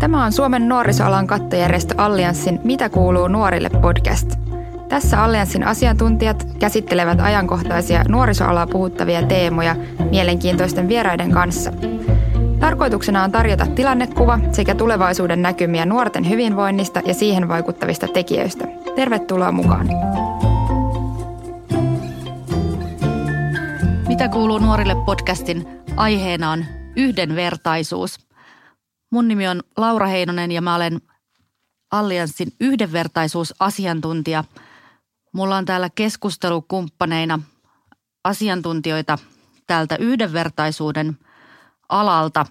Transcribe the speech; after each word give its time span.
Tämä 0.00 0.24
on 0.24 0.32
Suomen 0.32 0.68
nuorisoalan 0.68 1.26
kattojärjestö 1.26 1.94
Allianssin 1.98 2.60
Mitä 2.64 2.88
kuuluu 2.88 3.28
nuorille 3.28 3.70
podcast. 3.70 4.30
Tässä 4.88 5.24
Allianssin 5.24 5.66
asiantuntijat 5.66 6.46
käsittelevät 6.58 7.20
ajankohtaisia 7.20 8.04
nuorisoalaa 8.08 8.66
puhuttavia 8.66 9.22
teemoja 9.22 9.76
mielenkiintoisten 10.10 10.88
vieraiden 10.88 11.30
kanssa. 11.30 11.72
Tarkoituksena 12.60 13.24
on 13.24 13.32
tarjota 13.32 13.66
tilannekuva 13.66 14.38
sekä 14.52 14.74
tulevaisuuden 14.74 15.42
näkymiä 15.42 15.86
nuorten 15.86 16.28
hyvinvoinnista 16.28 17.00
ja 17.04 17.14
siihen 17.14 17.48
vaikuttavista 17.48 18.08
tekijöistä. 18.08 18.68
Tervetuloa 18.96 19.52
mukaan! 19.52 19.88
Mitä 24.08 24.28
kuuluu 24.28 24.58
nuorille 24.58 24.96
podcastin 25.06 25.68
aiheena 25.96 26.50
on 26.50 26.64
yhdenvertaisuus– 26.96 28.18
Mun 29.10 29.28
nimi 29.28 29.48
on 29.48 29.62
Laura 29.76 30.06
Heinonen 30.06 30.52
ja 30.52 30.62
mä 30.62 30.74
olen 30.74 31.00
Allianssin 31.90 32.52
yhdenvertaisuusasiantuntija. 32.60 34.44
Mulla 35.32 35.56
on 35.56 35.64
täällä 35.64 35.90
keskustelukumppaneina 35.94 37.40
asiantuntijoita 38.24 39.18
täältä 39.66 39.96
yhdenvertaisuuden 39.96 41.18
alalta. 41.88 42.46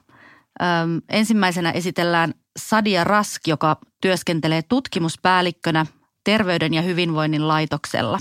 Öm, 0.61 1.01
ensimmäisenä 1.09 1.71
esitellään 1.71 2.33
Sadia 2.59 3.03
Rask, 3.03 3.47
joka 3.47 3.77
työskentelee 4.01 4.61
tutkimuspäällikkönä 4.61 5.85
Terveyden 6.23 6.73
ja 6.73 6.81
hyvinvoinnin 6.81 7.47
laitoksella. 7.47 8.19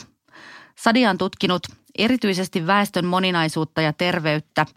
Sadia 0.78 1.10
on 1.10 1.18
tutkinut 1.18 1.62
erityisesti 1.98 2.66
väestön 2.66 3.06
moninaisuutta 3.06 3.80
ja 3.80 3.92
terveyttä– 3.92 4.66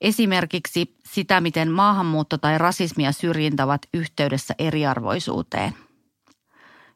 Esimerkiksi 0.00 0.96
sitä, 1.06 1.40
miten 1.40 1.70
maahanmuutto 1.70 2.38
tai 2.38 2.58
rasismi 2.58 3.04
ja 3.04 3.12
syrjintä 3.12 3.64
ovat 3.64 3.82
yhteydessä 3.94 4.54
eriarvoisuuteen. 4.58 5.74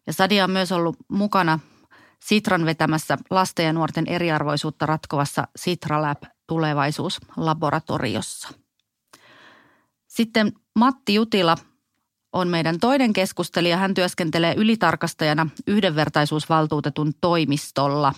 Ja 0.07 0.13
Sadia 0.13 0.45
on 0.45 0.51
myös 0.51 0.73
ollut 0.73 0.97
mukana 1.09 1.59
Sitran 2.25 2.65
vetämässä 2.65 3.19
lasten 3.31 3.67
ja 3.67 3.73
nuorten 3.73 4.07
eriarvoisuutta 4.07 4.87
ratkovassa 4.87 5.49
Sitra 5.57 6.03
Lab 6.03 6.23
tulevaisuuslaboratoriossa. 6.47 8.49
Sitten 10.09 10.53
Matti 10.79 11.15
Jutila 11.15 11.57
on 12.33 12.49
meidän 12.49 12.81
toinen 12.81 13.13
keskustelija. 13.13 13.77
Hän 13.77 13.95
työskentelee 13.95 14.55
ylitarkastajana 14.57 15.47
yhdenvertaisuusvaltuutetun 15.67 17.13
toimistolla. 17.21 18.15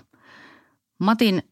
Matin 1.00 1.42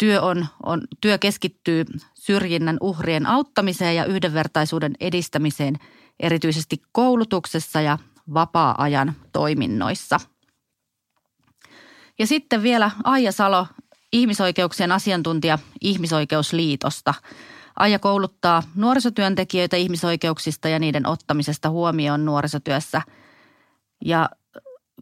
työ, 0.00 0.22
on, 0.22 0.46
on, 0.62 0.80
työ 1.00 1.18
keskittyy 1.18 1.84
syrjinnän 2.14 2.76
uhrien 2.80 3.26
auttamiseen 3.26 3.96
ja 3.96 4.04
yhdenvertaisuuden 4.04 4.94
edistämiseen 5.00 5.76
erityisesti 6.20 6.82
koulutuksessa 6.92 7.80
ja 7.80 7.98
vapaa-ajan 8.34 9.14
toiminnoissa. 9.32 10.20
Ja 12.18 12.26
sitten 12.26 12.62
vielä 12.62 12.90
Aija 13.04 13.32
Salo, 13.32 13.66
ihmisoikeuksien 14.12 14.92
asiantuntija 14.92 15.58
Ihmisoikeusliitosta. 15.80 17.14
Aija 17.76 17.98
kouluttaa 17.98 18.62
nuorisotyöntekijöitä 18.74 19.76
ihmisoikeuksista 19.76 20.68
ja 20.68 20.78
niiden 20.78 21.06
ottamisesta 21.06 21.70
huomioon 21.70 22.24
nuorisotyössä. 22.24 23.02
Ja 24.04 24.30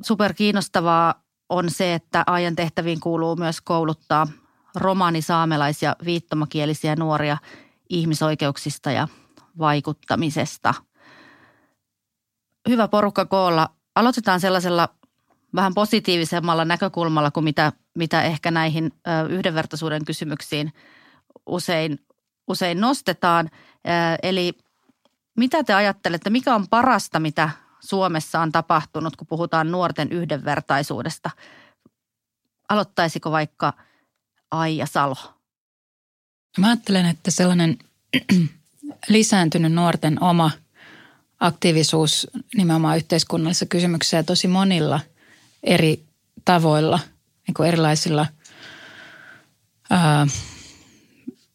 super 0.03 0.35
kiinnostavaa 0.35 1.23
on 1.49 1.71
se, 1.71 1.95
että 1.95 2.25
Aijan 2.27 2.57
tehtäviin 2.57 3.01
kuuluu 3.01 3.37
myös 3.37 3.61
kouluttaa 3.61 4.27
romani, 4.79 5.21
saamelais- 5.23 5.83
ja 5.83 5.97
viittomakielisiä 6.05 6.97
nuoria 6.97 7.37
ihmisoikeuksista 7.89 8.91
ja 8.91 9.09
vaikuttamisesta. 9.59 10.75
Hyvä 12.69 12.89
porukka 12.89 13.27
koolla. 13.27 13.71
Aloitetaan 13.95 14.41
sellaisella 14.41 14.89
vähän 15.55 15.75
positiivisemmalla 15.75 16.65
näkökulmalla 16.65 17.31
kuin 17.31 17.45
mitä, 17.45 17.73
mitä 17.95 18.23
ehkä 18.23 18.51
näihin 18.51 18.93
yhdenvertaisuuden 19.29 20.05
kysymyksiin 20.05 20.73
usein, 21.47 21.99
usein 22.49 22.81
nostetaan. 22.81 23.51
Eli 24.23 24.59
mitä 25.37 25.65
te 25.65 25.75
ajattelette, 25.75 26.31
mikä 26.31 26.55
on 26.55 26.69
parasta, 26.69 27.21
mitä 27.21 27.51
Suomessa 27.81 28.41
on 28.41 28.53
tapahtunut, 28.53 29.17
kun 29.17 29.27
puhutaan 29.27 29.71
nuorten 29.71 30.13
yhdenvertaisuudesta? 30.13 31.31
Aloittaisiko 32.69 33.31
vaikka– 33.31 33.73
Aija 34.51 34.87
Salo? 34.87 35.17
Mä 36.59 36.67
ajattelen, 36.67 37.07
että 37.07 37.31
sellainen 37.31 37.79
lisääntynyt 39.09 39.73
nuorten 39.73 40.23
oma 40.23 40.51
aktiivisuus 41.41 42.27
nimenomaan 42.57 42.97
yhteiskunnallisissa 42.97 43.67
kysymyksissä 43.67 44.23
tosi 44.23 44.49
monilla 44.49 45.01
eri 45.63 46.05
tavoilla, 46.45 47.01
niin 47.47 47.55
kuin 47.55 47.69
erilaisilla 47.69 48.27
ää, 49.91 50.27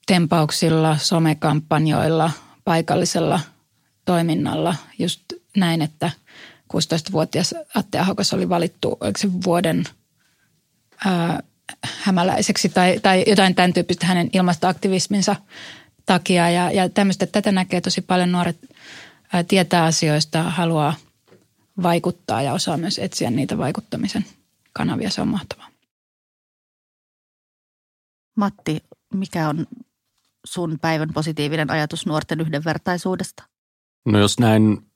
tempauksilla, 0.06 0.98
somekampanjoilla, 0.98 2.32
paikallisella 2.64 3.40
toiminnalla. 4.06 4.76
Just 5.00 5.22
näin, 5.58 5.82
että 5.82 6.12
16-vuotias 6.74 7.56
Atte 7.76 8.00
Ahokas 8.00 8.34
oli 8.34 8.50
valittu 8.50 8.98
se 9.18 9.34
vuoden 9.44 9.84
ää, 11.06 11.44
hämäläiseksi 11.84 12.70
tai, 12.70 13.00
tai 13.00 13.24
jotain 13.28 13.56
tämän 13.56 13.74
tyyppistä 13.74 14.06
hänen 14.06 14.30
ilmastoaktivisminsa 14.34 15.36
takia. 16.06 16.50
Ja, 16.50 16.72
ja 16.72 16.90
tämmöistä, 16.90 17.26
tätä 17.26 17.52
näkee 17.52 17.82
tosi 17.82 18.02
paljon 18.02 18.32
nuoret 18.32 18.58
ää, 19.34 19.44
tietää 19.44 19.84
asioista, 19.84 20.44
haluaa 20.44 20.94
vaikuttaa 21.84 22.42
ja 22.42 22.54
osaa 22.54 22.78
myös 22.78 23.00
etsiä 23.00 23.32
niitä 23.32 23.58
vaikuttamisen 23.58 24.26
kanavia. 24.74 25.10
Se 25.10 25.22
on 25.22 25.28
mahtavaa. 25.28 25.70
Matti, 28.38 28.84
mikä 29.14 29.50
on 29.50 29.68
sun 30.46 30.80
päivän 30.82 31.14
positiivinen 31.14 31.72
ajatus 31.72 32.06
nuorten 32.06 32.42
yhdenvertaisuudesta? 32.42 33.44
No 34.06 34.20
jos 34.20 34.40
näin 34.40 34.93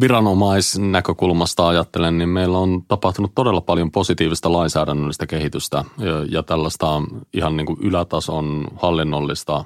viranomaisnäkökulmasta 0.00 1.68
ajattelen, 1.68 2.18
niin 2.18 2.28
meillä 2.28 2.58
on 2.58 2.82
tapahtunut 2.88 3.32
todella 3.34 3.60
paljon 3.60 3.90
positiivista 3.90 4.52
lainsäädännöllistä 4.52 5.26
kehitystä 5.26 5.84
ja, 6.30 6.42
tällaista 6.42 7.02
ihan 7.32 7.56
niin 7.56 7.66
kuin 7.66 7.78
ylätason 7.82 8.66
hallinnollista 8.76 9.64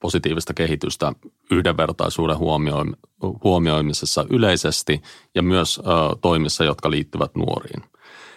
positiivista 0.00 0.54
kehitystä 0.54 1.12
yhdenvertaisuuden 1.50 2.36
huomioimisessa 3.44 4.24
yleisesti 4.30 5.02
ja 5.34 5.42
myös 5.42 5.80
toimissa, 6.20 6.64
jotka 6.64 6.90
liittyvät 6.90 7.30
nuoriin. 7.34 7.82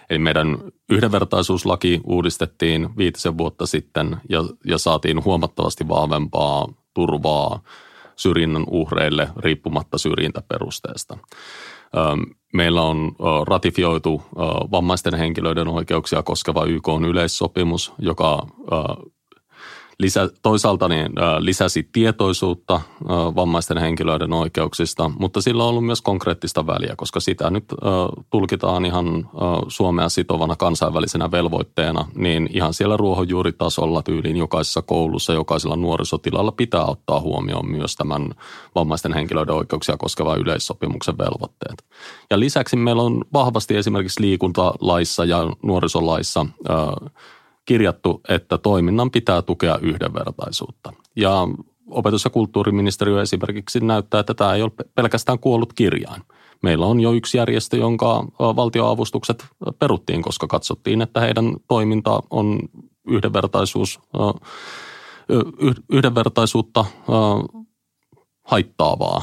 Eli 0.09 0.19
meidän 0.19 0.57
yhdenvertaisuuslaki 0.89 2.01
uudistettiin 2.03 2.89
viitisen 2.97 3.37
vuotta 3.37 3.65
sitten 3.65 4.17
ja, 4.29 4.43
ja 4.65 4.77
saatiin 4.77 5.23
huomattavasti 5.23 5.87
vahvempaa 5.87 6.67
turvaa– 6.93 7.59
syrjinnän 8.21 8.63
uhreille 8.69 9.29
riippumatta 9.37 9.97
syrjintäperusteesta. 9.97 11.17
Meillä 12.53 12.81
on 12.81 13.11
ratifioitu 13.47 14.21
vammaisten 14.71 15.13
henkilöiden 15.13 15.67
oikeuksia 15.67 16.23
koskeva 16.23 16.65
YK 16.65 16.87
yleissopimus, 17.09 17.93
joka 17.99 18.47
lisä, 20.01 20.29
toisaalta 20.41 20.87
niin, 20.87 21.11
lisäsi 21.39 21.89
tietoisuutta 21.91 22.81
vammaisten 23.35 23.77
henkilöiden 23.77 24.33
oikeuksista, 24.33 25.11
mutta 25.19 25.41
sillä 25.41 25.63
on 25.63 25.69
ollut 25.69 25.85
myös 25.85 26.01
konkreettista 26.01 26.67
väliä, 26.67 26.93
koska 26.97 27.19
sitä 27.19 27.49
nyt 27.49 27.65
tulkitaan 28.29 28.85
ihan 28.85 29.29
Suomea 29.67 30.09
sitovana 30.09 30.55
kansainvälisenä 30.55 31.31
velvoitteena, 31.31 32.05
niin 32.15 32.49
ihan 32.53 32.73
siellä 32.73 32.97
ruohonjuuritasolla 32.97 34.03
tyyliin 34.03 34.37
jokaisessa 34.37 34.81
koulussa, 34.81 35.33
jokaisella 35.33 35.75
nuorisotilalla 35.75 36.51
pitää 36.51 36.85
ottaa 36.85 37.19
huomioon 37.19 37.71
myös 37.71 37.95
tämän 37.95 38.31
vammaisten 38.75 39.13
henkilöiden 39.13 39.55
oikeuksia 39.55 39.97
koskevan 39.97 40.39
yleissopimuksen 40.39 41.17
velvoitteet. 41.17 41.83
Ja 42.29 42.39
lisäksi 42.39 42.75
meillä 42.75 43.03
on 43.03 43.25
vahvasti 43.33 43.77
esimerkiksi 43.77 44.21
liikuntalaissa 44.21 45.25
ja 45.25 45.37
nuorisolaissa 45.63 46.45
kirjattu, 47.65 48.21
että 48.29 48.57
toiminnan 48.57 49.11
pitää 49.11 49.41
tukea 49.41 49.79
yhdenvertaisuutta. 49.81 50.93
Ja 51.15 51.47
opetus- 51.89 52.23
ja 52.23 52.29
kulttuuriministeriö 52.29 53.21
esimerkiksi 53.21 53.79
näyttää, 53.79 54.19
että 54.19 54.33
tämä 54.33 54.53
ei 54.53 54.61
ole 54.61 54.71
pelkästään 54.95 55.39
kuollut 55.39 55.73
kirjain. 55.73 56.21
Meillä 56.63 56.85
on 56.85 56.99
jo 56.99 57.11
yksi 57.11 57.37
järjestö, 57.37 57.77
jonka 57.77 58.25
valtioavustukset 58.39 59.45
peruttiin, 59.79 60.21
koska 60.21 60.47
katsottiin, 60.47 61.01
että 61.01 61.19
heidän 61.19 61.55
toiminta 61.67 62.19
on 62.29 62.59
yhdenvertaisuus, 63.07 63.99
yhdenvertaisuutta 65.89 66.85
haittaavaa, 68.43 69.21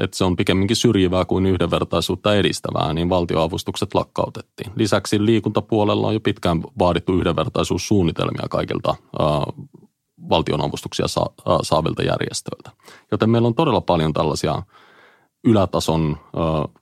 että 0.00 0.16
se 0.16 0.24
on 0.24 0.36
pikemminkin 0.36 0.76
syrjivää 0.76 1.24
kuin 1.24 1.46
yhdenvertaisuutta 1.46 2.34
edistävää, 2.34 2.94
niin 2.94 3.08
valtioavustukset 3.08 3.94
lakkautettiin. 3.94 4.72
Lisäksi 4.76 5.24
liikuntapuolella 5.24 6.06
on 6.06 6.14
jo 6.14 6.20
pitkään 6.20 6.62
vaadittu 6.78 7.18
yhdenvertaisuussuunnitelmia 7.18 8.46
kaikilta 8.50 8.94
valtionavustuksia 10.28 11.06
saavilta 11.62 12.02
järjestöiltä. 12.02 12.70
Joten 13.10 13.30
meillä 13.30 13.48
on 13.48 13.54
todella 13.54 13.80
paljon 13.80 14.12
tällaisia 14.12 14.62
ylätason 15.44 16.16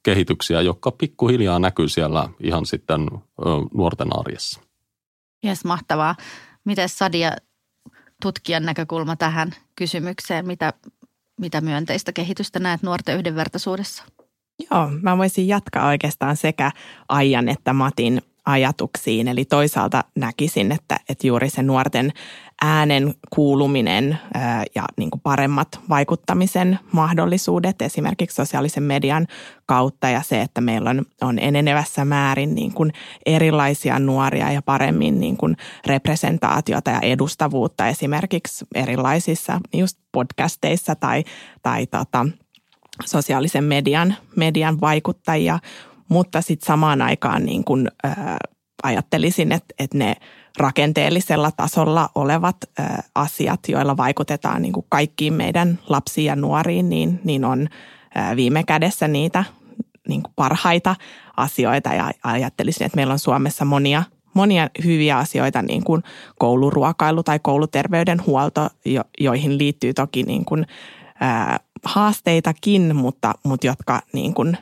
kehityksiä, 0.02 0.60
jotka 0.60 0.90
pikkuhiljaa 0.90 1.58
näkyy 1.58 1.88
siellä 1.88 2.28
ihan 2.40 2.66
sitten 2.66 3.06
nuorten 3.74 4.18
arjessa. 4.18 4.60
Jes, 5.42 5.64
mahtavaa. 5.64 6.14
Miten 6.64 6.88
Sadia 6.88 7.32
tutkijan 8.22 8.62
näkökulma 8.62 9.16
tähän 9.16 9.54
kysymykseen? 9.76 10.46
Mitä, 10.46 10.72
mitä 11.40 11.60
myönteistä 11.60 12.12
kehitystä 12.12 12.58
näet 12.58 12.82
nuorten 12.82 13.16
yhdenvertaisuudessa? 13.16 14.04
Joo, 14.70 14.90
mä 15.02 15.18
voisin 15.18 15.48
jatkaa 15.48 15.86
oikeastaan 15.86 16.36
sekä 16.36 16.70
Aijan 17.08 17.48
että 17.48 17.72
Matin 17.72 18.22
ajatuksiin. 18.46 19.28
Eli 19.28 19.44
toisaalta 19.44 20.04
näkisin, 20.14 20.72
että, 20.72 21.00
että 21.08 21.26
juuri 21.26 21.50
se 21.50 21.62
nuorten 21.62 22.12
äänen 22.62 23.14
kuuluminen 23.30 24.18
ja 24.74 24.84
niin 24.96 25.10
kuin 25.10 25.20
paremmat 25.20 25.80
vaikuttamisen 25.88 26.78
mahdollisuudet 26.92 27.82
esimerkiksi 27.82 28.34
sosiaalisen 28.34 28.82
median 28.82 29.26
kautta 29.66 30.08
ja 30.08 30.22
se, 30.22 30.40
että 30.40 30.60
meillä 30.60 30.90
on, 30.90 31.02
on 31.20 31.38
enenevässä 31.38 32.04
määrin 32.04 32.54
niin 32.54 32.72
kuin 32.72 32.92
erilaisia 33.26 33.98
nuoria 33.98 34.52
ja 34.52 34.62
paremmin 34.62 35.20
niin 35.20 35.36
kuin 35.36 35.56
representaatiota 35.86 36.90
ja 36.90 37.00
edustavuutta 37.00 37.86
esimerkiksi 37.86 38.64
erilaisissa 38.74 39.60
just 39.74 39.98
podcasteissa 40.12 40.94
tai, 40.94 41.24
tai 41.62 41.86
tota, 41.86 42.26
sosiaalisen 43.04 43.64
median, 43.64 44.14
median 44.36 44.80
vaikuttajia, 44.80 45.58
mutta 46.08 46.40
sitten 46.40 46.66
samaan 46.66 47.02
aikaan 47.02 47.44
niin 47.44 47.64
kuin, 47.64 47.88
ää, 48.04 48.36
ajattelisin, 48.82 49.52
että, 49.52 49.74
että 49.78 49.98
ne 49.98 50.14
rakenteellisella 50.58 51.50
tasolla 51.50 52.08
olevat 52.14 52.56
ää, 52.78 53.02
asiat, 53.14 53.60
joilla 53.68 53.96
vaikutetaan 53.96 54.62
niin 54.62 54.72
kuin 54.72 54.86
kaikkiin 54.88 55.32
meidän 55.32 55.78
lapsiin 55.88 56.26
ja 56.26 56.36
nuoriin, 56.36 56.88
niin, 56.88 57.20
niin 57.24 57.44
on 57.44 57.68
ää, 58.14 58.36
viime 58.36 58.64
kädessä 58.64 59.08
niitä 59.08 59.44
niin 60.08 60.22
kuin 60.22 60.32
parhaita 60.36 60.96
asioita. 61.36 61.94
Ja 61.94 62.10
ajattelisin, 62.24 62.86
että 62.86 62.96
meillä 62.96 63.12
on 63.12 63.18
Suomessa 63.18 63.64
monia 63.64 64.02
monia 64.36 64.70
hyviä 64.84 65.18
asioita, 65.18 65.62
niin 65.62 65.84
kuin 65.84 66.02
kouluruokailu 66.38 67.22
tai 67.22 67.38
kouluterveydenhuolto, 67.42 68.68
jo, 68.84 69.02
joihin 69.20 69.58
liittyy 69.58 69.94
toki 69.94 70.22
niin 70.22 70.44
kuin, 70.44 70.66
ää, 71.20 71.60
haasteitakin, 71.84 72.96
mutta, 72.96 73.32
mutta 73.44 73.66
jotka 73.66 74.00
niin 74.12 74.34
kuin, 74.34 74.58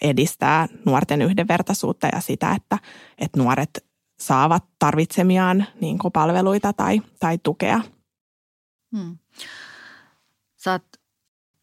edistää 0.00 0.68
nuorten 0.84 1.22
yhdenvertaisuutta 1.22 2.08
ja 2.12 2.20
sitä, 2.20 2.52
että, 2.52 2.78
että 3.18 3.38
nuoret 3.40 3.84
saavat 4.20 4.64
tarvitsemiaan 4.78 5.66
niin 5.80 5.98
palveluita 6.12 6.72
tai, 6.72 7.02
tai 7.20 7.38
tukea. 7.42 7.80
Hmm. 8.96 9.18
Sä 10.56 10.72
oot, 10.72 10.84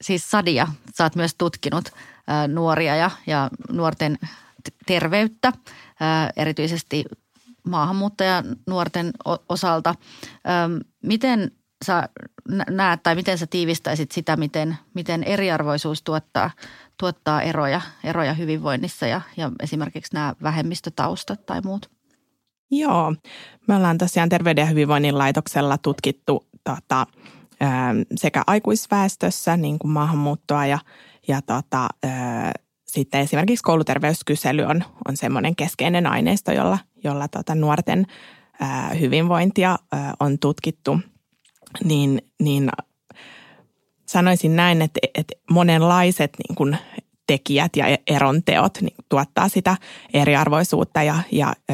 siis 0.01 0.31
Sadia, 0.31 0.67
sä 0.97 1.03
oot 1.03 1.15
myös 1.15 1.35
tutkinut 1.35 1.85
ä, 1.87 2.47
nuoria 2.47 2.95
ja, 2.95 3.11
ja 3.27 3.49
nuorten 3.71 4.19
terveyttä, 4.85 5.47
ä, 5.47 5.53
erityisesti 6.35 7.05
maahanmuuttajan 7.67 8.45
nuorten 8.67 9.11
osalta. 9.49 9.89
Ä, 9.89 9.95
miten 11.03 11.51
sä 11.85 12.09
näet 12.69 13.03
tai 13.03 13.15
miten 13.15 13.37
sä 13.37 13.47
tiivistäisit 13.47 14.11
sitä, 14.11 14.37
miten, 14.37 14.77
miten 14.93 15.23
eriarvoisuus 15.23 16.01
tuottaa, 16.01 16.51
tuottaa 17.01 17.41
eroja, 17.41 17.81
eroja 18.03 18.33
hyvinvoinnissa 18.33 19.07
ja, 19.07 19.21
ja 19.37 19.51
esimerkiksi 19.59 20.13
nämä 20.13 20.35
vähemmistötaustat 20.43 21.45
tai 21.45 21.61
muut? 21.61 21.89
Joo, 22.71 23.15
me 23.67 23.75
ollaan 23.75 23.97
tosiaan 23.97 24.29
Terveyden 24.29 24.61
ja 24.61 24.65
hyvinvoinnin 24.65 25.17
laitoksella 25.17 25.77
tutkittu 25.77 26.47
tota, 26.63 27.07
sekä 28.15 28.43
aikuisväestössä 28.47 29.57
niin 29.57 29.79
kuin 29.79 29.91
maahanmuuttoa 29.91 30.65
ja, 30.65 30.79
ja 31.27 31.41
tota, 31.41 31.89
sitten 32.87 33.21
esimerkiksi 33.21 33.63
kouluterveyskysely 33.63 34.63
on, 34.63 34.83
on 35.07 35.17
semmoinen 35.17 35.55
keskeinen 35.55 36.07
aineisto, 36.07 36.51
jolla, 36.51 36.77
jolla 37.03 37.27
tota 37.27 37.55
nuorten 37.55 38.05
hyvinvointia 38.99 39.77
on 40.19 40.39
tutkittu– 40.39 40.99
niin, 41.83 42.21
niin 42.39 42.69
sanoisin 44.11 44.55
näin, 44.55 44.81
että, 44.81 44.99
että 45.15 45.33
monenlaiset 45.51 46.31
niin 46.47 46.55
kuin 46.55 46.77
tekijät 47.27 47.75
ja 47.75 47.85
eronteot 48.07 48.77
niin 48.81 48.95
tuottaa 49.09 49.49
sitä 49.49 49.77
eriarvoisuutta 50.13 51.03
ja, 51.03 51.15
ja 51.31 51.53
ö, 51.71 51.73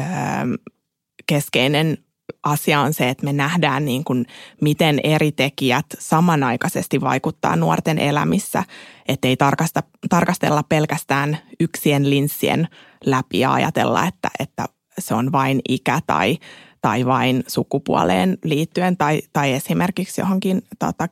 keskeinen 1.26 1.98
asia 2.42 2.80
on 2.80 2.94
se, 2.94 3.08
että 3.08 3.24
me 3.24 3.32
nähdään 3.32 3.84
niin 3.84 4.04
kuin, 4.04 4.26
miten 4.60 5.00
eri 5.04 5.32
tekijät 5.32 5.86
samanaikaisesti 5.98 7.00
vaikuttaa 7.00 7.56
nuorten 7.56 7.98
elämissä, 7.98 8.64
ettei 9.08 9.36
tarkasta, 9.36 9.82
tarkastella 10.08 10.62
pelkästään 10.62 11.38
yksien 11.60 12.10
linssien 12.10 12.68
läpi 13.06 13.38
ja 13.38 13.52
ajatella, 13.52 14.06
että, 14.06 14.30
että 14.38 14.64
se 14.98 15.14
on 15.14 15.32
vain 15.32 15.60
ikä 15.68 16.00
tai, 16.06 16.38
tai 16.80 17.06
vain 17.06 17.44
sukupuoleen 17.46 18.38
liittyen 18.44 18.96
tai, 18.96 19.20
tai 19.32 19.52
esimerkiksi 19.52 20.20
johonkin 20.20 20.62
tota, 20.78 21.08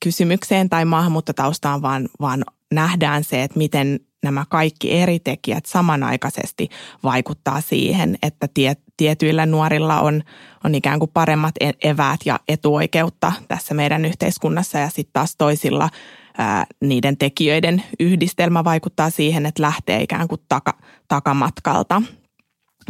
kielikysymykseen 0.00 0.68
tai 0.68 0.84
maahanmuuttotaustaan, 0.84 1.82
vaan, 1.82 2.08
vaan 2.20 2.44
nähdään 2.72 3.24
se, 3.24 3.42
että 3.42 3.58
miten 3.58 4.00
nämä 4.24 4.44
kaikki 4.48 4.92
eri 4.92 5.20
tekijät 5.20 5.66
samanaikaisesti 5.66 6.68
vaikuttaa 7.02 7.60
siihen, 7.60 8.18
että 8.22 8.48
tie, 8.54 8.74
tietyillä 8.96 9.46
nuorilla 9.46 10.00
on, 10.00 10.22
on 10.64 10.74
ikään 10.74 10.98
kuin 10.98 11.10
paremmat 11.14 11.54
e-, 11.60 11.88
eväät 11.88 12.20
ja 12.24 12.40
etuoikeutta 12.48 13.32
tässä 13.48 13.74
meidän 13.74 14.04
yhteiskunnassa. 14.04 14.78
Ja 14.78 14.88
sitten 14.88 15.12
taas 15.12 15.36
toisilla 15.36 15.88
ää, 16.38 16.66
niiden 16.80 17.16
tekijöiden 17.16 17.82
yhdistelmä 18.00 18.64
vaikuttaa 18.64 19.10
siihen, 19.10 19.46
että 19.46 19.62
lähtee 19.62 20.02
ikään 20.02 20.28
kuin 20.28 20.40
taka, 20.48 20.78
takamatkalta. 21.08 22.02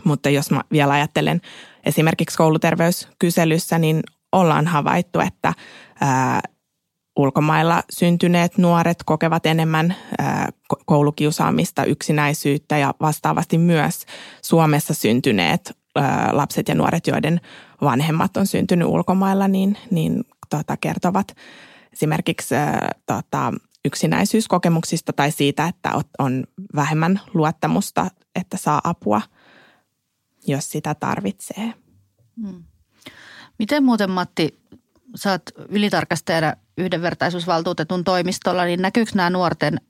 Mutta 0.05 0.31
jos 0.31 0.51
mä 0.51 0.61
vielä 0.73 0.93
ajattelen 0.93 1.41
esimerkiksi 1.87 2.37
kouluterveyskyselyssä, 2.37 3.79
niin 3.79 4.01
ollaan 4.33 4.67
havaittu, 4.67 5.21
että 5.21 5.53
ää, 6.01 6.41
ulkomailla 7.17 7.83
syntyneet 7.91 8.59
nuoret 8.59 8.99
kokevat 9.05 9.47
enemmän 9.47 9.97
koulukiusaamista, 10.87 11.85
yksinäisyyttä 11.85 12.79
ja 12.79 12.95
vastaavasti 13.01 13.59
myös 13.59 14.07
Suomessa 14.43 14.95
syntyneet 14.95 15.79
lapset 16.33 16.69
ja 16.69 16.75
nuoret, 16.75 17.07
joiden 17.07 17.41
vanhemmat 17.83 18.37
on 18.37 18.47
syntynyt 18.47 18.89
ulkomailla, 18.89 19.49
niin, 19.49 19.79
niin 19.91 20.25
tota, 20.51 20.77
kertovat 20.77 21.37
esimerkiksi 21.93 22.55
tota, 23.07 23.53
yksinäisyyskokemuksista 23.85 25.13
tai 25.13 25.31
siitä, 25.31 25.67
että 25.67 25.91
on 26.19 26.45
vähemmän 26.77 27.21
luottamusta, 27.35 28.11
että 28.35 28.57
saa 28.57 28.81
apua– 28.85 29.23
jos 30.47 30.71
sitä 30.71 30.95
tarvitsee. 30.95 31.75
Hmm. 32.43 32.65
Miten 33.59 33.85
muuten 33.85 34.11
Matti, 34.11 34.61
oot 35.27 35.43
ylitarkastajana 35.69 36.55
yhdenvertaisuusvaltuutetun 36.79 38.05
toimistolla, 38.05 38.65
niin 38.65 38.83
näkyykö 38.83 39.11
nämä 39.15 39.31
nuorten 39.31 39.81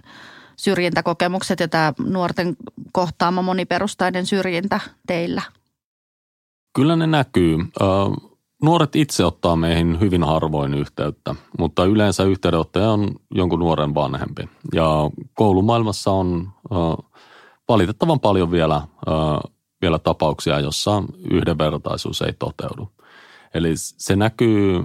syrjintäkokemukset 0.57 1.61
ja 1.61 1.69
tämä 1.69 1.93
nuorten 1.99 2.57
kohtaama 2.93 3.43
moniperustainen 3.43 4.26
syrjintä 4.26 4.81
teillä? 5.07 5.43
Kyllä 6.76 6.97
ne 6.97 7.07
näkyy. 7.07 7.59
Nuoret 8.62 8.97
itse 8.97 9.25
ottaa 9.25 9.57
meihin 9.57 10.00
hyvin 10.00 10.25
harvoin 10.25 10.75
yhteyttä, 10.75 11.35
mutta 11.59 11.85
yleensä 11.85 12.25
yhteydenottaja 12.25 12.91
on 12.91 13.14
jonkun 13.35 13.59
nuoren 13.59 13.95
vanhempi. 13.95 14.49
Ja 14.73 14.91
koulumaailmassa 15.35 16.11
on 16.11 16.49
valitettavan 17.69 18.21
paljon 18.21 18.50
vielä 18.50 18.83
vielä 19.83 19.99
tapauksia, 19.99 20.61
jossa 20.61 21.03
yhdenvertaisuus 21.31 22.23
ei 22.23 22.33
toteudu. 22.33 22.88
Eli 23.55 23.73
se 23.76 24.17
näkyy, 24.17 24.85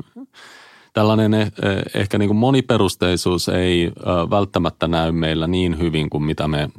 tällainen 0.99 1.33
eh, 1.33 1.51
ehkä 1.93 2.17
niin 2.17 2.29
kuin 2.29 2.37
moniperusteisuus 2.37 3.49
ei 3.49 3.83
eh, 3.83 3.93
välttämättä 4.29 4.87
näy 4.87 5.11
meillä 5.11 5.47
niin 5.47 5.79
hyvin 5.79 6.09
kuin 6.09 6.23
mitä 6.23 6.47
me, 6.47 6.61
eh, 6.61 6.69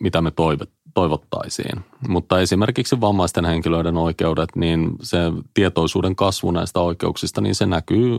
mitä 0.00 0.22
me 0.22 0.32
toivottaisiin. 0.94 1.84
Mutta 2.08 2.40
esimerkiksi 2.40 3.00
vammaisten 3.00 3.44
henkilöiden 3.44 3.96
oikeudet, 3.96 4.48
niin 4.56 4.92
se 5.02 5.18
tietoisuuden 5.54 6.16
kasvu 6.16 6.50
näistä 6.50 6.80
oikeuksista, 6.80 7.40
niin 7.40 7.54
se 7.54 7.66
näkyy 7.66 8.18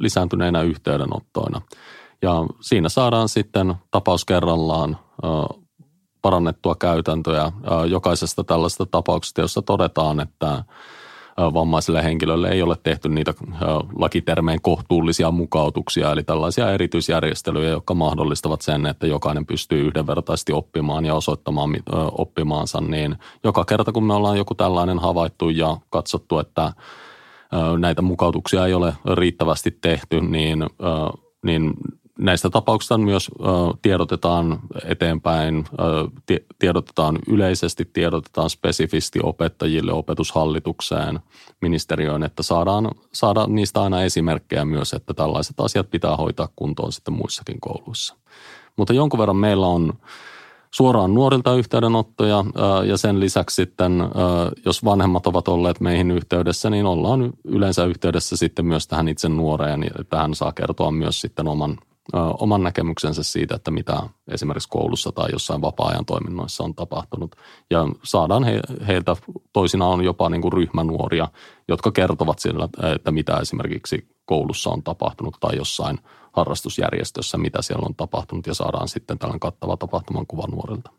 lisääntyneinä 0.00 0.62
yhteydenottoina. 0.62 1.60
Ja 2.22 2.32
siinä 2.60 2.88
saadaan 2.88 3.28
sitten 3.28 3.74
tapaus 3.90 4.24
kerrallaan 4.24 4.96
parannettua 6.22 6.74
käytäntöjä 6.74 7.52
jokaisesta 7.88 8.44
tällaista 8.44 8.86
tapauksesta, 8.86 9.40
jossa 9.40 9.62
todetaan, 9.62 10.20
että 10.20 10.64
vammaiselle 11.36 12.04
henkilölle 12.04 12.48
ei 12.48 12.62
ole 12.62 12.76
tehty 12.82 13.08
niitä 13.08 13.34
lakitermeen 13.98 14.60
kohtuullisia 14.62 15.30
mukautuksia, 15.30 16.12
eli 16.12 16.22
tällaisia 16.22 16.72
erityisjärjestelyjä, 16.72 17.70
jotka 17.70 17.94
mahdollistavat 17.94 18.62
sen, 18.62 18.86
että 18.86 19.06
jokainen 19.06 19.46
pystyy 19.46 19.86
yhdenvertaisesti 19.86 20.52
oppimaan 20.52 21.04
ja 21.04 21.14
osoittamaan 21.14 21.70
oppimaansa, 22.18 22.80
niin 22.80 23.16
joka 23.44 23.64
kerta 23.64 23.92
kun 23.92 24.04
me 24.04 24.14
ollaan 24.14 24.38
joku 24.38 24.54
tällainen 24.54 24.98
havaittu 24.98 25.50
ja 25.50 25.76
katsottu, 25.90 26.38
että 26.38 26.72
näitä 27.78 28.02
mukautuksia 28.02 28.66
ei 28.66 28.74
ole 28.74 28.94
riittävästi 29.14 29.78
tehty, 29.80 30.20
niin, 30.20 30.66
niin 31.44 31.74
näistä 32.18 32.50
tapauksista 32.50 32.98
myös 32.98 33.30
tiedotetaan 33.82 34.60
eteenpäin, 34.84 35.64
tiedotetaan 36.58 37.18
yleisesti, 37.28 37.84
tiedotetaan 37.92 38.50
spesifisti 38.50 39.20
opettajille, 39.22 39.92
opetushallitukseen, 39.92 41.20
ministeriöön, 41.60 42.22
että 42.22 42.42
saadaan, 42.42 42.90
saadaan 43.12 43.54
niistä 43.54 43.82
aina 43.82 44.02
esimerkkejä 44.02 44.64
myös, 44.64 44.92
että 44.92 45.14
tällaiset 45.14 45.60
asiat 45.60 45.90
pitää 45.90 46.16
hoitaa 46.16 46.48
kuntoon 46.56 46.92
sitten 46.92 47.14
muissakin 47.14 47.60
kouluissa. 47.60 48.16
Mutta 48.76 48.92
jonkun 48.92 49.20
verran 49.20 49.36
meillä 49.36 49.66
on 49.66 49.92
suoraan 50.70 51.14
nuorilta 51.14 51.54
yhteydenottoja 51.54 52.44
ja 52.86 52.96
sen 52.96 53.20
lisäksi 53.20 53.54
sitten, 53.54 53.92
jos 54.64 54.84
vanhemmat 54.84 55.26
ovat 55.26 55.48
olleet 55.48 55.80
meihin 55.80 56.10
yhteydessä, 56.10 56.70
niin 56.70 56.86
ollaan 56.86 57.32
yleensä 57.44 57.84
yhteydessä 57.84 58.36
sitten 58.36 58.66
myös 58.66 58.88
tähän 58.88 59.08
itse 59.08 59.28
nuoreen, 59.28 59.84
että 60.00 60.18
hän 60.18 60.34
saa 60.34 60.52
kertoa 60.52 60.90
myös 60.90 61.20
sitten 61.20 61.48
oman, 61.48 61.78
oman 62.12 62.62
näkemyksensä 62.62 63.22
siitä, 63.22 63.54
että 63.54 63.70
mitä 63.70 64.02
esimerkiksi 64.28 64.68
koulussa 64.68 65.12
tai 65.12 65.28
jossain 65.32 65.62
vapaa-ajan 65.62 66.04
toiminnoissa 66.04 66.64
on 66.64 66.74
tapahtunut. 66.74 67.36
Ja 67.70 67.88
saadaan 68.02 68.44
he, 68.44 68.60
heiltä, 68.86 69.16
toisinaan 69.52 69.92
on 69.92 70.04
jopa 70.04 70.28
niin 70.28 70.42
kuin 70.42 70.52
ryhmänuoria, 70.52 71.28
jotka 71.68 71.92
kertovat 71.92 72.38
sillä, 72.38 72.68
että 72.94 73.10
mitä 73.10 73.36
esimerkiksi 73.36 74.08
koulussa 74.24 74.70
on 74.70 74.82
tapahtunut 74.82 75.36
tai 75.40 75.56
jossain– 75.56 75.98
harrastusjärjestössä, 76.36 77.38
mitä 77.38 77.62
siellä 77.62 77.86
on 77.86 77.94
tapahtunut 77.94 78.46
ja 78.46 78.54
saadaan 78.54 78.88
sitten 78.88 79.18
tällainen 79.18 79.40
kattava 79.40 79.76
tapahtuman 79.76 80.26
kuva 80.26 80.46
nuorilta. 80.46 80.90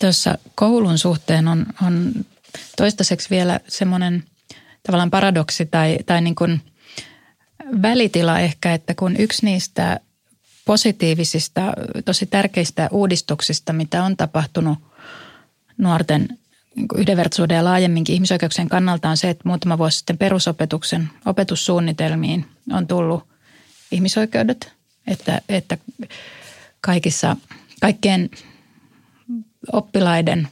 Tuossa 0.00 0.38
koulun 0.54 0.98
suhteen 0.98 1.48
on, 1.48 1.66
on 1.86 2.12
toistaiseksi 2.76 3.30
vielä 3.30 3.60
semmoinen 3.68 4.24
tavallaan 4.82 5.10
paradoksi 5.10 5.66
tai, 5.66 5.98
tai 6.06 6.20
niin 6.20 6.34
kuin 6.34 6.62
välitila 7.82 8.40
ehkä, 8.40 8.74
että 8.74 8.94
kun 8.94 9.16
yksi 9.16 9.46
niistä 9.46 10.00
positiivisista, 10.64 11.72
tosi 12.04 12.26
tärkeistä 12.26 12.88
uudistuksista, 12.92 13.72
mitä 13.72 14.04
on 14.04 14.16
tapahtunut 14.16 14.78
nuorten 15.78 16.28
niin 16.74 16.86
yhdenvertaisuuden 16.96 17.54
ja 17.54 17.64
laajemminkin 17.64 18.14
ihmisoikeuksien 18.14 18.68
kannalta 18.68 19.08
on 19.08 19.16
se, 19.16 19.30
että 19.30 19.48
muutama 19.48 19.78
vuosi 19.78 19.98
sitten 19.98 20.18
perusopetuksen 20.18 21.10
opetussuunnitelmiin 21.26 22.46
on 22.72 22.86
tullut 22.86 23.24
ihmisoikeudet, 23.92 24.72
että, 25.06 25.40
että 25.48 25.78
kaikissa, 26.80 27.36
kaikkien 27.80 28.30
oppilaiden 29.72 30.48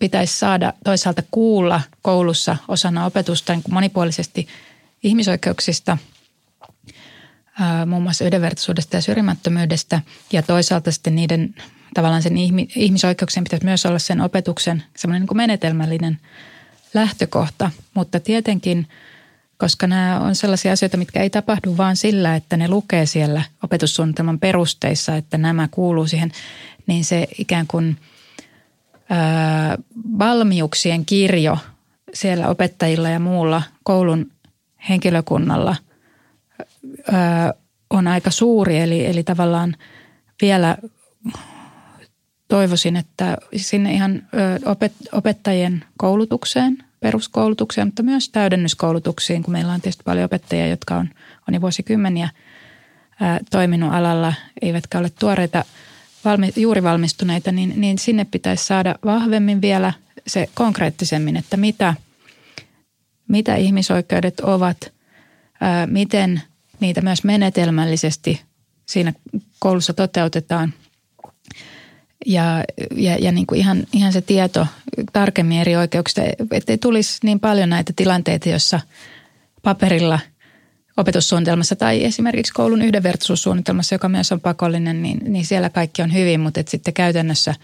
pitäisi 0.00 0.38
saada 0.38 0.72
toisaalta 0.84 1.22
kuulla 1.30 1.80
koulussa 2.02 2.56
osana 2.68 3.06
opetusta 3.06 3.52
niin 3.52 3.62
monipuolisesti 3.70 4.48
ihmisoikeuksista, 5.02 5.98
muun 7.86 8.02
muassa 8.02 8.24
yhdenvertaisuudesta 8.24 8.96
ja 8.96 9.00
syrjimättömyydestä. 9.00 10.00
Ja 10.32 10.42
toisaalta 10.42 10.92
sitten 10.92 11.14
niiden 11.14 11.54
tavallaan 11.94 12.22
sen 12.22 12.36
ihmisoikeuksien 12.76 13.44
pitäisi 13.44 13.64
myös 13.64 13.86
olla 13.86 13.98
sen 13.98 14.20
opetuksen 14.20 14.82
semmoinen 14.96 15.20
niin 15.22 15.28
kuin 15.28 15.36
menetelmällinen 15.36 16.18
lähtökohta, 16.94 17.70
mutta 17.94 18.20
tietenkin– 18.20 18.86
koska 19.58 19.86
nämä 19.86 20.20
on 20.20 20.34
sellaisia 20.34 20.72
asioita, 20.72 20.96
mitkä 20.96 21.22
ei 21.22 21.30
tapahdu 21.30 21.76
vaan 21.76 21.96
sillä, 21.96 22.36
että 22.36 22.56
ne 22.56 22.68
lukee 22.68 23.06
siellä 23.06 23.42
opetussuunnitelman 23.62 24.38
perusteissa, 24.38 25.16
että 25.16 25.38
nämä 25.38 25.68
kuuluu 25.70 26.06
siihen, 26.06 26.32
niin 26.86 27.04
se 27.04 27.28
ikään 27.38 27.66
kuin 27.66 27.96
ää, 29.10 29.78
valmiuksien 30.18 31.06
kirjo 31.06 31.58
siellä 32.14 32.48
opettajilla 32.48 33.08
ja 33.08 33.20
muulla 33.20 33.62
koulun 33.82 34.30
henkilökunnalla 34.88 35.76
ää, 37.12 37.54
on 37.90 38.06
aika 38.06 38.30
suuri. 38.30 38.78
Eli, 38.78 39.06
eli 39.06 39.22
tavallaan 39.22 39.76
vielä 40.42 40.76
toivoisin, 42.48 42.96
että 42.96 43.36
sinne 43.56 43.92
ihan 43.92 44.28
opet, 44.64 44.92
opettajien 45.12 45.84
koulutukseen– 45.96 46.78
peruskoulutukseen, 47.00 47.88
mutta 47.88 48.02
myös 48.02 48.28
täydennyskoulutuksiin, 48.28 49.42
kun 49.42 49.52
meillä 49.52 49.72
on 49.72 49.80
tietysti 49.80 50.02
paljon 50.04 50.24
opettajia, 50.24 50.66
jotka 50.66 50.96
on, 50.96 51.10
on 51.48 51.54
jo 51.54 51.60
vuosikymmeniä 51.60 52.28
ää, 53.20 53.40
toiminut 53.50 53.92
alalla, 53.92 54.32
eivätkä 54.62 54.98
ole 54.98 55.10
tuoreita 55.18 55.64
valmi, 56.24 56.52
juuri 56.56 56.82
valmistuneita, 56.82 57.52
niin, 57.52 57.72
niin 57.76 57.98
sinne 57.98 58.24
pitäisi 58.24 58.66
saada 58.66 58.94
vahvemmin 59.04 59.60
vielä 59.60 59.92
se 60.26 60.48
konkreettisemmin, 60.54 61.36
että 61.36 61.56
mitä, 61.56 61.94
mitä 63.28 63.56
ihmisoikeudet 63.56 64.40
ovat, 64.40 64.92
ää, 65.60 65.86
miten 65.86 66.42
niitä 66.80 67.00
myös 67.00 67.24
menetelmällisesti 67.24 68.42
siinä 68.86 69.12
koulussa 69.58 69.92
toteutetaan– 69.92 70.74
ja, 72.26 72.64
ja, 72.96 73.16
ja 73.20 73.32
niin 73.32 73.46
kuin 73.46 73.60
ihan, 73.60 73.84
ihan 73.92 74.12
se 74.12 74.20
tieto 74.20 74.66
tarkemmin 75.12 75.60
eri 75.60 75.76
oikeuksista, 75.76 76.22
ettei 76.52 76.78
tulisi 76.78 77.18
niin 77.22 77.40
paljon 77.40 77.68
näitä 77.68 77.92
tilanteita, 77.96 78.48
joissa 78.48 78.80
paperilla 79.62 80.18
opetussuunnitelmassa 80.96 81.76
tai 81.76 82.04
esimerkiksi 82.04 82.52
koulun 82.52 82.82
yhdenvertaisuussuunnitelmassa, 82.82 83.94
joka 83.94 84.08
myös 84.08 84.32
on 84.32 84.40
pakollinen, 84.40 85.02
niin, 85.02 85.18
niin 85.32 85.46
siellä 85.46 85.70
kaikki 85.70 86.02
on 86.02 86.14
hyvin, 86.14 86.40
mutta 86.40 86.60
että 86.60 86.70
sitten 86.70 86.94
käytännössä 86.94 87.54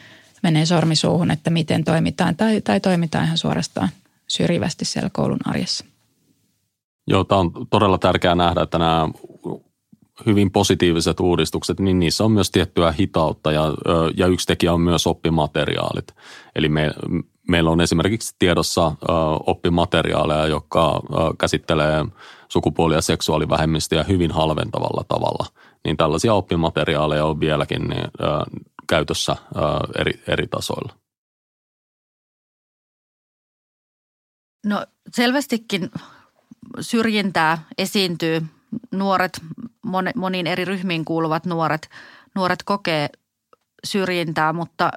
menee 0.42 0.66
sormisuuhun, 0.66 1.30
että 1.30 1.50
miten 1.50 1.84
toimitaan 1.84 2.36
tai, 2.36 2.60
tai 2.60 2.80
toimitaan 2.80 3.24
ihan 3.24 3.38
suorastaan 3.38 3.88
syrjivästi 4.28 4.84
siellä 4.84 5.10
koulun 5.12 5.40
arjessa. 5.44 5.84
Joo, 7.06 7.24
tämä 7.24 7.38
on 7.40 7.52
todella 7.70 7.98
tärkeää 7.98 8.34
nähdä, 8.34 8.62
että 8.62 8.78
nämä 8.78 9.08
hyvin 10.26 10.50
positiiviset 10.50 11.20
uudistukset, 11.20 11.80
niin 11.80 11.98
niissä 11.98 12.24
on 12.24 12.32
myös 12.32 12.50
tiettyä 12.50 12.92
hitautta 12.92 13.52
ja, 13.52 13.62
ja 14.16 14.26
yksi 14.26 14.46
tekijä 14.46 14.72
on 14.72 14.80
myös 14.80 15.06
oppimateriaalit. 15.06 16.06
Eli 16.54 16.68
me, 16.68 16.90
meillä 17.48 17.70
on 17.70 17.80
esimerkiksi 17.80 18.36
tiedossa 18.38 18.92
oppimateriaaleja, 19.46 20.46
jotka 20.46 21.00
käsittelee 21.38 22.04
sukupuoli- 22.48 22.94
ja 22.94 23.00
seksuaalivähemmistöjä 23.00 24.02
hyvin 24.02 24.30
halventavalla 24.30 25.04
tavalla. 25.08 25.46
Niin 25.84 25.96
tällaisia 25.96 26.34
oppimateriaaleja 26.34 27.24
on 27.24 27.40
vieläkin 27.40 27.82
niin, 27.82 28.10
käytössä 28.88 29.36
eri, 29.98 30.22
eri 30.28 30.46
tasoilla. 30.46 30.92
No 34.66 34.86
selvästikin 35.14 35.90
syrjintää 36.80 37.64
esiintyy 37.78 38.42
nuoret, 38.90 39.40
moniin 40.14 40.46
eri 40.46 40.64
ryhmiin 40.64 41.04
kuuluvat 41.04 41.46
nuoret, 41.46 41.90
nuoret 42.34 42.62
kokee 42.62 43.08
syrjintää, 43.84 44.52
mutta 44.52 44.90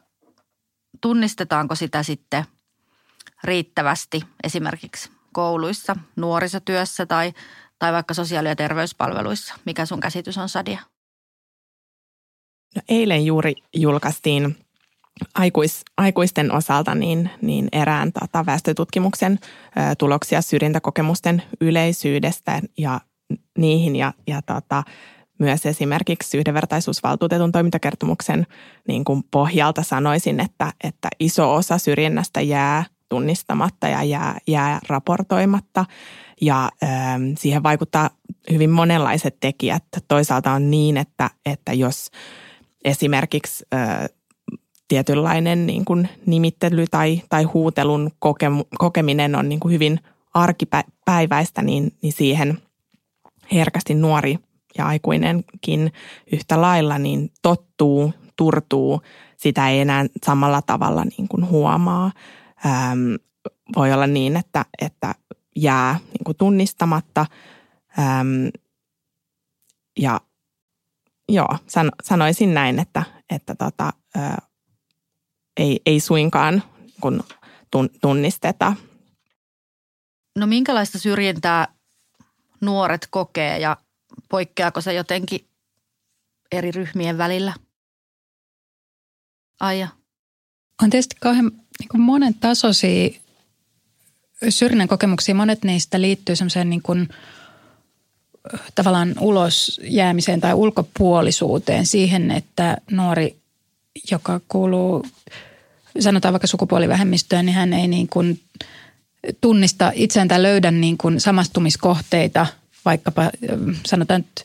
tunnistetaanko 1.01 1.75
sitä 1.75 2.03
sitten 2.03 2.45
riittävästi 3.43 4.21
esimerkiksi 4.43 5.11
kouluissa, 5.33 5.95
nuorisotyössä 6.15 7.05
tai, 7.05 7.33
tai 7.79 7.93
vaikka 7.93 8.13
sosiaali- 8.13 8.47
ja 8.47 8.55
terveyspalveluissa? 8.55 9.55
Mikä 9.65 9.85
sun 9.85 9.99
käsitys 9.99 10.37
on, 10.37 10.49
Sadia? 10.49 10.79
No, 12.75 12.81
eilen 12.89 13.25
juuri 13.25 13.53
julkaistiin 13.73 14.66
aikuis, 15.35 15.83
aikuisten 15.97 16.51
osalta 16.51 16.95
niin, 16.95 17.29
niin 17.41 17.67
erään 17.71 18.11
tota, 18.11 18.45
väestötutkimuksen 18.45 19.39
ö, 19.41 19.95
tuloksia 19.97 20.41
syrjintäkokemusten 20.41 21.43
yleisyydestä 21.61 22.61
ja 22.77 23.01
niihin 23.57 23.95
ja, 23.95 24.13
ja 24.27 24.41
tota, 24.41 24.83
myös 25.39 25.65
esimerkiksi 25.65 26.37
yhdenvertaisuusvaltuutetun 26.37 27.51
toimintakertomuksen 27.51 28.47
niin 28.87 29.03
kuin 29.03 29.23
pohjalta 29.31 29.83
sanoisin, 29.83 30.39
että, 30.39 30.73
että 30.83 31.09
iso 31.19 31.55
osa 31.55 31.77
syrjinnästä 31.77 32.41
jää 32.41 32.83
tunnistamatta 33.09 33.87
ja 33.87 34.03
jää, 34.03 34.37
jää 34.47 34.79
raportoimatta. 34.89 35.85
Ja 36.41 36.69
ö, 36.83 36.87
siihen 37.37 37.63
vaikuttaa 37.63 38.09
hyvin 38.51 38.69
monenlaiset 38.69 39.37
tekijät. 39.39 39.83
Toisaalta 40.07 40.51
on 40.51 40.71
niin, 40.71 40.97
että, 40.97 41.29
että 41.45 41.73
jos 41.73 42.11
esimerkiksi 42.85 43.65
ö, 43.73 43.77
tietynlainen 44.87 45.67
niin 45.67 45.85
kuin 45.85 46.09
nimittely 46.25 46.85
tai, 46.91 47.21
tai 47.29 47.43
huutelun 47.43 48.11
kokemu, 48.19 48.63
kokeminen 48.77 49.35
on 49.35 49.49
niin 49.49 49.59
kuin 49.59 49.73
hyvin 49.73 49.99
arkipäiväistä, 50.33 51.61
niin, 51.61 51.91
niin 52.01 52.13
siihen 52.13 52.57
herkästi 53.53 53.93
nuori 53.93 54.39
ja 54.77 54.87
aikuinenkin 54.87 55.93
yhtä 56.31 56.61
lailla 56.61 56.99
niin 56.99 57.31
tottuu, 57.41 58.13
turtuu, 58.35 59.01
sitä 59.37 59.69
ei 59.69 59.79
enää 59.79 60.05
samalla 60.25 60.61
tavalla 60.61 61.03
niin 61.03 61.27
kuin 61.27 61.49
huomaa. 61.49 62.11
Ähm, 62.65 63.13
voi 63.75 63.93
olla 63.93 64.07
niin, 64.07 64.37
että, 64.37 64.65
että 64.81 65.15
jää 65.55 65.99
niin 66.03 66.23
kuin 66.25 66.37
tunnistamatta 66.37 67.25
ähm, 67.99 68.47
ja 69.99 70.21
joo, 71.29 71.57
san, 71.67 71.91
sanoisin 72.03 72.53
näin, 72.53 72.79
että, 72.79 73.03
että 73.29 73.55
tota, 73.55 73.93
ää, 74.15 74.37
ei, 75.57 75.81
ei 75.85 75.99
suinkaan 75.99 76.63
kun 77.01 77.23
tunnisteta. 78.01 78.73
No 80.35 80.47
minkälaista 80.47 80.99
syrjintää 80.99 81.67
nuoret 82.61 83.07
kokee 83.09 83.59
ja 83.59 83.77
poikkeako 84.29 84.81
se 84.81 84.93
jotenkin 84.93 85.47
eri 86.51 86.71
ryhmien 86.71 87.17
välillä? 87.17 87.53
Aija? 89.59 89.87
On 90.83 90.89
tietysti 90.89 91.15
kauhean 91.19 91.51
niin 91.79 92.01
monen 92.01 92.33
tasoisia 92.33 93.09
syrjinnän 94.49 94.87
kokemuksia. 94.87 95.35
Monet 95.35 95.63
niistä 95.63 96.01
liittyy 96.01 96.35
semmoiseen 96.35 96.69
niin 96.69 96.81
kuin, 96.81 97.09
tavallaan 98.75 99.15
ulos 99.19 99.81
jäämiseen 99.83 100.41
tai 100.41 100.53
ulkopuolisuuteen 100.53 101.85
siihen, 101.85 102.31
että 102.31 102.77
nuori, 102.91 103.37
joka 104.11 104.41
kuuluu 104.47 105.05
sanotaan 105.99 106.33
vaikka 106.33 106.47
sukupuolivähemmistöön, 106.47 107.45
niin 107.45 107.55
hän 107.55 107.73
ei 107.73 107.87
niin 107.87 108.07
kuin 108.07 108.39
tunnista 109.41 109.91
itseään 109.95 110.27
tai 110.27 110.43
löydä 110.43 110.71
niin 110.71 110.97
kuin 110.97 111.19
samastumiskohteita, 111.19 112.45
vaikkapa 112.85 113.31
sanotaan 113.85 114.21
nyt 114.21 114.43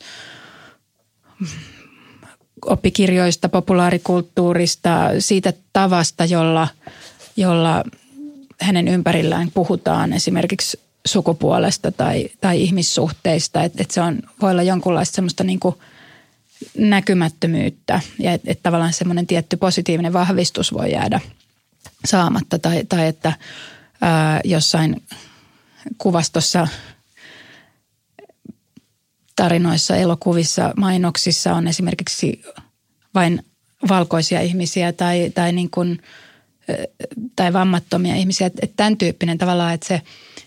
oppikirjoista, 2.66 3.48
populaarikulttuurista, 3.48 5.10
siitä 5.18 5.52
tavasta, 5.72 6.24
jolla, 6.24 6.68
jolla 7.36 7.84
hänen 8.60 8.88
ympärillään 8.88 9.50
puhutaan 9.54 10.12
esimerkiksi 10.12 10.80
sukupuolesta 11.06 11.92
tai, 11.92 12.28
tai 12.40 12.62
ihmissuhteista. 12.62 13.62
Että 13.62 13.82
et 13.82 13.90
se 13.90 14.00
on, 14.00 14.22
voi 14.42 14.50
olla 14.50 14.62
jonkunlaista 14.62 15.14
semmoista 15.14 15.44
niin 15.44 15.60
kuin 15.60 15.74
näkymättömyyttä 16.78 18.00
ja 18.18 18.32
että 18.32 18.50
et 18.50 18.62
tavallaan 18.62 18.92
semmoinen 18.92 19.26
tietty 19.26 19.56
positiivinen 19.56 20.12
vahvistus 20.12 20.72
voi 20.72 20.92
jäädä 20.92 21.20
saamatta 22.04 22.58
tai, 22.58 22.84
tai 22.88 23.06
että 23.06 23.32
ää, 24.00 24.40
jossain 24.44 25.02
kuvastossa 25.98 26.68
tarinoissa, 29.36 29.96
elokuvissa, 29.96 30.72
mainoksissa 30.76 31.54
on 31.54 31.68
esimerkiksi 31.68 32.42
vain 33.14 33.44
valkoisia 33.88 34.40
ihmisiä 34.40 34.92
tai, 34.92 35.30
tai, 35.34 35.52
niin 35.52 35.70
kuin, 35.70 36.02
tai 37.36 37.52
vammattomia 37.52 38.14
ihmisiä. 38.14 38.46
Että 38.46 38.66
tämän 38.76 38.96
tyyppinen 38.96 39.38
tavallaan, 39.38 39.74
että 39.74 39.86
se 39.86 40.02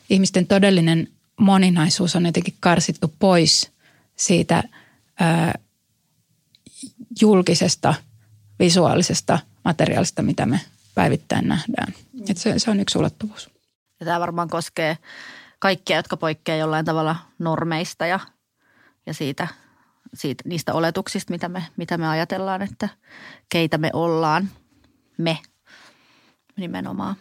ihmisten 0.09 0.47
todellinen 0.47 1.07
moninaisuus 1.37 2.15
on 2.15 2.25
jotenkin 2.25 2.53
karsittu 2.59 3.13
pois 3.19 3.71
siitä 4.15 4.63
ää, 5.19 5.59
julkisesta, 7.21 7.93
visuaalisesta 8.59 9.39
materiaalista, 9.65 10.21
mitä 10.21 10.45
me 10.45 10.61
päivittäin 10.95 11.47
nähdään. 11.47 11.93
Että 12.29 12.43
se, 12.43 12.59
se 12.59 12.71
on 12.71 12.79
yksi 12.79 12.97
ulottuvuus. 12.97 13.49
Ja 13.99 14.05
tämä 14.05 14.19
varmaan 14.19 14.49
koskee 14.49 14.97
kaikkia, 15.59 15.97
jotka 15.97 16.17
poikkeavat 16.17 16.59
jollain 16.59 16.85
tavalla 16.85 17.15
normeista 17.39 18.05
ja 18.05 18.19
ja 19.05 19.13
siitä, 19.13 19.47
siitä, 20.13 20.43
niistä 20.47 20.73
oletuksista, 20.73 21.31
mitä 21.31 21.49
me, 21.49 21.63
mitä 21.77 21.97
me 21.97 22.07
ajatellaan, 22.07 22.61
että 22.61 22.89
keitä 23.49 23.77
me 23.77 23.89
ollaan, 23.93 24.49
me 25.17 25.37
nimenomaan. 26.57 27.15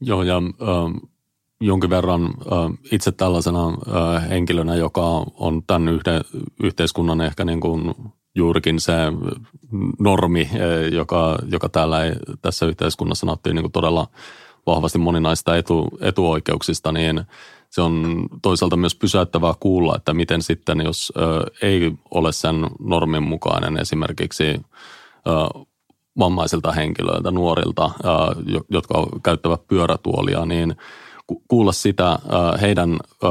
Joo, 0.00 0.22
ja 0.22 0.36
äh, 0.36 1.10
jonkin 1.66 1.90
verran 1.90 2.24
äh, 2.24 2.78
itse 2.92 3.12
tällaisena 3.12 3.68
äh, 3.68 4.28
henkilönä, 4.28 4.74
joka 4.74 5.24
on 5.34 5.62
tämän 5.66 5.88
yhden 5.88 6.20
yhteiskunnan 6.62 7.20
ehkä 7.20 7.44
niin 7.44 7.60
kuin 7.60 7.94
juurikin 8.34 8.80
se 8.80 8.92
normi, 9.98 10.48
äh, 10.52 10.92
joka, 10.92 11.38
joka 11.50 11.68
täällä 11.68 12.04
ei, 12.04 12.12
tässä 12.42 12.66
yhteiskunnassa 12.66 13.26
nauttii 13.26 13.54
niin 13.54 13.62
kuin 13.62 13.72
todella 13.72 14.06
vahvasti 14.66 14.98
moninaista 14.98 15.56
etu, 15.56 15.88
etuoikeuksista, 16.00 16.92
niin– 16.92 17.20
se 17.74 17.82
on 17.82 18.26
toisaalta 18.42 18.76
myös 18.76 18.94
pysäyttävää 18.94 19.54
kuulla, 19.60 19.96
että 19.96 20.14
miten 20.14 20.42
sitten, 20.42 20.80
jos 20.80 21.12
ei 21.62 21.92
ole 22.10 22.32
sen 22.32 22.66
normin 22.78 23.22
mukainen 23.22 23.76
esimerkiksi 23.80 24.60
vammaisilta 26.18 26.72
henkilöiltä, 26.72 27.30
nuorilta, 27.30 27.90
jotka 28.68 29.06
käyttävät 29.22 29.66
pyörätuolia, 29.68 30.46
niin 30.46 30.76
kuulla 31.48 31.72
sitä 31.72 32.12
ö, 32.12 32.18
heidän 32.58 32.92
ö, 33.24 33.28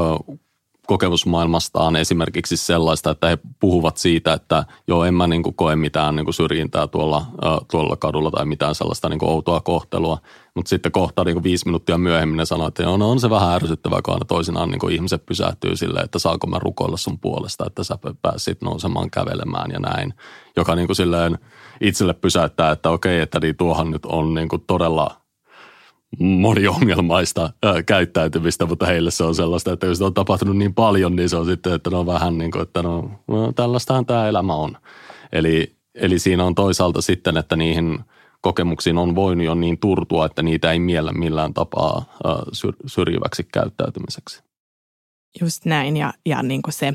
kokemusmaailmastaan 0.86 1.96
esimerkiksi 1.96 2.56
sellaista, 2.56 3.10
että 3.10 3.28
he 3.28 3.38
puhuvat 3.60 3.96
siitä, 3.96 4.32
että 4.32 4.64
joo, 4.88 5.04
en 5.04 5.14
mä 5.14 5.26
niin 5.26 5.42
kuin 5.42 5.54
koe 5.54 5.76
mitään 5.76 6.16
niin 6.16 6.24
kuin 6.24 6.34
syrjintää 6.34 6.86
tuolla, 6.86 7.26
tuolla 7.70 7.96
kadulla 7.96 8.30
tai 8.30 8.46
mitään 8.46 8.74
sellaista 8.74 9.08
niin 9.08 9.18
kuin 9.18 9.30
outoa 9.30 9.60
kohtelua. 9.60 10.18
Mutta 10.54 10.68
sitten 10.68 10.92
kohta 10.92 11.24
niin 11.24 11.34
kuin 11.34 11.42
viisi 11.42 11.66
minuuttia 11.66 11.98
myöhemmin 11.98 12.36
ne 12.36 12.44
sanoo, 12.44 12.68
että 12.68 12.82
joo, 12.82 12.96
no 12.96 13.10
on 13.10 13.20
se 13.20 13.30
vähän 13.30 13.54
ärsyttävää, 13.54 14.02
kun 14.04 14.14
aina 14.14 14.24
toisinaan 14.24 14.70
niin 14.70 14.78
kuin 14.78 14.94
ihmiset 14.94 15.26
pysähtyy 15.26 15.76
silleen, 15.76 16.04
että 16.04 16.18
saako 16.18 16.46
mä 16.46 16.58
rukoilla 16.58 16.96
sun 16.96 17.18
puolesta, 17.18 17.64
että 17.66 17.84
sä 17.84 17.98
pääsit 18.22 18.62
nousemaan 18.62 19.10
kävelemään 19.10 19.70
ja 19.70 19.78
näin. 19.78 20.14
Joka 20.56 20.74
niin 20.74 20.86
kuin 20.86 20.96
silleen 20.96 21.38
itselle 21.80 22.14
pysäyttää, 22.14 22.70
että 22.70 22.90
okei, 22.90 23.20
että 23.20 23.40
niin 23.40 23.56
tuohan 23.56 23.90
nyt 23.90 24.06
on 24.06 24.34
niin 24.34 24.48
kuin 24.48 24.62
todella 24.66 25.23
moniongelmaista 26.18 27.52
ää, 27.62 27.82
käyttäytymistä, 27.82 28.66
mutta 28.66 28.86
heille 28.86 29.10
se 29.10 29.24
on 29.24 29.34
sellaista, 29.34 29.72
että 29.72 29.86
jos 29.86 30.02
on 30.02 30.14
tapahtunut 30.14 30.56
niin 30.56 30.74
paljon, 30.74 31.16
niin 31.16 31.28
se 31.28 31.36
on 31.36 31.46
sitten, 31.46 31.72
että 31.72 31.90
no 31.90 32.06
vähän 32.06 32.38
niin 32.38 32.50
kuin, 32.50 32.62
että 32.62 32.82
no, 32.82 33.10
no 33.26 33.52
tällaistahan 33.52 34.06
tämä 34.06 34.28
elämä 34.28 34.54
on. 34.54 34.76
Eli, 35.32 35.76
eli 35.94 36.18
siinä 36.18 36.44
on 36.44 36.54
toisaalta 36.54 37.02
sitten, 37.02 37.36
että 37.36 37.56
niihin 37.56 37.98
kokemuksiin 38.40 38.98
on 38.98 39.14
voinut 39.14 39.46
jo 39.46 39.54
niin 39.54 39.78
turtua, 39.78 40.26
että 40.26 40.42
niitä 40.42 40.72
ei 40.72 40.78
miellä 40.78 41.12
millään 41.12 41.54
tapaa 41.54 42.04
ää, 42.24 42.34
syrjiväksi 42.86 43.46
käyttäytymiseksi. 43.52 44.42
Just 45.40 45.64
näin 45.64 45.96
ja, 45.96 46.12
ja 46.26 46.42
niin 46.42 46.62
kuin 46.62 46.74
se 46.74 46.92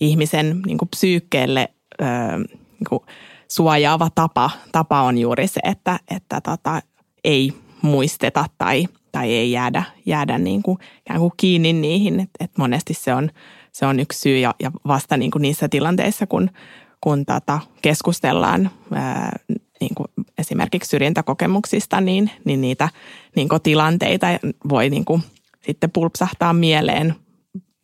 ihmisen 0.00 0.62
niin 0.66 0.78
kuin 0.78 0.88
psyykkeelle 0.88 1.68
ää, 2.00 2.38
niin 2.38 2.88
kuin 2.88 3.00
suojaava 3.48 4.08
tapa, 4.14 4.50
tapa 4.72 5.02
on 5.02 5.18
juuri 5.18 5.46
se, 5.46 5.60
että, 5.64 6.00
että 6.10 6.40
tota, 6.40 6.80
ei 7.24 7.52
muisteta 7.82 8.44
tai, 8.58 8.86
tai 9.12 9.32
ei 9.32 9.52
jäädä, 9.52 9.82
jäädä 10.06 10.38
niin 10.38 10.62
kuin, 10.62 10.78
ikään 11.00 11.20
kuin 11.20 11.32
kiinni 11.36 11.72
niihin. 11.72 12.20
Et, 12.20 12.30
et 12.40 12.50
monesti 12.58 12.94
se 12.94 13.14
on, 13.14 13.30
se 13.72 13.86
on 13.86 14.00
yksi 14.00 14.20
syy 14.20 14.38
ja, 14.38 14.54
ja 14.60 14.70
vasta 14.86 15.16
niin 15.16 15.30
kuin 15.30 15.42
niissä 15.42 15.68
tilanteissa, 15.68 16.26
kun, 16.26 16.50
kun 17.00 17.24
tota 17.26 17.60
keskustellaan 17.82 18.70
ää, 18.92 19.36
niin 19.80 19.94
kuin 19.94 20.06
esimerkiksi 20.38 20.88
syrjintäkokemuksista, 20.88 22.00
niin, 22.00 22.30
niin 22.44 22.60
niitä 22.60 22.88
niin 23.36 23.48
kuin 23.48 23.62
tilanteita 23.62 24.26
voi 24.68 24.90
niin 24.90 25.04
kuin 25.04 25.22
sitten 25.66 25.90
pulpsahtaa 25.90 26.52
mieleen 26.52 27.14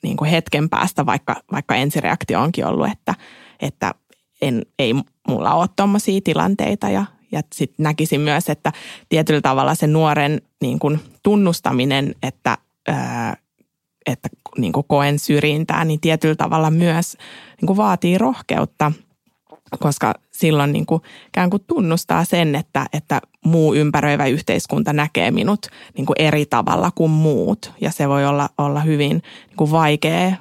niin 0.02 0.16
kuin 0.16 0.31
hetken 0.31 0.68
päästä, 0.68 1.07
vaikka, 1.07 1.37
vaikka 1.52 1.74
ensireaktio 1.74 2.40
onkin 2.40 2.66
ollut, 2.66 2.88
että, 2.92 3.14
että 3.61 3.94
en, 4.42 4.62
ei 4.78 4.94
mulla 5.28 5.55
ole 5.55 5.68
tuommoisia 5.76 6.20
tilanteita 6.24 6.88
ja, 6.88 7.05
ja 7.33 7.42
sitten 7.55 7.85
näkisin 7.85 8.21
myös, 8.21 8.49
että 8.49 8.73
tietyllä 9.09 9.40
tavalla 9.40 9.75
se 9.75 9.87
nuoren 9.87 10.42
niin 10.62 10.79
kuin 10.79 11.01
tunnustaminen, 11.23 12.14
että, 12.23 12.59
ää, 12.88 13.37
että 14.07 14.29
niin 14.59 14.73
kuin 14.73 14.87
koen 14.88 15.18
syrjintää, 15.18 15.85
niin 15.85 16.01
tietyllä 16.01 16.37
tavalla 16.37 16.71
myös 16.71 17.16
niin 17.61 17.66
kuin 17.66 17.77
vaatii 17.77 18.18
rohkeutta, 18.18 18.92
koska 19.79 20.14
silloin 20.33 20.73
niin 20.73 20.87
kuin, 20.87 21.03
ikään 21.27 21.51
kuin 21.51 21.64
tunnustaa 21.66 22.25
sen, 22.25 22.55
että, 22.55 22.87
että 22.92 23.21
muu 23.45 23.75
ympäröivä 23.75 24.27
yhteiskunta 24.27 24.92
näkee 24.92 25.31
minut 25.31 25.66
niin 25.97 26.07
kuin 26.07 26.16
eri 26.18 26.47
tavalla 26.47 26.90
kuin 26.95 27.11
muut. 27.11 27.73
Ja 27.81 27.90
se 27.90 28.09
voi 28.09 28.27
olla, 28.27 28.49
olla 28.59 28.81
hyvin 28.81 29.11
niin 29.49 29.57
kuin 29.57 29.71
vaikea, 29.71 30.37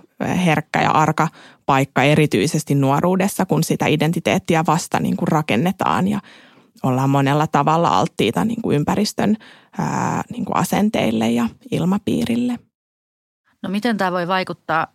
herkkä 0.45 0.81
ja 0.81 0.91
arka 0.91 1.27
paikka 1.65 2.03
erityisesti 2.03 2.75
nuoruudessa, 2.75 3.45
kun 3.45 3.63
sitä 3.63 3.87
identiteettiä 3.87 4.63
vasta 4.67 4.99
niin 4.99 5.17
kuin 5.17 5.27
rakennetaan 5.27 6.07
ja 6.07 6.19
ollaan 6.83 7.09
monella 7.09 7.47
tavalla 7.47 7.87
alttiita 7.87 8.45
niin 8.45 8.61
kuin 8.61 8.75
ympäristön 8.75 9.37
ää, 9.77 10.23
niin 10.29 10.45
kuin 10.45 10.57
asenteille 10.57 11.31
ja 11.31 11.49
ilmapiirille. 11.71 12.59
No 13.63 13.69
miten 13.69 13.97
tämä 13.97 14.11
voi 14.11 14.27
vaikuttaa, 14.27 14.87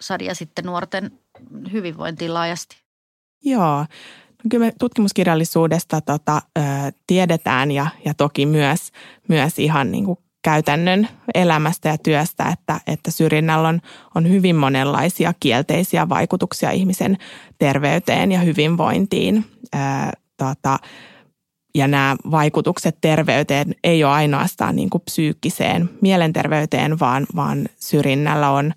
Sadia, 0.00 0.34
sitten 0.34 0.64
nuorten 0.64 1.12
hyvinvointiin 1.72 2.34
laajasti? 2.34 2.82
Joo, 3.44 3.78
no 3.78 4.48
kyllä 4.50 4.66
me 4.66 4.72
tutkimuskirjallisuudesta 4.78 6.00
tota, 6.00 6.42
ö, 6.58 6.62
tiedetään 7.06 7.70
ja, 7.70 7.86
ja 8.04 8.14
toki 8.14 8.46
myös, 8.46 8.92
myös 9.28 9.58
ihan 9.58 9.92
niin 9.92 10.04
kuin 10.04 10.18
käytännön 10.42 11.08
elämästä 11.34 11.88
ja 11.88 11.98
työstä, 11.98 12.48
että, 12.48 12.80
että 12.86 13.10
syrjinnällä 13.10 13.68
on, 13.68 13.80
on 14.14 14.28
hyvin 14.28 14.56
monenlaisia 14.56 15.32
kielteisiä 15.40 16.08
vaikutuksia 16.08 16.70
ihmisen 16.70 17.18
terveyteen 17.58 18.32
ja 18.32 18.40
hyvinvointiin. 18.40 19.44
Ää, 19.72 20.12
tota, 20.36 20.78
ja 21.74 21.88
nämä 21.88 22.16
vaikutukset 22.30 22.98
terveyteen 23.00 23.74
ei 23.84 24.04
ole 24.04 24.12
ainoastaan 24.12 24.76
niin 24.76 24.90
kuin 24.90 25.02
psyykkiseen 25.02 25.90
mielenterveyteen, 26.00 26.98
vaan, 27.00 27.26
vaan 27.36 27.68
syrjinnällä 27.76 28.50
on, 28.50 28.72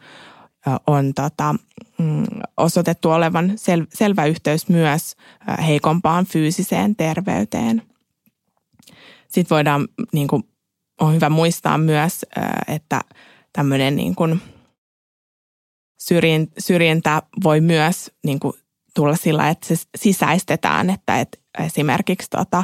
on 0.88 1.14
tota, 1.14 1.56
mm, 1.98 2.24
osoitettu 2.58 3.12
olevan 3.12 3.54
sel, 3.56 3.86
selvä 3.94 4.26
yhteys 4.26 4.70
myös 4.70 5.16
heikompaan 5.68 6.26
fyysiseen 6.26 6.96
terveyteen. 6.96 7.82
Sitten 9.28 9.56
voidaan, 9.56 9.88
niin 10.14 10.28
kuin, 10.28 10.44
on 11.02 11.14
hyvä 11.14 11.30
muistaa 11.30 11.78
myös, 11.78 12.26
että 12.68 13.02
tämmöinen 13.54 13.96
niin 13.96 14.16
kuin 14.16 14.42
syrjintä 16.60 17.22
voi 17.44 17.62
myös 17.62 18.12
niin 18.24 18.40
kuin 18.40 18.54
tulla 18.96 19.16
sillä, 19.16 19.50
että 19.50 19.68
se 19.68 19.76
sisäistetään, 19.98 20.90
että, 20.90 21.20
että 21.22 21.38
esimerkiksi 21.60 22.30
tota, 22.30 22.64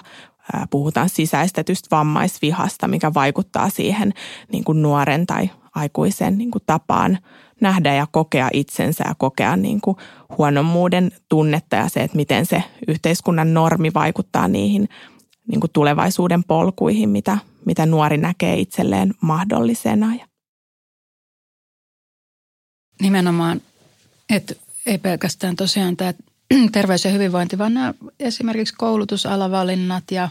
puhutaan 0.70 1.10
sisäistetystä 1.10 1.88
vammaisvihasta, 1.96 2.88
mikä 2.88 3.14
vaikuttaa 3.14 3.70
siihen 3.70 4.14
niin 4.52 4.64
kuin 4.64 4.82
nuoren 4.82 5.28
tai 5.28 5.50
aikuisen 5.76 6.38
niin 6.38 6.52
kuin 6.52 6.64
tapaan 6.66 7.18
nähdä 7.62 7.94
ja 7.94 8.08
kokea 8.12 8.50
itsensä 8.54 9.04
ja 9.08 9.16
kokea 9.18 9.56
niin 9.56 9.82
kuin 9.82 9.98
huonommuuden 10.38 11.12
tunnetta 11.30 11.76
ja 11.76 11.90
se, 11.90 12.00
että 12.00 12.18
miten 12.18 12.46
se 12.46 12.64
yhteiskunnan 12.88 13.54
normi 13.54 13.92
vaikuttaa 13.94 14.48
niihin 14.48 14.90
niin 15.48 15.60
kuin 15.60 15.72
tulevaisuuden 15.72 16.44
polkuihin, 16.44 17.10
mitä, 17.10 17.38
mitä 17.66 17.86
nuori 17.86 18.18
näkee 18.18 18.60
itselleen 18.60 19.14
mahdollisena. 19.22 20.08
Nimenomaan, 23.02 23.62
että 24.30 24.56
ei 24.86 24.98
pelkästään 24.98 25.56
tosiaan 25.56 25.98
tämä 25.98 26.14
terveys 26.72 27.06
ja 27.06 27.12
hyvinvointi, 27.12 27.58
vaan 27.58 27.74
nämä 27.74 27.94
esimerkiksi 28.20 28.74
koulutusalavalinnat 28.78 30.04
ja, 30.12 30.30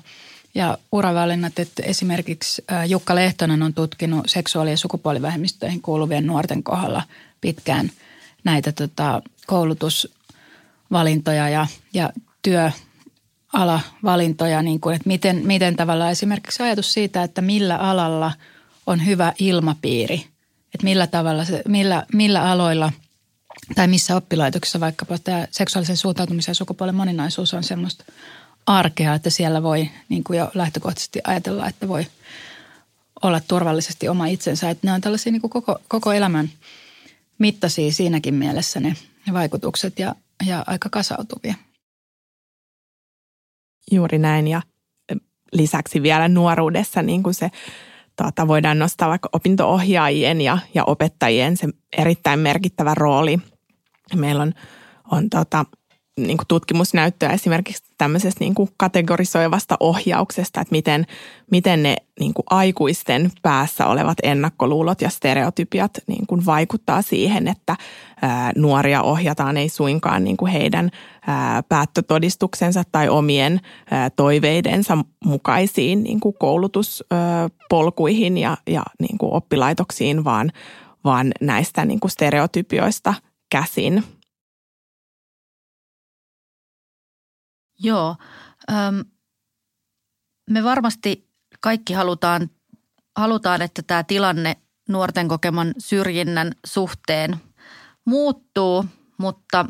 ja 0.54 0.78
uravalinnat. 0.92 1.58
Että 1.58 1.82
esimerkiksi 1.82 2.64
Jukka 2.88 3.14
Lehtonen 3.14 3.62
on 3.62 3.74
tutkinut 3.74 4.24
seksuaali- 4.26 4.70
ja 4.70 4.76
sukupuolivähemmistöihin 4.76 5.82
kuuluvien 5.82 6.26
nuorten 6.26 6.62
kohdalla 6.62 7.02
pitkään 7.40 7.90
näitä 8.44 8.72
tota, 8.72 9.22
koulutusvalintoja 9.46 11.48
ja, 11.48 11.66
ja 11.94 12.12
työalavalintoja, 12.42 14.62
niin 14.62 14.80
kuin, 14.80 14.96
että 14.96 15.08
miten, 15.08 15.40
miten 15.44 15.76
tavallaan 15.76 16.12
esimerkiksi 16.12 16.62
ajatus 16.62 16.92
siitä, 16.92 17.22
että 17.22 17.42
millä 17.42 17.76
alalla 17.76 18.32
on 18.86 19.06
hyvä 19.06 19.32
ilmapiiri, 19.38 20.26
että 20.74 20.84
millä 20.84 21.06
tavalla, 21.06 21.44
se, 21.44 21.62
millä, 21.68 22.06
millä 22.12 22.50
aloilla– 22.50 22.92
tai 23.74 23.88
missä 23.88 24.16
oppilaitoksessa 24.16 24.80
vaikkapa 24.80 25.18
tämä 25.18 25.46
seksuaalisen 25.50 25.96
suuntautumisen 25.96 26.50
ja 26.50 26.54
sukupuolen 26.54 26.94
moninaisuus 26.94 27.54
on 27.54 27.64
semmoista 27.64 28.04
arkea, 28.66 29.14
että 29.14 29.30
siellä 29.30 29.62
voi 29.62 29.90
niin 30.08 30.24
kuin 30.24 30.38
jo 30.38 30.50
lähtökohtaisesti 30.54 31.20
ajatella, 31.24 31.68
että 31.68 31.88
voi 31.88 32.06
olla 33.22 33.40
turvallisesti 33.48 34.08
oma 34.08 34.26
itsensä. 34.26 34.70
Että 34.70 34.86
ne 34.86 34.92
on 34.92 35.00
tällaisia 35.00 35.32
niin 35.32 35.40
kuin 35.40 35.50
koko, 35.50 35.78
koko 35.88 36.12
elämän 36.12 36.50
mittaisia 37.38 37.92
siinäkin 37.92 38.34
mielessä 38.34 38.80
ne 38.80 38.96
vaikutukset 39.32 39.98
ja, 39.98 40.14
ja 40.46 40.64
aika 40.66 40.88
kasautuvia. 40.88 41.54
Juuri 43.92 44.18
näin 44.18 44.48
ja 44.48 44.62
lisäksi 45.52 46.02
vielä 46.02 46.28
nuoruudessa 46.28 47.02
niin 47.02 47.22
kuin 47.22 47.34
se 47.34 47.50
tuota, 48.16 48.48
voidaan 48.48 48.78
nostaa 48.78 49.08
vaikka 49.08 49.28
opintoohjaajien 49.32 50.40
ja, 50.40 50.58
ja 50.74 50.84
opettajien 50.84 51.56
se 51.56 51.68
erittäin 51.96 52.40
merkittävä 52.40 52.94
rooli– 52.94 53.38
Meillä 54.16 54.42
on, 54.42 54.52
on 55.10 55.30
tota, 55.30 55.64
niin 56.26 56.36
kuin 56.36 56.46
tutkimusnäyttöä 56.48 57.30
esimerkiksi 57.30 57.84
tämmöisestä 57.98 58.40
niin 58.40 58.54
kuin 58.54 58.68
kategorisoivasta 58.76 59.76
ohjauksesta, 59.80 60.60
että 60.60 60.72
miten, 60.72 61.06
miten 61.50 61.82
ne 61.82 61.96
niin 62.20 62.34
kuin 62.34 62.44
aikuisten 62.50 63.30
päässä 63.42 63.86
olevat 63.86 64.18
ennakkoluulot 64.22 65.00
ja 65.00 65.10
stereotypiat 65.10 65.90
niin 66.06 66.26
kuin 66.26 66.46
vaikuttaa 66.46 67.02
siihen, 67.02 67.48
että 67.48 67.76
ää, 68.22 68.52
nuoria 68.56 69.02
ohjataan 69.02 69.56
ei 69.56 69.68
suinkaan 69.68 70.24
niin 70.24 70.36
kuin 70.36 70.52
heidän 70.52 70.90
ää, 71.26 71.62
päättötodistuksensa 71.62 72.82
tai 72.92 73.08
omien 73.08 73.60
ää, 73.90 74.10
toiveidensa 74.10 74.98
mukaisiin 75.24 76.02
niin 76.02 76.20
kuin 76.20 76.34
koulutuspolkuihin 76.38 78.38
ja, 78.38 78.56
ja 78.66 78.82
niin 79.00 79.18
kuin 79.18 79.32
oppilaitoksiin, 79.32 80.24
vaan, 80.24 80.52
vaan 81.04 81.32
näistä 81.40 81.84
niin 81.84 82.00
kuin 82.00 82.10
stereotypioista– 82.10 83.14
käsin. 83.50 84.04
Joo. 87.78 88.16
Öm, 88.70 89.04
me 90.50 90.64
varmasti 90.64 91.30
kaikki 91.60 91.92
halutaan, 91.92 92.50
halutaan, 93.16 93.62
että 93.62 93.82
tämä 93.82 94.02
tilanne 94.04 94.56
nuorten 94.88 95.28
kokeman 95.28 95.74
syrjinnän 95.78 96.52
suhteen 96.66 97.36
muuttuu, 98.04 98.84
mutta 99.18 99.66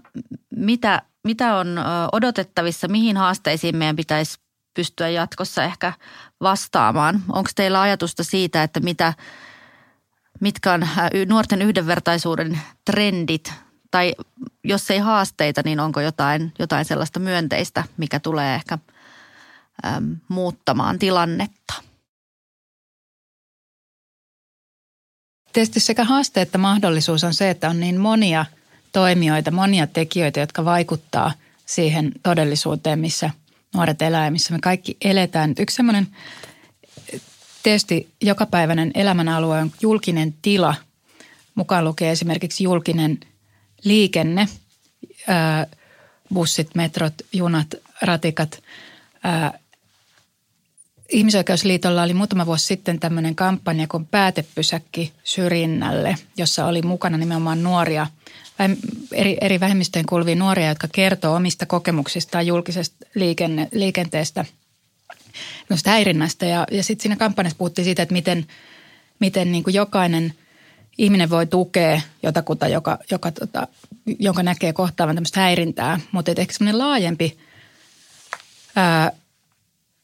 mitä, 0.57 1.03
mitä 1.25 1.57
on 1.57 1.77
odotettavissa, 2.13 2.89
mihin 2.89 3.17
haasteisiin 3.17 3.77
meidän 3.77 3.97
pitäisi 3.97 4.39
pystyä 4.75 5.09
jatkossa 5.09 5.65
ehkä 5.65 5.93
vastaamaan? 6.41 7.23
Onko 7.29 7.51
teillä 7.55 7.81
ajatusta 7.81 8.25
siitä, 8.25 8.63
että 8.63 8.81
mitä, 8.81 9.15
mitkä 10.41 10.73
on 10.73 10.89
nuorten 11.29 11.63
yhdenvertaisuuden 11.63 12.61
trendit 12.85 13.53
tai 13.91 14.15
jos 14.65 14.91
ei 14.91 14.99
haasteita, 14.99 15.63
niin 15.65 15.81
onko 15.81 16.01
jotain, 16.01 16.53
jotain 16.59 16.85
sellaista 16.85 17.21
myönteistä, 17.21 17.85
mikä 17.97 18.21
tulee 18.21 18.55
ehkä 18.55 18.79
äm, 19.87 20.17
muuttamaan 20.29 20.99
tilannetta? 20.99 21.75
Tietysti 25.53 25.81
sekä 25.81 26.05
haaste 26.05 26.41
että 26.41 26.59
mahdollisuus 26.59 27.25
on 27.25 27.35
se, 27.35 27.51
että 27.51 27.71
on 27.71 27.81
niin 27.81 28.01
monia 28.01 28.47
toimijoita, 28.93 29.51
monia 29.51 29.87
tekijöitä, 29.87 30.41
jotka 30.41 30.65
vaikuttaa 30.65 31.33
siihen 31.67 32.13
todellisuuteen, 32.23 32.99
missä 32.99 33.31
nuoret 33.75 34.03
elää 34.03 34.31
missä 34.31 34.53
me 34.53 34.59
kaikki 34.63 34.97
eletään. 35.05 35.55
Yksi 35.59 35.77
semmoinen 35.77 36.07
tietysti 37.63 38.11
jokapäiväinen 38.21 38.91
elämänalue 38.95 39.59
on 39.59 39.73
julkinen 39.81 40.35
tila, 40.43 40.75
mukaan 41.55 41.85
lukee 41.85 42.11
esimerkiksi 42.11 42.65
julkinen– 42.65 43.19
liikenne, 43.85 44.49
bussit, 46.35 46.75
metrot, 46.75 47.15
junat, 47.33 47.75
ratikat. 48.03 48.63
Ihmisoikeusliitolla 51.09 52.03
oli 52.03 52.15
muutama 52.15 52.47
vuosi 52.47 52.67
sitten 52.67 53.01
tämmöinen 53.01 53.35
kampanja 53.35 53.87
kuin 53.87 54.07
Päätepysäkki 54.07 55.13
syrjinnälle, 55.25 56.17
jossa 56.37 56.67
oli 56.67 56.83
mukana 56.83 57.17
nimenomaan 57.17 57.63
nuoria, 57.63 58.07
eri, 59.13 59.37
eri 59.41 59.61
vähemmistöjen 59.61 60.07
kuuluvia 60.07 60.37
nuoria, 60.37 60.69
jotka 60.69 60.89
kertoo 60.93 61.35
omista 61.35 61.67
kokemuksistaan 61.67 62.47
julkisesta 62.47 63.07
liikenne, 63.15 63.69
liikenteestä, 63.73 64.45
häirinnästä. 65.87 66.47
Ja, 66.47 66.67
ja 66.71 66.83
sitten 66.83 67.03
siinä 67.03 67.17
kampanjassa 67.17 67.59
puhuttiin 67.59 67.85
siitä, 67.85 68.03
että 68.03 68.13
miten, 68.13 68.47
miten 69.19 69.53
niin 69.53 69.65
kuin 69.65 69.75
jokainen– 69.75 70.35
ihminen 71.01 71.31
voi 71.31 71.47
tukea 71.47 72.01
jotakuta, 72.23 72.69
joka, 72.69 72.99
joka, 73.11 73.31
tota, 73.31 73.69
jonka 74.19 74.43
näkee 74.43 74.73
kohtaavan 74.73 75.17
tämmöistä 75.17 75.41
häirintää. 75.41 76.01
Mutta 76.13 76.33
ehkä 76.37 76.55
semmoinen 76.55 76.79
laajempi 76.79 77.39
ää, 78.77 79.13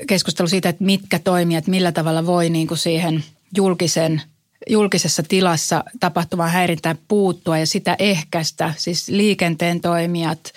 keskustelu 0.06 0.48
siitä, 0.48 0.68
että 0.68 0.84
mitkä 0.84 1.18
toimijat, 1.18 1.66
millä 1.66 1.92
tavalla 1.92 2.26
voi 2.26 2.50
niin 2.50 2.66
kuin 2.66 2.78
siihen 2.78 3.24
julkisen, 3.56 4.22
julkisessa 4.68 5.22
tilassa 5.22 5.84
tapahtuvaan 6.00 6.50
häirintään 6.50 6.98
puuttua 7.08 7.58
ja 7.58 7.66
sitä 7.66 7.96
ehkäistä. 7.98 8.74
Siis 8.76 9.08
liikenteen 9.08 9.80
toimijat, 9.80 10.52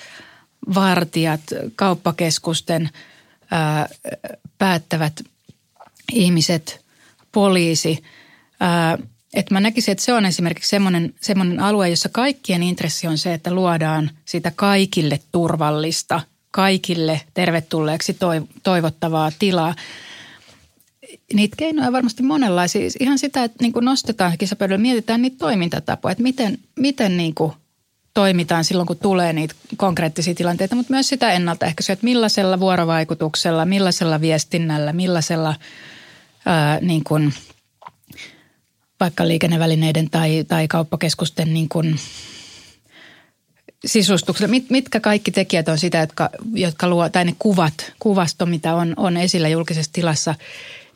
vartijat, 0.76 1.42
kauppakeskusten 1.76 2.90
ää, 3.52 3.90
päättävät 4.58 5.22
ihmiset, 6.14 6.86
poliisi 7.32 8.04
että 9.34 9.54
mä 9.54 9.60
näkisin, 9.60 9.92
että 9.92 10.04
se 10.04 10.14
on 10.14 10.26
esimerkiksi 10.26 10.70
semmoinen, 10.70 11.14
semmoinen 11.22 11.60
alue, 11.60 11.90
jossa 11.90 12.10
kaikkien 12.10 12.64
intressi 12.64 13.08
on 13.08 13.18
se, 13.18 13.34
että 13.34 13.54
luodaan 13.54 14.12
sitä 14.26 14.52
kaikille 14.56 15.20
turvallista, 15.32 16.22
kaikille 16.52 17.22
tervetulleeksi 17.34 18.18
toivottavaa 18.64 19.32
tilaa. 19.40 19.76
Niitä 21.34 21.56
keinoja 21.56 21.92
varmasti 21.92 22.24
monenlaisia. 22.24 22.90
Ihan 23.00 23.20
sitä, 23.20 23.44
että 23.44 23.58
niin 23.62 23.74
nostetaan 23.82 24.38
kisapöydällä, 24.38 24.82
mietitään 24.82 25.22
niitä 25.22 25.38
toimintatapoja, 25.38 26.12
että 26.12 26.24
miten, 26.24 26.58
miten 26.80 27.18
niin 27.18 27.36
kuin 27.36 27.54
toimitaan 28.14 28.66
silloin, 28.66 28.88
kun 28.88 28.98
tulee 28.98 29.34
niitä 29.34 29.56
konkreettisia 29.78 30.36
tilanteita, 30.36 30.76
mutta 30.76 30.94
myös 30.94 31.10
sitä 31.10 31.32
ennaltaehkäisyä, 31.32 31.94
että 31.94 32.06
millaisella 32.06 32.60
vuorovaikutuksella, 32.60 33.66
millaisella 33.66 34.22
viestinnällä, 34.22 34.94
millaisella 34.94 35.56
ää, 36.46 36.80
niin 36.82 37.04
kuin– 37.04 37.34
vaikka 39.00 39.28
liikennevälineiden 39.28 40.10
tai, 40.10 40.46
tai 40.48 40.68
kauppakeskusten 40.68 41.54
niin 41.54 41.70
kuin 41.70 42.00
sisustuksella. 43.86 44.52
Mit, 44.52 44.70
mitkä 44.70 45.00
kaikki 45.00 45.32
tekijät 45.32 45.70
on 45.70 45.78
sitä, 45.78 45.98
jotka, 45.98 46.30
jotka 46.54 46.88
luo, 46.88 47.10
tai 47.10 47.26
ne 47.26 47.36
kuvat, 47.40 47.94
kuvasto, 48.00 48.46
mitä 48.46 48.76
on, 48.76 48.94
on 48.98 49.18
esillä 49.18 49.48
julkisessa 49.48 49.94
tilassa, 49.94 50.36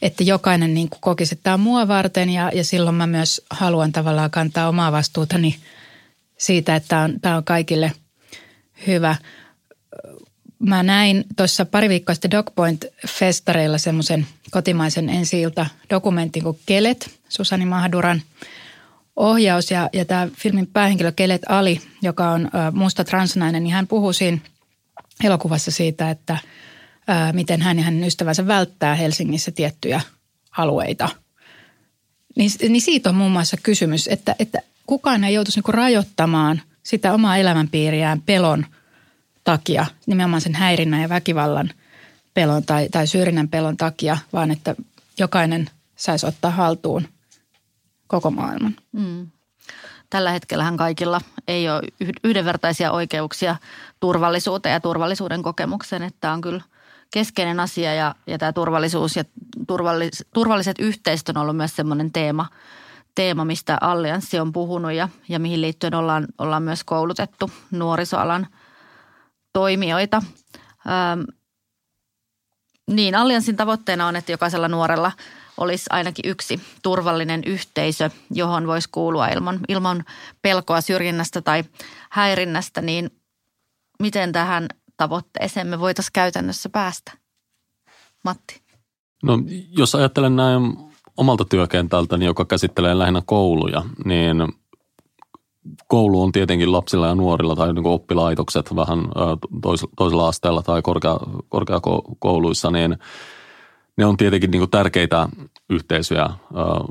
että 0.02 0.24
jokainen 0.24 0.74
niin 0.74 0.90
kuin 0.90 1.02
kokisi, 1.02 1.36
että 1.36 1.44
tämä 1.44 1.54
on 1.54 1.60
mua 1.60 1.88
varten 1.88 2.30
ja, 2.30 2.52
ja 2.54 2.64
silloin 2.64 2.96
mä 2.96 3.08
myös 3.08 3.42
haluan 3.50 3.92
tavallaan 3.92 4.32
kantaa 4.32 4.70
omaa 4.70 4.92
vastuutani 4.92 5.56
siitä, 6.38 6.76
että 6.76 6.88
tämä 6.88 7.04
on, 7.04 7.20
tämä 7.22 7.38
on 7.38 7.44
kaikille 7.44 7.92
hyvä. 8.88 9.16
Mä 10.60 10.84
näin 10.84 11.24
tuossa 11.38 11.66
pari 11.66 11.90
viikkoa 11.90 12.16
sitten 12.16 12.32
DocPoint-festareilla 12.32 13.78
semmoisen 13.78 14.28
kotimaisen 14.52 15.10
ensi 15.10 15.42
dokumentin 15.90 16.44
kuin 16.44 16.60
Kelet– 16.66 17.10
Susani 17.34 17.66
Mahduran 17.66 18.22
ohjaus 19.16 19.72
ja, 19.72 19.90
ja 19.94 20.06
tämä 20.06 20.28
filmin 20.38 20.68
päähenkilö 20.68 21.12
Kelet 21.12 21.42
Ali, 21.50 21.82
joka 22.02 22.30
on 22.30 22.50
musta 22.72 23.04
transnainen, 23.04 23.64
niin 23.64 23.74
hän 23.74 23.88
puhuu 23.88 24.14
siinä 24.14 24.38
elokuvassa 25.24 25.72
siitä, 25.72 26.10
että 26.10 26.38
ää, 27.08 27.34
miten 27.34 27.62
hän 27.62 27.78
ja 27.78 27.84
hänen 27.84 28.04
ystävänsä 28.04 28.48
välttää 28.48 28.96
Helsingissä 28.96 29.52
tiettyjä 29.52 30.02
alueita. 30.58 31.10
Niin, 32.36 32.52
niin 32.70 32.82
siitä 32.82 33.10
on 33.10 33.16
muun 33.16 33.32
muassa 33.32 33.58
kysymys, 33.64 34.08
että, 34.08 34.36
että 34.40 34.60
kukaan 34.88 35.24
ei 35.24 35.34
joutuisi 35.34 35.58
niinku 35.58 35.72
rajoittamaan 35.72 36.62
sitä 36.84 37.14
omaa 37.14 37.38
elämänpiiriään 37.38 38.22
pelon 38.22 38.66
takia, 39.44 39.86
nimenomaan 40.06 40.42
sen 40.42 40.56
häirinnän 40.56 41.02
ja 41.02 41.10
väkivallan 41.10 41.70
pelon 42.34 42.64
tai, 42.64 42.90
tai 42.92 43.08
syrjinnän 43.08 43.50
pelon 43.50 43.78
takia, 43.78 44.18
vaan 44.34 44.52
että 44.52 44.76
jokainen 45.20 45.70
saisi 45.96 46.26
ottaa 46.26 46.52
haltuun 46.52 47.08
koko 48.14 48.32
maailman. 48.32 48.76
Mm. 48.92 49.28
Tällä 50.10 50.32
hetkellähän 50.32 50.78
kaikilla 50.78 51.22
ei 51.48 51.70
ole 51.70 51.82
yhdenvertaisia 52.24 52.92
oikeuksia 52.92 53.56
turvallisuuteen 54.00 54.74
ja 54.74 54.80
turvallisuuden 54.80 55.44
kokemukseen, 55.44 56.04
että 56.04 56.32
on 56.32 56.42
kyllä 56.42 56.62
keskeinen 57.14 57.60
asia 57.60 57.94
ja, 57.94 58.16
ja 58.28 58.38
tämä 58.38 58.54
turvallisuus 58.54 59.16
ja 59.16 59.24
turvallis, 59.68 60.26
turvalliset 60.34 60.80
yhteisöt 60.80 61.30
on 61.30 61.38
ollut 61.38 61.58
myös 61.58 61.76
semmoinen 61.76 62.12
teema, 62.12 62.48
teema, 63.16 63.46
mistä 63.46 63.78
Allianssi 63.82 64.40
on 64.40 64.54
puhunut 64.54 64.92
ja, 64.92 65.10
ja 65.30 65.40
mihin 65.40 65.62
liittyen 65.62 65.96
ollaan, 65.96 66.28
ollaan 66.38 66.64
myös 66.64 66.84
koulutettu 66.84 67.52
nuorisoalan 67.72 68.48
toimijoita. 69.54 70.22
Öm, 71.14 71.26
niin, 72.88 73.16
Allianssin 73.16 73.56
tavoitteena 73.56 74.08
on, 74.08 74.16
että 74.16 74.32
jokaisella 74.32 74.68
nuorella– 74.68 75.12
olisi 75.58 75.86
ainakin 75.90 76.32
yksi 76.32 76.60
turvallinen 76.82 77.42
yhteisö, 77.46 78.10
johon 78.32 78.68
voisi 78.68 78.90
kuulua 78.92 79.28
ilman, 79.28 79.60
ilman 79.68 80.06
pelkoa 80.42 80.82
syrjinnästä 80.82 81.42
tai 81.42 81.64
häirinnästä, 82.10 82.82
niin 82.82 83.10
miten 84.00 84.32
tähän 84.32 84.68
tavoitteeseen 84.98 85.68
me 85.68 85.80
voitaisiin 85.80 86.14
käytännössä 86.14 86.70
päästä? 86.70 87.12
Matti. 88.24 88.62
No 89.24 89.40
jos 89.78 89.96
ajattelen 89.96 90.36
näin 90.36 90.62
omalta 91.18 91.46
työkentältäni, 91.46 92.26
joka 92.26 92.46
käsittelee 92.46 92.98
lähinnä 92.98 93.22
kouluja, 93.26 93.84
niin 94.06 94.38
koulu 95.88 96.22
on 96.22 96.32
tietenkin 96.32 96.72
lapsilla 96.72 97.08
ja 97.08 97.16
nuorilla 97.16 97.56
tai 97.56 97.74
niin 97.74 97.88
oppilaitokset 97.88 98.76
vähän 98.76 99.00
toisella 99.98 100.28
asteella 100.28 100.62
tai 100.62 100.82
korkea, 100.82 101.18
korkeakouluissa, 101.50 102.72
niin– 102.72 102.98
ne 103.98 104.06
on 104.06 104.18
tietenkin 104.18 104.52
niin 104.52 104.70
tärkeitä 104.70 105.30
yhteisöjä 105.70 106.30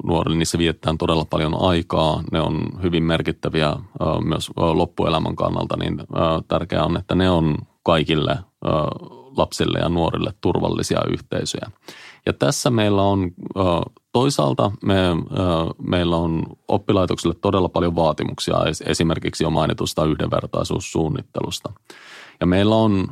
nuorille. 0.04 0.38
Niissä 0.38 0.58
vietetään 0.58 0.98
todella 0.98 1.24
paljon 1.24 1.54
aikaa. 1.60 2.22
Ne 2.32 2.40
on 2.40 2.62
hyvin 2.82 3.04
merkittäviä 3.04 3.76
myös 4.24 4.50
loppuelämän 4.56 5.36
kannalta, 5.36 5.76
niin 5.76 5.98
tärkeää 6.48 6.84
on, 6.84 6.96
että 6.96 7.14
ne 7.14 7.30
on 7.30 7.56
kaikille 7.82 8.38
lapsille 9.36 9.78
ja 9.78 9.88
nuorille 9.88 10.32
turvallisia 10.40 11.00
yhteisöjä. 11.10 11.70
Ja 12.26 12.32
tässä 12.32 12.70
meillä 12.70 13.02
on 13.02 13.30
toisaalta 14.12 14.70
me, 14.84 14.96
meillä 15.82 16.16
on 16.16 16.42
oppilaitoksille 16.68 17.34
todella 17.40 17.68
paljon 17.68 17.96
vaatimuksia 17.96 18.56
esimerkiksi 18.86 19.44
jo 19.44 19.50
mainitusta 19.50 20.04
yhdenvertaisuussuunnittelusta. 20.04 21.72
Ja 22.40 22.46
meillä 22.46 22.74
on 22.74 23.08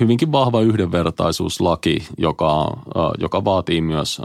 hyvinkin 0.00 0.32
vahva 0.32 0.60
yhdenvertaisuuslaki, 0.60 2.08
joka, 2.18 2.76
joka 3.18 3.44
vaatii 3.44 3.80
myös 3.80 4.20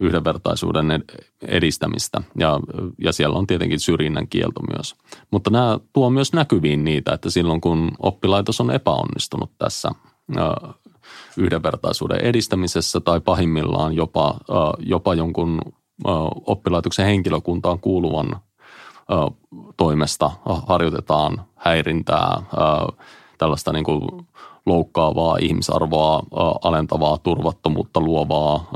yhdenvertaisuuden 0.00 1.04
edistämistä 1.42 2.22
ja, 2.38 2.60
ja 2.98 3.12
siellä 3.12 3.38
on 3.38 3.46
tietenkin 3.46 3.80
syrjinnän 3.80 4.28
kielto 4.28 4.60
myös. 4.76 4.94
Mutta 5.30 5.50
nämä 5.50 5.78
tuo 5.92 6.10
myös 6.10 6.32
näkyviin 6.32 6.84
niitä, 6.84 7.12
että 7.12 7.30
silloin 7.30 7.60
kun 7.60 7.90
oppilaitos 7.98 8.60
on 8.60 8.70
epäonnistunut 8.70 9.50
tässä 9.58 9.90
yhdenvertaisuuden 11.36 12.20
edistämisessä 12.20 13.00
tai 13.00 13.20
pahimmillaan 13.20 13.96
jopa, 13.96 14.34
jopa 14.78 15.14
jonkun 15.14 15.60
oppilaitoksen 16.46 17.06
henkilökuntaan 17.06 17.80
kuuluvan 17.80 18.36
toimesta 19.76 20.30
harjoitetaan 20.66 21.44
häirintää, 21.54 22.42
tällaista 23.38 23.72
niin 23.72 23.84
kuin 23.84 24.26
loukkaavaa, 24.66 25.36
ihmisarvoa 25.40 26.22
alentavaa, 26.64 27.18
turvattomuutta 27.18 28.00
luovaa 28.00 28.66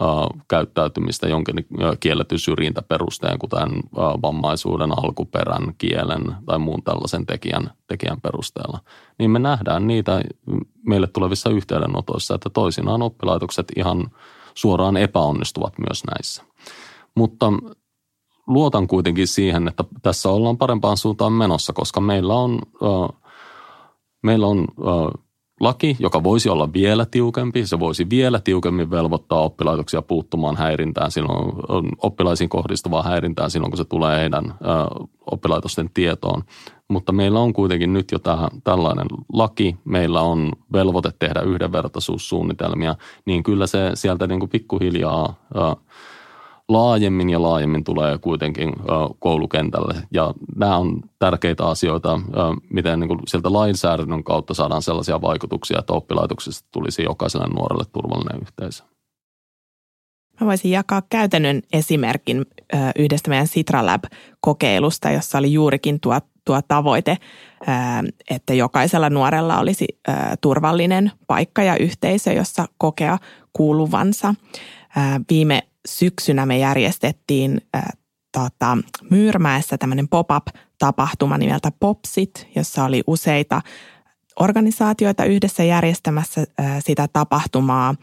käyttäytymistä 0.49 1.29
jonkin 1.29 1.67
kielletyn 2.01 2.39
syrjintäperusteen, 2.39 3.39
kuten 3.39 3.69
vammaisuuden, 4.23 4.99
alkuperän, 4.99 5.75
kielen 5.79 6.37
tai 6.47 6.59
muun 6.59 6.83
tällaisen 6.83 7.27
tekijän, 7.27 7.71
tekijän 7.87 8.21
perusteella. 8.21 8.79
Niin 9.19 9.31
me 9.31 9.39
nähdään 9.39 9.87
niitä 9.87 10.21
meille 10.87 11.07
tulevissa 11.07 11.51
yhteydenotoissa, 11.51 12.35
että 12.35 12.51
toisinaan 12.51 13.03
oppilaitokset 13.03 13.67
ihan 13.77 14.11
suoraan 14.55 14.97
epäonnistuvat 14.97 15.73
myös 15.79 16.03
näissä. 16.05 16.43
Mutta 17.15 17.53
luotan 18.47 18.87
kuitenkin 18.87 19.27
siihen, 19.27 19.69
että 19.69 19.85
tässä 20.03 20.31
ollaan 20.31 20.59
parempaan 20.59 20.97
suuntaan 20.97 21.33
menossa, 21.33 21.73
koska 21.73 22.01
meillä 22.01 22.35
on, 22.35 22.59
meillä 24.23 24.47
on 24.47 24.67
laki, 25.61 25.97
joka 25.99 26.23
voisi 26.23 26.49
olla 26.49 26.73
vielä 26.73 27.07
tiukempi. 27.07 27.67
Se 27.67 27.81
voisi 27.81 28.11
vielä 28.11 28.41
tiukemmin 28.41 28.91
velvoittaa 28.91 29.41
oppilaitoksia 29.41 30.03
puuttumaan 30.03 30.57
häirintään 30.57 31.11
silloin, 31.11 31.53
oppilaisiin 31.99 32.49
kohdistuvaa 32.49 33.03
häirintään 33.03 33.51
silloin, 33.51 33.71
kun 33.71 33.79
se 33.79 33.85
tulee 33.85 34.21
heidän 34.21 34.45
ö, 34.51 34.55
oppilaitosten 35.31 35.91
tietoon. 35.95 36.43
Mutta 36.89 37.13
meillä 37.13 37.41
on 37.41 37.53
kuitenkin 37.53 37.93
nyt 37.93 38.13
jo 38.13 38.19
tähän, 38.19 38.49
tällainen 38.65 39.07
laki, 39.33 39.77
meillä 39.85 40.21
on 40.21 40.53
velvoite 40.73 41.13
tehdä 41.19 41.41
yhdenvertaisuussuunnitelmia, 41.41 42.95
niin 43.25 43.43
kyllä 43.43 43.67
se 43.67 43.91
sieltä 43.95 44.27
niin 44.27 44.41
kuin 44.41 44.51
pikkuhiljaa 44.51 45.35
ö, 45.57 45.77
laajemmin 46.69 47.31
ja 47.31 47.43
laajemmin 47.43 47.85
tulee 47.85 48.19
kuitenkin 48.19 48.73
koulukentälle. 49.19 49.95
Ja 50.13 50.35
nämä 50.57 50.77
on 50.77 51.01
tärkeitä 51.19 51.67
asioita, 51.67 52.21
miten 52.71 53.01
niin 53.01 53.09
kuin 53.09 53.21
sieltä 53.27 53.53
lainsäädännön 53.53 54.25
kautta 54.25 54.55
saadaan 54.55 54.83
sellaisia 54.83 55.21
vaikutuksia, 55.21 55.79
että 55.79 55.93
oppilaitoksesta 55.93 56.69
tulisi 56.73 57.03
jokaiselle 57.03 57.47
nuorelle 57.47 57.85
turvallinen 57.93 58.43
yhteisö. 58.43 58.85
Mä 60.41 60.47
voisin 60.47 60.71
jakaa 60.71 61.03
käytännön 61.09 61.63
esimerkin 61.73 62.47
yhdestä 62.99 63.31
meidän 63.31 63.47
Citralab-kokeilusta, 63.47 65.11
jossa 65.11 65.39
oli 65.39 65.53
juurikin 65.53 66.01
tuo, 66.01 66.21
tuo 66.45 66.61
tavoite, 66.69 67.17
että 68.31 68.55
jokaisella 68.55 69.11
nuorella 69.11 69.59
olisi 69.59 69.87
turvallinen 70.41 71.13
paikka 71.27 71.63
ja 71.63 71.77
yhteisö, 71.77 72.33
jossa 72.33 72.67
kokea 72.79 73.19
kuuluvansa. 73.53 74.35
Viime 75.31 75.63
syksynä 75.87 76.47
me 76.47 76.59
järjestettiin 76.59 77.61
äh, 77.77 77.85
tota, 78.33 78.79
Myyrmäessä 79.11 79.79
tämmöinen 79.79 80.09
pop-up-tapahtuma 80.09 81.39
nimeltä 81.39 81.73
Popsit, 81.81 82.49
jossa 82.57 82.85
oli 82.85 83.03
useita 83.07 83.63
organisaatioita 84.41 85.25
yhdessä 85.25 85.65
järjestämässä 85.65 86.41
äh, 86.61 86.77
sitä 86.87 87.09
tapahtumaa 87.13 87.95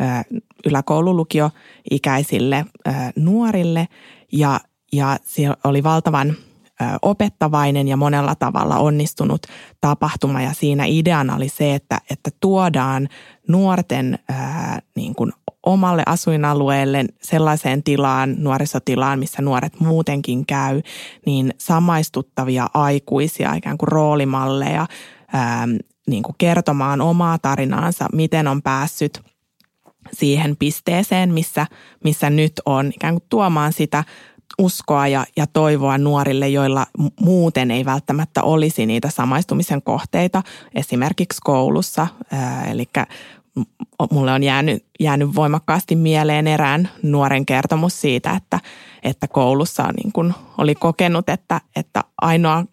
äh, 0.00 0.24
yläkoululukioikäisille 0.66 2.64
äh, 2.88 3.12
nuorille. 3.16 3.88
Ja, 4.32 4.60
ja 4.92 5.16
siellä 5.24 5.56
oli 5.64 5.82
valtavan 5.82 6.36
opettavainen 7.02 7.88
ja 7.88 7.96
monella 7.96 8.34
tavalla 8.34 8.78
onnistunut 8.78 9.46
tapahtuma. 9.80 10.42
Ja 10.42 10.52
siinä 10.52 10.84
ideana 10.86 11.36
oli 11.36 11.48
se, 11.48 11.74
että, 11.74 11.98
että 12.10 12.30
tuodaan 12.40 13.08
nuorten 13.48 14.18
ää, 14.28 14.78
niin 14.96 15.14
kuin 15.14 15.32
omalle 15.66 16.02
asuinalueelle 16.06 17.04
sellaiseen 17.22 17.82
tilaan, 17.82 18.34
nuorisotilaan, 18.38 19.18
missä 19.18 19.42
nuoret 19.42 19.80
muutenkin 19.80 20.46
käy, 20.46 20.82
niin 21.26 21.54
samaistuttavia 21.58 22.66
aikuisia, 22.74 23.54
ikään 23.54 23.78
kuin 23.78 23.88
roolimalleja, 23.88 24.86
ää, 25.32 25.68
niin 26.06 26.22
kuin 26.22 26.34
kertomaan 26.38 27.00
omaa 27.00 27.38
tarinaansa, 27.38 28.06
miten 28.12 28.48
on 28.48 28.62
päässyt 28.62 29.22
siihen 30.12 30.56
pisteeseen, 30.56 31.34
missä, 31.34 31.66
missä 32.04 32.30
nyt 32.30 32.52
on, 32.66 32.92
ikään 32.94 33.14
kuin 33.14 33.26
tuomaan 33.28 33.72
sitä 33.72 34.04
uskoa 34.58 35.08
ja, 35.08 35.24
ja 35.36 35.46
toivoa 35.46 35.98
nuorille, 35.98 36.48
joilla 36.48 36.86
muuten 37.20 37.70
ei 37.70 37.84
välttämättä 37.84 38.42
olisi 38.42 38.86
niitä 38.86 39.10
samaistumisen 39.10 39.82
kohteita, 39.82 40.42
esimerkiksi 40.74 41.40
koulussa. 41.44 42.06
Ää, 42.32 42.64
eli 42.64 42.84
mulle 44.10 44.32
on 44.32 44.42
jäänyt, 44.42 44.84
jäänyt 45.00 45.34
voimakkaasti 45.34 45.96
mieleen 45.96 46.46
erään 46.46 46.88
nuoren 47.02 47.46
kertomus 47.46 48.00
siitä, 48.00 48.30
että, 48.30 48.60
että 49.02 49.28
koulussa 49.28 49.82
niin 49.82 50.12
kuin 50.12 50.34
oli 50.58 50.74
kokenut, 50.74 51.28
että, 51.28 51.60
että 51.76 52.04
ainoa 52.22 52.64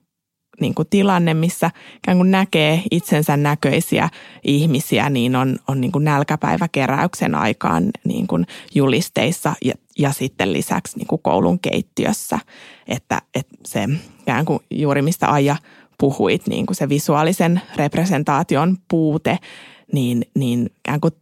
niin 0.61 0.75
kuin 0.75 0.87
tilanne, 0.89 1.33
missä 1.33 1.71
ikään 1.97 2.17
kuin 2.17 2.31
näkee 2.31 2.83
itsensä 2.91 3.37
näköisiä 3.37 4.09
ihmisiä, 4.43 5.09
niin 5.09 5.35
on, 5.35 5.59
on 5.67 5.81
niin 5.81 5.91
kuin 5.91 6.05
nälkäpäiväkeräyksen 6.05 7.35
aikaan 7.35 7.83
niin 8.03 8.27
kuin 8.27 8.47
julisteissa. 8.75 9.53
Ja, 9.65 9.73
ja 9.99 10.11
sitten 10.11 10.53
lisäksi 10.53 10.97
niin 10.97 11.07
kuin 11.07 11.21
koulun 11.21 11.59
keittiössä, 11.59 12.39
että, 12.87 13.21
että 13.35 13.55
se 13.65 13.89
ikään 14.21 14.45
kuin 14.45 14.59
juuri 14.71 15.01
mistä 15.01 15.27
Aija 15.27 15.55
puhuit, 15.99 16.47
niin 16.47 16.65
kuin 16.65 16.75
se 16.75 16.89
visuaalisen 16.89 17.61
representaation 17.75 18.77
puute, 18.89 19.37
niin, 19.93 20.25
niin 20.35 20.69
ikään 20.79 21.01
kuin 21.01 21.13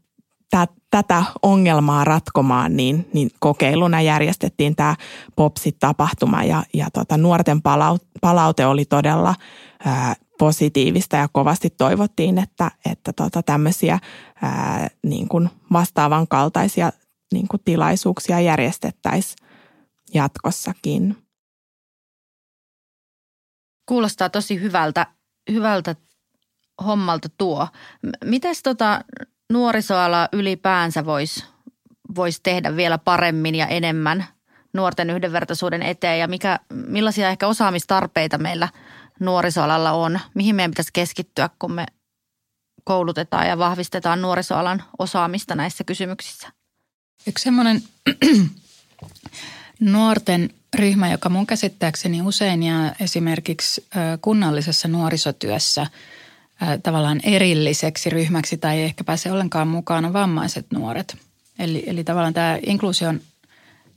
tätä 0.91 1.23
ongelmaa 1.41 2.03
ratkomaan, 2.03 2.75
niin, 2.75 3.09
niin 3.13 3.29
kokeiluna 3.39 4.01
järjestettiin 4.01 4.75
tämä 4.75 4.95
POPSit-tapahtuma 5.35 6.43
ja, 6.43 6.63
ja 6.73 6.87
tota, 6.93 7.17
nuorten 7.17 7.61
palaute 8.21 8.65
oli 8.65 8.85
todella 8.85 9.35
ää, 9.85 10.15
positiivista 10.39 11.15
ja 11.15 11.27
kovasti 11.31 11.69
toivottiin, 11.69 12.37
että, 12.37 12.71
että 12.91 13.13
tota, 13.13 13.43
tämmöisiä 13.43 13.99
ää, 14.41 14.87
niin 15.03 15.27
kuin 15.27 15.49
vastaavan 15.73 16.27
kaltaisia 16.27 16.91
niin 17.33 17.47
kuin 17.47 17.61
tilaisuuksia 17.65 18.39
järjestettäisiin 18.39 19.47
jatkossakin. 20.13 21.17
Kuulostaa 23.85 24.29
tosi 24.29 24.61
hyvältä, 24.61 25.07
hyvältä 25.51 25.95
hommalta 26.85 27.29
tuo. 27.37 27.67
Mites 28.25 28.63
tota 28.63 29.01
nuorisoala 29.53 30.29
ylipäänsä 30.33 31.05
voisi 31.05 31.45
vois 32.15 32.39
tehdä 32.41 32.75
vielä 32.75 32.97
paremmin 32.97 33.55
ja 33.55 33.67
enemmän 33.67 34.25
nuorten 34.73 35.09
yhdenvertaisuuden 35.09 35.83
eteen 35.83 36.19
ja 36.19 36.27
mikä, 36.27 36.59
millaisia 36.73 37.29
ehkä 37.29 37.47
osaamistarpeita 37.47 38.37
meillä 38.37 38.69
nuorisoalalla 39.19 39.91
on? 39.91 40.19
Mihin 40.33 40.55
meidän 40.55 40.71
pitäisi 40.71 40.89
keskittyä, 40.93 41.49
kun 41.59 41.71
me 41.71 41.85
koulutetaan 42.83 43.47
ja 43.47 43.57
vahvistetaan 43.57 44.21
nuorisoalan 44.21 44.83
osaamista 44.99 45.55
näissä 45.55 45.83
kysymyksissä? 45.83 46.56
Yksi 47.27 47.43
semmoinen 47.43 47.83
nuorten 49.79 50.49
ryhmä, 50.75 51.11
joka 51.11 51.29
mun 51.29 51.47
käsittääkseni 51.47 52.21
usein 52.21 52.63
jää 52.63 52.95
esimerkiksi 52.99 53.87
kunnallisessa 54.21 54.87
nuorisotyössä 54.87 55.87
tavallaan 56.83 57.19
erilliseksi 57.23 58.09
ryhmäksi 58.09 58.57
tai 58.57 58.77
ei 58.77 58.83
ehkä 58.83 59.03
pääse 59.03 59.31
ollenkaan 59.31 59.67
mukaan 59.67 60.05
on 60.05 60.13
vammaiset 60.13 60.65
nuoret. 60.73 61.17
Eli, 61.59 61.83
eli 61.87 62.03
tavallaan 62.03 62.33
tämä 62.33 62.59
inkluusion 62.65 63.21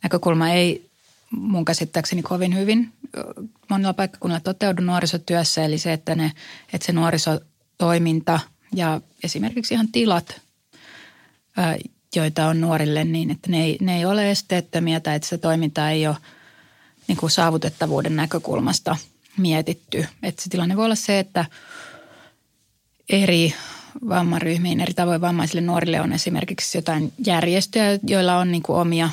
näkökulma 0.02 0.48
ei 0.48 0.90
mun 1.30 1.64
käsittääkseni 1.64 2.22
kovin 2.22 2.56
hyvin 2.56 2.92
monilla 3.68 3.94
paikkakunnilla 3.94 4.40
toteudu 4.40 4.82
nuorisotyössä. 4.82 5.64
Eli 5.64 5.78
se, 5.78 5.92
että, 5.92 6.14
ne, 6.14 6.32
että 6.72 6.86
se 6.86 6.92
nuorisotoiminta 6.92 8.40
ja 8.74 9.00
esimerkiksi 9.24 9.74
ihan 9.74 9.88
tilat, 9.88 10.40
joita 12.16 12.46
on 12.46 12.60
nuorille, 12.60 13.04
niin 13.04 13.30
että 13.30 13.50
ne 13.50 13.64
ei, 13.64 13.78
ne 13.80 13.96
ei 13.96 14.04
ole 14.04 14.30
esteettömiä 14.30 15.00
tai 15.00 15.16
että 15.16 15.28
se 15.28 15.38
toiminta 15.38 15.90
ei 15.90 16.06
ole 16.06 16.16
niin 17.08 17.18
kuin 17.18 17.30
saavutettavuuden 17.30 18.16
näkökulmasta 18.16 18.96
mietitty. 19.36 20.06
Että 20.22 20.42
se 20.42 20.50
tilanne 20.50 20.76
voi 20.76 20.84
olla 20.84 20.94
se, 20.94 21.18
että 21.18 21.44
eri 23.08 23.54
vammaryhmiin, 24.08 24.80
eri 24.80 24.94
tavoin 24.94 25.20
vammaisille 25.20 25.60
nuorille 25.60 26.00
on 26.00 26.12
esimerkiksi 26.12 26.78
jotain 26.78 27.12
järjestöjä, 27.26 27.98
joilla 28.06 28.38
on 28.38 28.52
niin 28.52 28.62
kuin 28.62 28.78
omia, 28.78 29.10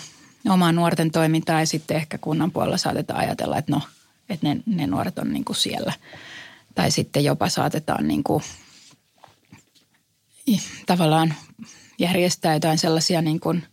omaa 0.50 0.72
nuorten 0.72 1.12
toimintaa 1.12 1.60
ja 1.60 1.66
sitten 1.66 1.98
ehkä 1.98 2.18
kunnan 2.18 2.52
puolella 2.52 2.78
saatetaan 2.78 3.20
ajatella, 3.20 3.58
että 3.58 3.72
no, 3.72 3.82
että 4.30 4.48
ne, 4.48 4.58
ne 4.66 4.88
nuoret 4.88 5.20
on 5.20 5.34
niin 5.34 5.46
kuin 5.46 5.56
siellä. 5.56 5.94
Tai 6.76 6.92
sitten 6.92 7.24
jopa 7.24 7.50
saatetaan 7.50 8.08
niin 8.08 8.24
kuin, 8.24 8.44
tavallaan 10.86 11.34
järjestää 12.00 12.54
jotain 12.54 12.78
sellaisia 12.78 13.22
niin 13.22 13.40
kuin 13.40 13.64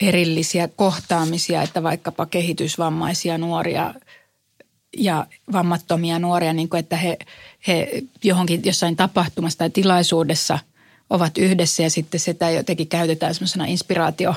erillisiä 0.00 0.68
kohtaamisia, 0.68 1.62
että 1.62 1.82
vaikkapa 1.82 2.26
kehitysvammaisia 2.26 3.38
nuoria 3.38 3.94
ja 4.96 5.26
vammattomia 5.52 6.18
nuoria, 6.18 6.52
niin 6.52 6.68
kuin 6.68 6.80
että 6.80 6.96
he, 6.96 7.18
he 7.66 8.02
johonkin 8.24 8.60
jossain 8.64 8.96
tapahtumassa 8.96 9.58
tai 9.58 9.70
tilaisuudessa 9.70 10.58
ovat 11.10 11.38
yhdessä 11.38 11.82
ja 11.82 11.90
sitten 11.90 12.20
sitä 12.20 12.50
jotenkin 12.50 12.88
käytetään 12.88 13.34
semmoisena 13.34 13.64
inspiraatio 13.64 14.34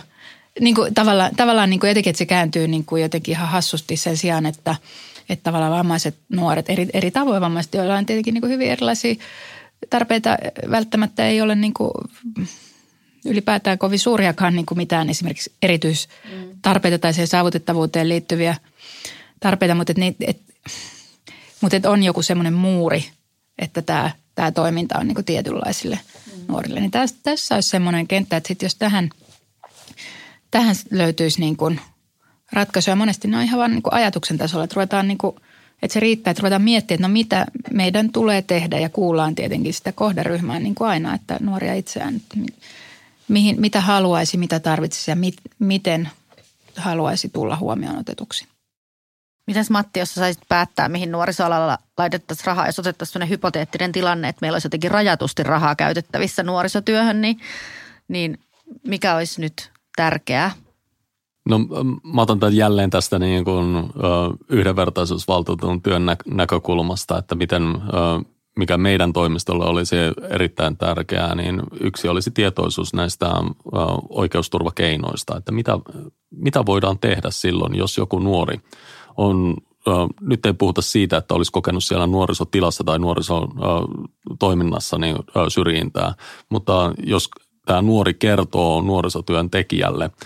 niin 0.59 0.75
kuin 0.75 0.93
tavallaan, 0.93 1.35
tavallaan 1.35 1.69
niin 1.69 1.79
kuin 1.79 1.87
jotenkin, 1.87 2.09
että 2.09 2.17
se 2.17 2.25
kääntyy 2.25 2.67
niin 2.67 2.85
kuin 2.85 3.01
jotenkin 3.01 3.31
ihan 3.31 3.47
hassusti 3.47 3.97
sen 3.97 4.17
sijaan, 4.17 4.45
että, 4.45 4.75
että 5.29 5.43
tavallaan 5.43 5.71
vammaiset 5.71 6.15
nuoret, 6.29 6.69
eri, 6.69 6.87
eri 6.93 7.11
tavoin 7.11 7.41
vammaiset, 7.41 7.73
joilla 7.73 7.95
on 7.95 8.05
tietenkin 8.05 8.33
niin 8.33 8.41
kuin 8.41 8.53
hyvin 8.53 8.71
erilaisia 8.71 9.15
tarpeita 9.89 10.37
välttämättä 10.71 11.27
ei 11.27 11.41
ole 11.41 11.55
niin 11.55 11.73
kuin 11.73 11.91
ylipäätään 13.25 13.77
kovin 13.77 13.99
suuriakaan 13.99 14.55
niin 14.55 14.65
kuin 14.65 14.77
mitään 14.77 15.09
esimerkiksi 15.09 15.53
erityistarpeita 15.61 16.99
tai 16.99 17.13
siihen 17.13 17.27
saavutettavuuteen 17.27 18.09
liittyviä 18.09 18.55
tarpeita, 19.39 19.75
mutta, 19.75 19.93
et, 19.97 20.15
et, 20.27 20.41
mutta 21.61 21.77
et 21.77 21.85
on 21.85 22.03
joku 22.03 22.21
semmoinen 22.21 22.53
muuri, 22.53 23.09
että 23.59 23.81
tämä, 23.81 24.11
tämä 24.35 24.51
toiminta 24.51 24.99
on 24.99 25.07
niin 25.07 25.15
kuin 25.15 25.25
tietynlaisille 25.25 25.99
mm. 26.25 26.43
nuorille. 26.47 26.79
Niin 26.79 26.91
tässä, 26.91 27.15
tässä 27.23 27.55
olisi 27.55 27.69
semmoinen 27.69 28.07
kenttä, 28.07 28.37
että 28.37 28.47
sit 28.47 28.61
jos 28.61 28.75
tähän, 28.75 29.09
tähän 30.51 30.75
löytyisi 30.91 31.39
niin 31.39 31.57
kuin 31.57 31.81
ratkaisuja, 32.51 32.95
monesti 32.95 33.27
ne 33.27 33.37
on 33.37 33.43
ihan 33.43 33.59
vain 33.59 33.71
niin 33.71 33.83
kuin 33.83 33.93
ajatuksen 33.93 34.37
tasolla, 34.37 34.63
että 34.63 34.73
ruvetaan 34.73 35.07
niin 35.07 35.17
kuin– 35.17 35.35
että 35.81 35.93
se 35.93 35.99
riittää, 35.99 36.31
että 36.31 36.41
ruvetaan 36.41 36.61
miettimään, 36.61 36.97
että 36.97 37.07
no 37.07 37.11
mitä 37.11 37.45
meidän 37.71 38.11
tulee 38.11 38.41
tehdä 38.41 38.79
ja 38.79 38.89
kuullaan 38.89 39.35
tietenkin 39.35 39.73
sitä 39.73 39.91
kohderyhmää 39.91 40.59
niin 40.59 40.75
kuin 40.75 40.87
aina, 40.87 41.13
että 41.13 41.37
nuoria 41.39 41.73
itseään, 41.73 42.21
mihin, 43.27 43.61
mitä 43.61 43.81
haluaisi, 43.81 44.37
mitä 44.37 44.59
tarvitsisi 44.59 45.11
ja 45.11 45.15
mit, 45.15 45.35
miten 45.59 46.09
haluaisi 46.75 47.29
tulla 47.29 47.55
huomioon 47.55 47.97
otetuksi. 47.97 48.47
Mitäs 49.47 49.69
Matti, 49.69 49.99
jos 49.99 50.15
saisit 50.15 50.43
päättää, 50.49 50.89
mihin 50.89 51.11
nuorisoalalla 51.11 51.77
laitettaisiin 51.97 52.45
rahaa, 52.45 52.65
jos 52.65 52.79
otettaisiin 52.79 53.13
sellainen 53.13 53.29
hypoteettinen 53.29 53.91
tilanne, 53.91 54.29
että 54.29 54.39
meillä 54.41 54.55
olisi 54.55 54.65
jotenkin 54.65 54.91
rajatusti 54.91 55.43
rahaa 55.43 55.75
käytettävissä 55.75 56.43
nuorisotyöhön, 56.43 57.21
niin, 57.21 57.39
niin 58.07 58.39
mikä 58.87 59.15
olisi 59.15 59.41
nyt 59.41 59.71
tärkeää 59.95 60.51
No 61.49 61.59
mä 62.13 62.21
otan 62.21 62.39
tämän 62.39 62.55
jälleen 62.55 62.89
tästä 62.89 63.19
niin 63.19 63.43
kuin, 63.43 63.75
ö, 63.75 63.81
yhdenvertaisuusvaltuutetun 64.49 65.81
työn 65.81 66.05
nä- 66.05 66.15
näkökulmasta, 66.25 67.17
että 67.17 67.35
miten, 67.35 67.63
ö, 67.63 67.77
mikä 68.57 68.77
meidän 68.77 69.13
toimistolle 69.13 69.65
olisi 69.65 69.95
erittäin 70.29 70.77
tärkeää, 70.77 71.35
niin 71.35 71.61
yksi 71.79 72.07
olisi 72.07 72.31
tietoisuus 72.31 72.93
näistä 72.93 73.27
ö, 73.27 73.29
oikeusturvakeinoista, 74.09 75.37
että 75.37 75.51
mitä, 75.51 75.79
mitä 76.31 76.65
voidaan 76.65 76.99
tehdä 76.99 77.27
silloin, 77.31 77.75
jos 77.75 77.97
joku 77.97 78.19
nuori 78.19 78.57
on 79.17 79.55
nyt 80.21 80.45
ei 80.45 80.53
puhuta 80.53 80.81
siitä, 80.81 81.17
että 81.17 81.33
olisi 81.33 81.51
kokenut 81.51 81.83
siellä 81.83 82.07
nuorisotilassa 82.07 82.83
tai 82.83 82.99
nuorisotoiminnassa 82.99 84.97
niin 84.97 85.15
syrjintää, 85.47 86.13
mutta 86.49 86.93
jos 87.03 87.29
tämä 87.65 87.81
nuori 87.81 88.13
kertoo 88.13 88.81
nuorisotyön 88.81 89.49
tekijälle– 89.49 90.09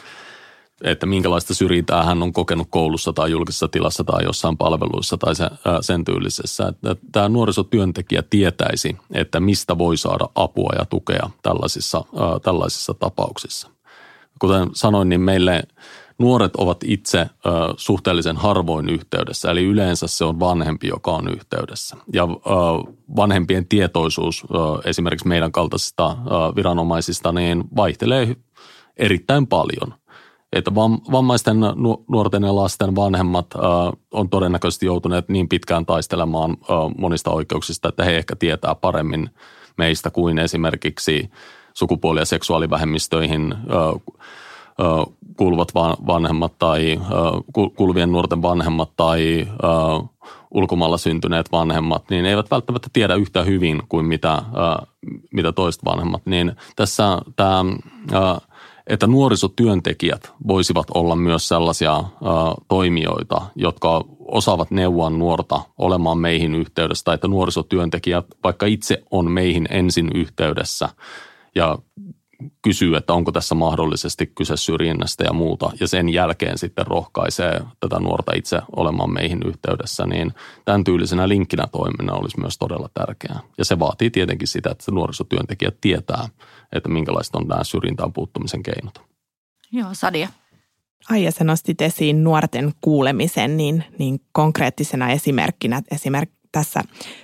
että 0.83 1.05
minkälaista 1.05 1.53
syrjintää 1.53 2.03
hän 2.03 2.23
on 2.23 2.33
kokenut 2.33 2.67
koulussa 2.69 3.13
tai 3.13 3.31
julkisessa 3.31 3.67
tilassa 3.67 4.03
tai 4.03 4.23
jossain 4.23 4.57
palveluissa 4.57 5.17
tai 5.17 5.35
sen, 5.35 5.49
sen 5.81 6.05
tyylisessä. 6.05 6.67
Että 6.67 6.95
tämä 7.11 7.29
nuorisotyöntekijä 7.29 8.23
tietäisi, 8.29 8.97
että 9.13 9.39
mistä 9.39 9.77
voi 9.77 9.97
saada 9.97 10.29
apua 10.35 10.71
ja 10.79 10.85
tukea 10.85 11.29
tällaisissa, 11.41 12.03
tällaisissa 12.43 12.93
tapauksissa. 12.93 13.69
Kuten 14.39 14.69
sanoin, 14.73 15.09
niin 15.09 15.21
meille 15.21 15.63
nuoret 16.17 16.55
ovat 16.55 16.77
itse 16.83 17.29
suhteellisen 17.77 18.37
harvoin 18.37 18.89
yhteydessä, 18.89 19.51
eli 19.51 19.63
yleensä 19.63 20.07
se 20.07 20.25
on 20.25 20.39
vanhempi, 20.39 20.87
joka 20.87 21.11
on 21.11 21.27
yhteydessä. 21.27 21.97
Ja 22.13 22.27
vanhempien 23.15 23.67
tietoisuus 23.67 24.43
esimerkiksi 24.85 25.27
meidän 25.27 25.51
kaltaisista 25.51 26.17
viranomaisista 26.55 27.31
niin 27.31 27.63
vaihtelee 27.75 28.35
erittäin 28.97 29.47
paljon– 29.47 29.93
että 30.55 30.75
vammaisten 31.11 31.57
nuorten 32.07 32.43
ja 32.43 32.55
lasten 32.55 32.95
vanhemmat 32.95 33.47
on 34.11 34.29
todennäköisesti 34.29 34.85
joutuneet 34.85 35.29
niin 35.29 35.49
pitkään 35.49 35.85
taistelemaan 35.85 36.57
monista 36.97 37.31
oikeuksista, 37.31 37.89
että 37.89 38.03
he 38.03 38.17
ehkä 38.17 38.35
tietää 38.35 38.75
paremmin 38.75 39.29
meistä 39.77 40.09
kuin 40.09 40.39
esimerkiksi 40.39 41.31
sukupuoli- 41.73 42.19
ja 42.19 42.25
seksuaalivähemmistöihin 42.25 43.55
kuuluvat 45.37 45.73
vanhemmat 46.07 46.53
tai 46.59 46.99
kuuluvien 47.75 48.11
nuorten 48.11 48.41
vanhemmat 48.41 48.89
tai 48.97 49.47
ulkomailla 50.51 50.97
syntyneet 50.97 51.51
vanhemmat, 51.51 52.03
niin 52.09 52.25
eivät 52.25 52.51
välttämättä 52.51 52.89
tiedä 52.93 53.15
yhtä 53.15 53.43
hyvin 53.43 53.83
kuin 53.89 54.05
mitä, 54.05 54.41
mitä 55.33 55.51
toiset 55.51 55.85
vanhemmat. 55.85 56.25
Niin 56.25 56.55
tässä 56.75 57.21
tämä 57.35 57.65
nuorisotyöntekijät 59.07 60.33
voisivat 60.47 60.87
olla 60.93 61.15
myös 61.15 61.47
sellaisia 61.47 61.95
ä, 61.97 62.03
toimijoita, 62.67 63.41
jotka 63.55 64.05
osaavat 64.19 64.71
neuvoa 64.71 65.09
nuorta 65.09 65.61
olemaan 65.77 66.17
meihin 66.17 66.55
yhteydessä, 66.55 67.03
tai 67.03 67.15
että 67.15 67.27
nuorisotyöntekijät 67.27 68.25
vaikka 68.43 68.65
itse 68.65 69.03
on 69.11 69.31
meihin 69.31 69.67
ensin 69.71 70.11
yhteydessä 70.15 70.89
ja 71.55 71.77
kysyy, 72.61 72.95
että 72.95 73.13
onko 73.13 73.31
tässä 73.31 73.55
mahdollisesti 73.55 74.25
kyse 74.25 74.57
syrjinnästä 74.57 75.23
ja 75.23 75.33
muuta, 75.33 75.71
ja 75.79 75.87
sen 75.87 76.09
jälkeen 76.09 76.57
sitten 76.57 76.87
rohkaisee 76.87 77.61
tätä 77.79 77.99
nuorta 77.99 78.31
itse 78.35 78.61
olemaan 78.75 79.13
meihin 79.13 79.39
yhteydessä, 79.45 80.05
niin 80.05 80.33
tämän 80.65 80.83
tyylisenä 80.83 81.29
linkkinä 81.29 81.67
toiminnan 81.71 82.19
olisi 82.19 82.39
myös 82.39 82.57
todella 82.57 82.89
tärkeää. 82.93 83.39
Ja 83.57 83.65
se 83.65 83.79
vaatii 83.79 84.09
tietenkin 84.09 84.47
sitä, 84.47 84.69
että 84.71 84.91
nuorisotyöntekijät 84.91 85.77
tietää, 85.81 86.27
että 86.71 86.89
minkälaiset 86.89 87.35
on 87.35 87.47
nämä 87.47 87.63
syrjintään 87.63 88.13
puuttumisen 88.13 88.63
keinot. 88.63 89.01
Joo, 89.71 89.89
Sadia. 89.93 90.29
Ai 91.09 91.23
ja 91.23 91.31
sä 91.31 91.43
nostit 91.43 91.81
esiin 91.81 92.23
nuorten 92.23 92.71
kuulemisen, 92.81 93.57
niin, 93.57 93.83
niin 93.99 94.19
konkreettisena 94.31 95.09
esimerkkinä 95.09 95.81
esimerk, 95.91 96.29
tässä 96.51 96.81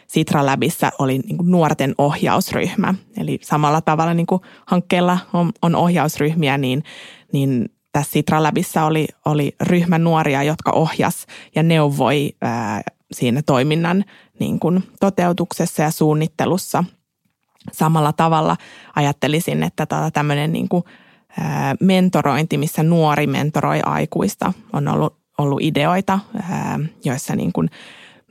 Sitra 0.08 0.46
Labissa 0.46 0.92
oli 1.00 1.20
niin 1.20 1.38
kuin 1.38 1.52
nuorten 1.52 1.96
ohjausryhmä. 1.98 2.94
Eli 3.18 3.40
samalla 3.42 3.82
tavalla 3.82 4.14
niin 4.14 4.28
kuin 4.28 4.42
hankkeella 4.68 5.18
on, 5.34 5.52
on 5.62 5.76
ohjausryhmiä, 5.76 6.58
niin, 6.58 6.84
niin 7.34 7.70
tässä 7.92 8.12
Sitra 8.12 8.44
Labissa 8.44 8.86
oli, 8.86 9.08
oli 9.26 9.56
ryhmä 9.62 9.98
nuoria, 9.98 10.44
jotka 10.44 10.72
ohjas 10.72 11.26
ja 11.56 11.64
neuvoi 11.64 12.32
ää, 12.42 12.82
siinä 13.12 13.42
toiminnan 13.46 14.04
niin 14.40 14.60
kuin 14.60 14.84
toteutuksessa 15.00 15.84
ja 15.84 15.92
suunnittelussa. 15.92 16.84
Samalla 17.72 18.14
tavalla 18.14 18.58
ajattelisin, 18.96 19.64
että 19.64 19.86
tota 19.86 20.12
tämmöinen 20.12 20.54
niin 20.54 20.70
kuin, 20.70 20.84
mentorointi, 21.80 22.58
missä 22.58 22.84
nuori 22.84 23.28
mentoroi 23.28 23.80
aikuista, 23.86 24.54
on 24.74 24.88
ollut, 24.88 25.18
ollut 25.38 25.62
ideoita, 25.62 26.20
joissa 27.06 27.36
niin 27.36 27.54
kuin 27.54 27.70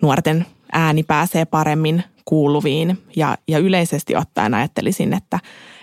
nuorten 0.03 0.47
ääni 0.73 1.03
pääsee 1.03 1.45
paremmin 1.45 2.05
kuuluviin. 2.25 2.99
Ja, 3.17 3.39
ja 3.49 3.59
yleisesti 3.59 4.17
ottaen 4.17 4.55
ajattelisin, 4.55 5.13
että, 5.13 5.39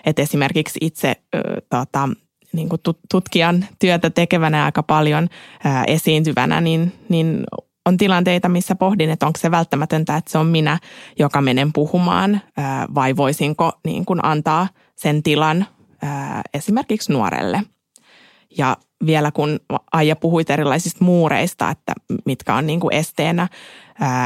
että 0.05 0.21
esimerkiksi 0.21 0.79
itse 0.81 1.15
ö, 1.35 1.61
tota, 1.69 2.09
niin 2.53 2.69
kuin 2.69 2.81
tutkijan 3.11 3.65
työtä 3.79 4.09
tekevänä 4.09 4.65
aika 4.65 4.83
paljon 4.83 5.27
ää, 5.63 5.83
esiintyvänä, 5.83 6.61
niin, 6.61 6.93
niin 7.09 7.43
on 7.88 7.97
tilanteita, 7.97 8.49
missä 8.49 8.75
pohdin, 8.75 9.09
että 9.09 9.25
onko 9.25 9.39
se 9.39 9.51
välttämätöntä, 9.51 10.17
että 10.17 10.31
se 10.31 10.38
on 10.38 10.45
minä, 10.45 10.79
joka 11.19 11.41
menen 11.41 11.73
puhumaan, 11.73 12.41
vai 12.95 13.15
voisinko 13.15 13.71
niin 13.85 14.05
kuin 14.05 14.25
antaa 14.25 14.67
sen 14.95 15.23
tilan 15.23 15.65
esimerkiksi 16.53 17.13
nuorelle. 17.13 17.63
Ja 18.57 18.77
vielä 19.05 19.31
kun 19.31 19.59
Aija 19.91 20.15
puhuit 20.15 20.49
erilaisista 20.49 21.05
muureista, 21.05 21.69
että 21.69 21.93
mitkä 22.25 22.55
on 22.55 22.67
niin 22.67 22.79
kuin 22.79 22.93
esteenä, 22.93 23.47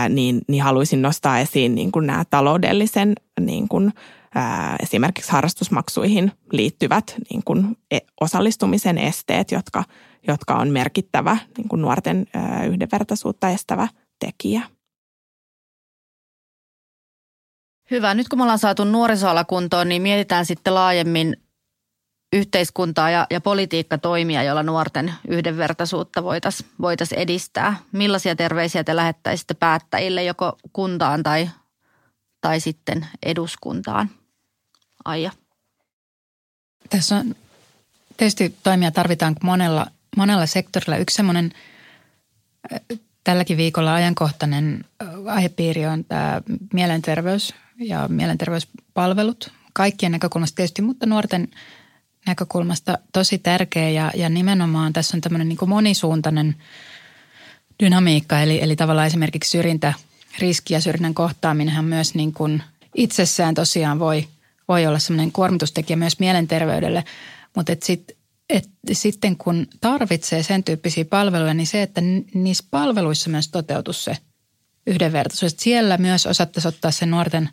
niin, 0.09 0.41
niin 0.47 0.63
haluaisin 0.63 1.01
nostaa 1.01 1.39
esiin 1.39 1.75
niin 1.75 1.91
kuin 1.91 2.07
nämä 2.07 2.23
taloudellisen 2.29 3.13
niin 3.39 3.67
kuin, 3.67 3.93
ää, 4.35 4.75
esimerkiksi 4.79 5.31
harrastusmaksuihin 5.31 6.31
liittyvät 6.51 7.15
niin 7.29 7.43
kuin 7.45 7.77
e, 7.91 7.99
osallistumisen 8.21 8.97
esteet, 8.97 9.51
jotka, 9.51 9.83
jotka 10.27 10.55
on 10.55 10.69
merkittävä 10.69 11.37
niin 11.57 11.67
kuin 11.67 11.81
nuorten 11.81 12.25
ää, 12.33 12.65
yhdenvertaisuutta 12.65 13.49
estävä 13.49 13.87
tekijä. 14.19 14.61
Hyvä. 17.91 18.13
Nyt 18.13 18.29
kun 18.29 18.39
me 18.39 18.43
ollaan 18.43 18.59
saatu 18.59 18.83
nuorisoalakuntoon, 18.83 19.89
niin 19.89 20.01
mietitään 20.01 20.45
sitten 20.45 20.75
laajemmin 20.75 21.37
yhteiskuntaa 22.33 23.09
ja, 23.09 23.27
ja 23.29 23.41
politiikkatoimia, 23.41 24.43
joilla 24.43 24.63
nuorten 24.63 25.13
yhdenvertaisuutta 25.27 26.23
voitaisiin 26.23 26.69
voitais 26.81 27.13
edistää. 27.13 27.75
Millaisia 27.91 28.35
terveisiä 28.35 28.83
te 28.83 28.95
lähettäisitte 28.95 29.53
päättäjille 29.53 30.23
joko 30.23 30.57
kuntaan 30.73 31.23
tai, 31.23 31.49
tai 32.41 32.59
sitten 32.59 33.07
eduskuntaan? 33.25 34.09
Aija. 35.05 35.31
Tässä 36.89 37.15
on 37.15 37.35
tietysti 38.17 38.55
toimia 38.63 38.91
tarvitaan 38.91 39.35
monella, 39.43 39.87
monella 40.17 40.45
sektorilla. 40.45 40.97
Yksi 40.97 41.15
semmoinen 41.15 41.51
tälläkin 43.23 43.57
viikolla 43.57 43.93
ajankohtainen 43.93 44.85
aihepiiri 45.25 45.85
on 45.85 46.05
tämä 46.05 46.41
mielenterveys 46.73 47.53
ja 47.79 48.07
mielenterveyspalvelut. 48.07 49.51
Kaikkien 49.73 50.11
näkökulmasta 50.11 50.55
tietysti, 50.55 50.81
mutta 50.81 51.05
nuorten– 51.05 51.47
näkökulmasta 52.25 52.97
tosi 53.13 53.37
tärkeä 53.37 53.89
ja, 53.89 54.11
ja 54.15 54.29
nimenomaan 54.29 54.93
tässä 54.93 55.17
on 55.17 55.21
tämmöinen 55.21 55.49
niin 55.49 55.57
monisuuntainen 55.67 56.55
dynamiikka, 57.83 58.41
eli, 58.41 58.63
eli 58.63 58.75
tavallaan 58.75 59.07
esimerkiksi 59.07 59.49
syrjintä, 59.49 59.93
riski 60.39 60.73
ja 60.73 60.81
syrjinnän 60.81 61.13
kohtaaminen 61.13 61.85
myös 61.85 62.15
niin 62.15 62.33
kuin 62.33 62.63
itsessään 62.95 63.55
tosiaan 63.55 63.99
voi, 63.99 64.27
voi 64.71 64.85
olla 64.85 64.99
semmoinen 64.99 65.31
kuormitustekijä 65.31 65.97
myös 65.97 66.19
mielenterveydelle, 66.19 67.03
mutta 67.55 67.71
et 67.71 67.83
sit, 67.83 68.11
et 68.49 68.69
sitten 68.91 69.37
kun 69.37 69.67
tarvitsee 69.81 70.43
sen 70.43 70.63
tyyppisiä 70.63 71.05
palveluja, 71.05 71.53
niin 71.53 71.67
se, 71.67 71.81
että 71.81 72.01
niissä 72.33 72.63
palveluissa 72.71 73.29
myös 73.29 73.47
toteutus 73.47 74.03
se 74.03 74.17
yhdenvertaisuus. 74.87 75.51
Että 75.53 75.63
siellä 75.63 75.97
myös 75.97 76.25
osattaisiin 76.25 76.69
ottaa 76.69 76.91
se 76.91 77.05
nuorten 77.05 77.49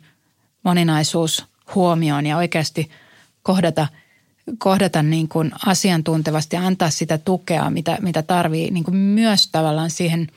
moninaisuus 0.63 1.45
huomioon 1.75 2.25
ja 2.25 2.37
oikeasti 2.37 2.89
kohdata– 3.43 3.87
kohdata 4.57 5.03
niin 5.03 5.27
kuin 5.27 5.51
asiantuntevasti 5.65 6.55
ja 6.55 6.67
antaa 6.67 6.89
sitä 6.89 7.17
tukea, 7.17 7.69
mitä, 7.69 7.97
mitä 8.01 8.21
tarvii 8.21 8.71
niin 8.71 8.83
kuin 8.83 8.97
myös 8.97 9.47
tavallaan 9.51 9.89
siihen 9.89 10.27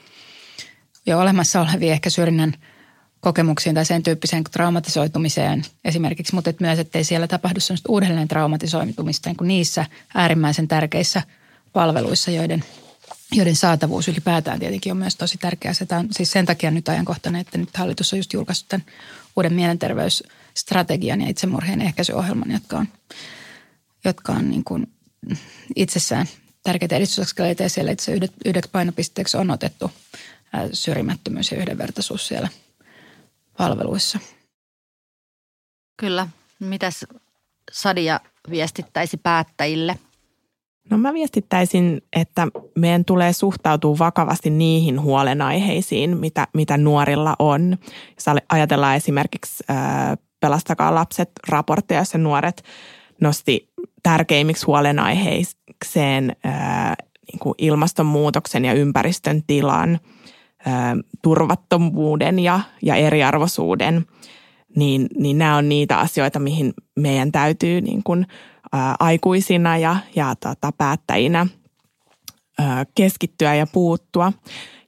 jo 1.07 1.21
olemassa 1.21 1.61
oleviin 1.61 1.93
ehkä 1.93 2.11
syrjinnän 2.11 2.55
kokemuksiin 3.23 3.75
tai 3.75 3.85
sen 3.85 4.03
tyyppiseen 4.03 4.45
traumatisoitumiseen 4.45 5.63
esimerkiksi, 5.85 6.35
mutta 6.35 6.51
et 6.51 6.61
myös, 6.61 6.79
ettei 6.79 7.05
siellä 7.05 7.29
tapahdu 7.29 7.61
sellaista 7.61 7.93
uudelleen 7.93 8.29
traumatisoitumista 8.29 9.29
niin 9.29 9.37
kuin 9.37 9.49
niissä 9.49 9.87
äärimmäisen 10.15 10.69
tärkeissä 10.69 11.23
palveluissa, 11.73 12.31
joiden, 12.31 12.65
joiden 13.33 13.57
saatavuus 13.57 14.09
ylipäätään 14.09 14.59
tietenkin 14.59 14.93
on 14.93 14.97
myös 14.97 15.17
tosi 15.17 15.39
tärkeää. 15.39 15.75
Se 15.75 15.87
on 15.99 16.09
siis 16.11 16.31
sen 16.31 16.47
takia 16.47 16.71
nyt 16.71 16.89
ajankohtainen, 16.89 17.41
että 17.41 17.59
nyt 17.59 17.77
hallitus 17.77 18.13
on 18.13 18.19
just 18.19 18.33
julkaissut 18.33 18.69
tämän 18.69 18.87
uuden 19.37 19.53
mielenterveysstrategian 19.53 21.21
ja 21.21 21.29
itsemurhien 21.29 21.83
ehkäisyohjelman, 21.83 22.51
jotka 22.51 22.79
on 22.79 22.89
jotka 24.05 24.33
on 24.33 24.51
niin 24.51 24.65
kuin 24.65 24.87
itsessään 25.77 26.27
tärkeitä 26.63 26.97
edistysaskeleita 26.97 27.63
ja 27.63 27.69
siellä 27.69 27.93
itse 27.93 28.19
yhdeksi 28.45 28.71
painopisteeksi 28.71 29.37
on 29.37 29.51
otettu 29.51 29.91
syrjimättömyys 30.73 31.53
ja 31.53 31.59
yhdenvertaisuus 31.59 32.29
siellä 32.29 32.49
palveluissa. 33.59 34.19
Kyllä. 35.97 36.29
Mitäs 36.61 37.07
Sadia 37.73 38.21
viestittäisi 38.51 39.17
päättäjille? 39.17 39.99
No 40.91 40.99
mä 40.99 41.15
viestittäisin, 41.15 42.03
että 42.17 42.47
meidän 42.79 43.05
tulee 43.05 43.33
suhtautua 43.33 43.99
vakavasti 43.99 44.51
niihin 44.51 45.01
huolenaiheisiin, 45.01 46.17
mitä, 46.17 46.47
mitä 46.55 46.77
nuorilla 46.77 47.37
on. 47.39 47.79
Jos 48.15 48.25
ajatellaan 48.49 48.97
esimerkiksi 48.97 49.65
äh, 49.71 49.77
Pelastakaa 50.41 50.95
lapset 50.95 51.31
raportteja, 51.49 52.01
jossa 52.01 52.19
nuoret 52.19 52.65
nosti 53.21 53.69
tärkeimmiksi 54.03 54.67
huolenaiheikseen 54.67 56.37
ää, 56.45 56.95
niin 57.33 57.39
kuin 57.39 57.55
ilmastonmuutoksen 57.59 58.65
ja 58.65 58.73
ympäristön 58.73 59.43
tilan, 59.47 59.91
ää, 59.91 59.99
turvattomuuden 61.23 62.39
ja, 62.39 62.61
ja 62.83 62.95
eriarvoisuuden, 62.95 64.07
niin, 64.77 65.07
niin 65.19 65.39
nämä 65.39 65.57
on 65.57 65.69
niitä 65.69 65.99
asioita, 65.99 66.39
mihin 66.39 66.73
meidän 66.97 67.33
täytyy 67.33 67.81
niin 67.81 68.03
kuin, 68.03 68.27
ää, 68.73 68.95
aikuisina 69.01 69.79
ja, 69.79 69.97
ja 70.17 70.35
tota, 70.41 70.73
päättäjinä 70.79 71.47
ää, 72.59 72.87
keskittyä 72.95 73.55
ja 73.55 73.67
puuttua. 73.67 74.33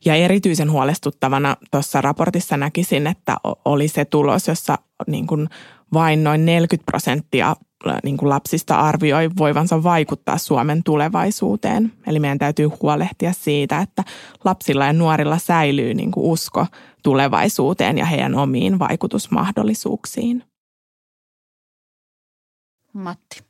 Ja 0.05 0.15
erityisen 0.15 0.71
huolestuttavana 0.71 1.57
tuossa 1.71 2.01
raportissa 2.01 2.57
näkisin, 2.57 3.07
että 3.07 3.37
oli 3.65 3.89
se 3.89 4.05
tulos, 4.05 4.49
jossa 4.49 4.79
niin 5.07 5.27
kuin 5.27 5.49
vain 5.95 6.25
noin 6.25 6.45
40 6.47 6.85
prosenttia 6.87 7.57
niin 8.05 8.17
kuin 8.17 8.29
lapsista 8.29 8.81
arvioi 8.81 9.31
voivansa 9.39 9.83
vaikuttaa 9.83 10.39
Suomen 10.39 10.83
tulevaisuuteen. 10.85 11.93
Eli 12.07 12.21
meidän 12.21 12.39
täytyy 12.39 12.71
huolehtia 12.83 13.33
siitä, 13.33 13.79
että 13.79 14.05
lapsilla 14.45 14.87
ja 14.87 14.93
nuorilla 14.93 15.39
säilyy 15.39 15.95
niin 15.95 16.11
kuin 16.11 16.27
usko 16.27 16.67
tulevaisuuteen 17.03 17.99
ja 17.99 18.07
heidän 18.07 18.35
omiin 18.35 18.79
vaikutusmahdollisuuksiin. 18.79 20.45
Matti. 22.93 23.41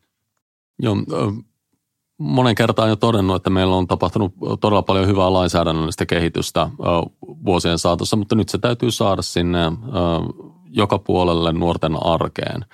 Joo, 0.79 0.97
monen 2.19 2.55
kertaan 2.55 2.89
jo 2.89 2.97
todennut, 2.97 3.37
että 3.37 3.51
meillä 3.51 3.77
on 3.77 3.87
tapahtunut 3.87 4.35
todella 4.61 4.83
paljon 4.83 5.07
hyvää 5.07 5.33
lainsäädännöllistä 5.33 6.07
kehitystä 6.07 6.71
vuosien 7.45 7.79
saatossa, 7.79 8.17
mutta 8.17 8.35
nyt 8.35 8.49
se 8.49 8.59
täytyy 8.59 8.91
saada 8.91 9.23
sinne 9.23 9.59
joka 10.77 10.99
puolelle 10.99 11.53
nuorten 11.53 12.07
arkeen. 12.07 12.65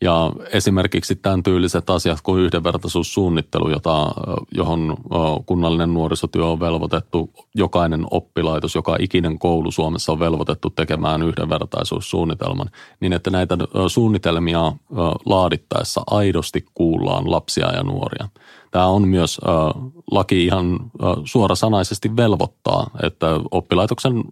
Ja 0.00 0.32
esimerkiksi 0.52 1.16
tämän 1.16 1.42
tyyliset 1.42 1.90
asiat 1.90 2.18
kuin 2.22 2.42
yhdenvertaisuussuunnittelu, 2.42 3.70
jota, 3.70 4.12
johon 4.54 4.96
kunnallinen 5.46 5.94
nuorisotyö 5.94 6.46
on 6.46 6.60
velvoitettu, 6.60 7.30
jokainen 7.54 8.06
oppilaitos, 8.10 8.74
joka 8.74 8.96
ikinen 9.00 9.38
koulu 9.38 9.70
Suomessa 9.70 10.12
on 10.12 10.18
velvoitettu 10.18 10.70
tekemään 10.70 11.22
yhdenvertaisuussuunnitelman, 11.22 12.70
niin 13.00 13.12
että 13.12 13.30
näitä 13.30 13.58
suunnitelmia 13.88 14.72
laadittaessa 15.24 16.02
aidosti 16.06 16.64
kuullaan 16.74 17.30
lapsia 17.30 17.72
ja 17.72 17.82
nuoria. 17.82 18.28
Tämä 18.76 18.86
on 18.86 19.08
myös 19.08 19.40
laki 20.10 20.44
ihan 20.44 20.78
suorasanaisesti 21.24 22.16
velvoittaa, 22.16 22.90
että 23.02 23.26
oppilaitoksen 23.50 24.24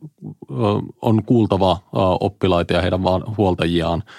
on 1.03 1.25
kuultava 1.25 1.79
oppilaita 2.21 2.73
ja 2.73 2.83
heidän 2.83 3.01
huoltajiaan– 3.37 4.03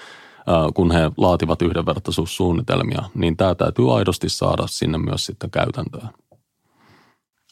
kun 0.74 0.92
he 0.92 1.12
laativat 1.18 1.62
yhdenvertaisuussuunnitelmia, 1.62 3.04
niin 3.14 3.38
tämä 3.38 3.56
täytyy 3.56 3.98
aidosti 3.98 4.30
saada 4.30 4.68
sinne 4.68 4.98
myös 4.98 5.26
sitten 5.26 5.52
käytäntöön. 5.52 6.10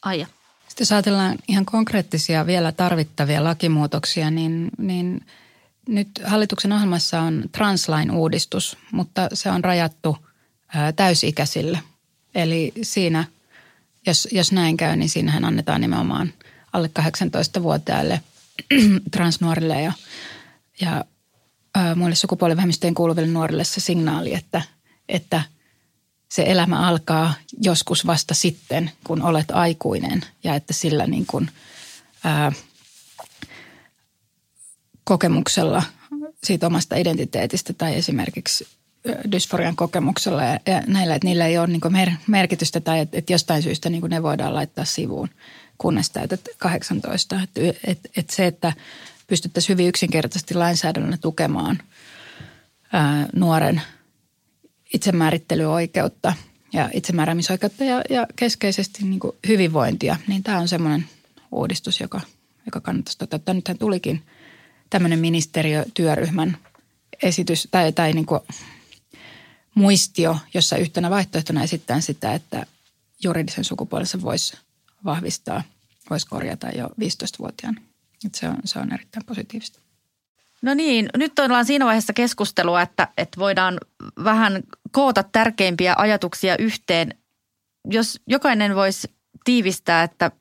Aija. 0.06 0.28
Sitten 0.68 0.82
jos 0.82 0.92
ajatellaan 0.92 1.38
ihan 1.48 1.66
konkreettisia 1.66 2.46
vielä 2.46 2.72
tarvittavia 2.72 3.44
lakimuutoksia, 3.44 4.32
niin, 4.32 4.70
niin 4.78 5.26
nyt 5.88 6.10
hallituksen 6.26 6.72
ohjelmassa 6.74 7.22
on 7.22 7.44
translain 7.52 8.12
uudistus, 8.12 8.78
mutta 8.92 9.28
se 9.34 9.52
on 9.52 9.64
rajattu 9.64 10.18
täysikäisille. 10.96 11.80
Eli 12.36 12.74
siinä, 12.82 13.26
jos, 14.08 14.28
jos 14.32 14.52
näin 14.52 14.78
käy, 14.78 14.96
niin 14.96 15.10
siinähän 15.10 15.46
annetaan 15.46 15.82
nimenomaan 15.82 16.34
alle 16.74 16.90
18-vuotiaille 17.00 18.22
transnuorille 19.12 19.82
ja, 19.82 19.92
ja 20.82 21.06
muille 21.96 22.16
sukupuolivähemmistöjen 22.16 22.94
kuuluville 22.94 23.28
nuorille 23.28 23.64
se 23.64 23.80
signaali, 23.80 24.34
että, 24.34 24.62
että 25.10 25.42
se 26.30 26.44
elämä 26.48 26.88
alkaa 26.88 27.34
joskus 27.62 28.08
vasta 28.08 28.34
sitten, 28.34 28.92
kun 29.04 29.22
olet 29.22 29.52
aikuinen 29.52 30.26
ja 30.44 30.56
että 30.56 30.74
sillä 30.74 31.08
niin 31.08 31.26
kuin, 31.26 31.50
ää, 32.24 32.52
kokemuksella 35.04 35.84
siitä 36.44 36.68
omasta 36.68 36.96
identiteetistä 36.96 37.74
tai 37.74 37.96
esimerkiksi 37.96 38.68
dysforian 39.32 39.76
kokemuksella 39.76 40.44
ja, 40.44 40.60
ja 40.66 40.82
näillä, 40.88 41.16
että 41.16 41.28
niillä 41.28 41.48
ei 41.48 41.58
ole 41.58 41.68
niin 41.68 41.82
mer- 41.90 42.12
merkitystä 42.28 42.80
tai 42.80 43.00
että, 43.00 43.18
että 43.18 43.34
jostain 43.34 43.64
syystä 43.64 43.90
niin 43.90 44.04
ne 44.10 44.24
voidaan 44.24 44.54
laittaa 44.54 44.86
sivuun, 44.86 45.30
kunnes 45.78 46.10
täytät 46.10 46.42
18. 46.58 47.42
Että, 47.44 47.62
että, 47.88 48.10
että 48.18 48.36
se, 48.36 48.48
että 48.48 48.74
pystyttäisiin 49.28 49.74
hyvin 49.74 49.88
yksinkertaisesti 49.88 50.54
lainsäädännöllä 50.54 51.18
tukemaan 51.18 51.80
ää, 52.94 53.28
nuoren 53.36 53.82
itsemäärittelyoikeutta 54.94 56.34
ja 56.74 56.90
itsemääräämisoikeutta 56.94 57.84
ja, 57.84 58.02
ja 58.10 58.28
keskeisesti 58.36 59.04
niin 59.06 59.20
hyvinvointia, 59.48 60.18
niin 60.28 60.44
tämä 60.44 60.60
on 60.60 60.68
semmoinen 60.68 61.06
uudistus, 61.52 62.00
joka, 62.00 62.22
joka 62.66 62.82
kannattaisi 62.82 63.18
toteuttaa. 63.18 63.54
Nythän 63.54 63.78
tulikin 63.78 64.24
tämmöinen 64.90 65.20
ministeriötyöryhmän 65.20 66.58
esitys 67.24 67.68
tai, 67.72 67.92
tai 67.92 68.14
niin 68.14 68.26
kuin 68.26 68.42
muistio, 69.76 70.38
jossa 70.54 70.78
yhtenä 70.78 71.10
vaihtoehtona 71.10 71.64
esittää 71.64 72.02
sitä, 72.02 72.34
että 72.34 72.66
juridisen 73.24 73.64
sukupuolisen 73.64 74.22
voisi 74.22 74.58
vahvistaa, 75.06 75.64
voisi 76.10 76.28
korjata 76.28 76.70
jo 76.70 76.88
15-vuotiaana. 76.88 77.82
Että 78.26 78.40
se, 78.40 78.50
on, 78.50 78.58
se 78.66 78.80
on 78.80 78.94
erittäin 78.94 79.26
positiivista. 79.26 79.80
No 80.62 80.74
niin, 80.74 81.10
nyt 81.18 81.40
ollaan 81.40 81.66
siinä 81.66 81.86
vaiheessa 81.86 82.14
keskustelua, 82.14 82.82
että, 82.82 83.08
että 83.18 83.40
voidaan 83.40 83.78
vähän 84.24 84.64
koota 84.92 85.24
tärkeimpiä 85.24 85.94
ajatuksia 85.98 86.58
yhteen. 86.58 87.18
Jos 87.90 88.22
jokainen 88.28 88.76
voisi 88.76 89.12
tiivistää, 89.44 90.04
että 90.04 90.32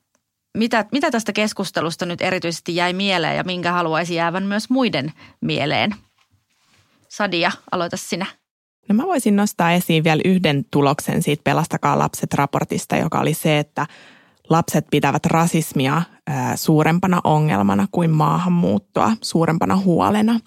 mitä, 0.59 0.85
mitä 0.93 1.11
tästä 1.11 1.33
keskustelusta 1.33 2.07
nyt 2.07 2.21
erityisesti 2.21 2.77
jäi 2.77 2.93
mieleen 2.93 3.37
ja 3.37 3.45
minkä 3.45 3.73
haluaisi 3.73 4.15
jäävän 4.15 4.45
myös 4.45 4.71
muiden 4.71 5.13
mieleen. 5.41 5.95
Sadia, 7.09 7.53
aloita 7.73 7.97
sinä. 7.97 8.27
No 8.89 8.95
mä 8.95 9.03
voisin 9.03 9.37
nostaa 9.37 9.73
esiin 9.73 10.05
vielä 10.05 10.23
yhden 10.25 10.65
tuloksen 10.71 11.23
siitä 11.23 11.43
Pelastakaa 11.45 11.99
lapset 11.99 12.35
raportista, 12.35 12.97
joka 12.97 13.21
oli 13.21 13.35
se, 13.35 13.59
että 13.59 13.87
lapset 14.51 14.87
pitävät 14.91 15.27
rasismia 15.27 16.03
suurempana 16.55 17.21
ongelmana 17.25 17.87
kuin 17.93 18.11
maahanmuuttoa, 18.11 19.13
suurempana 19.23 19.77
huolena. 19.77 20.41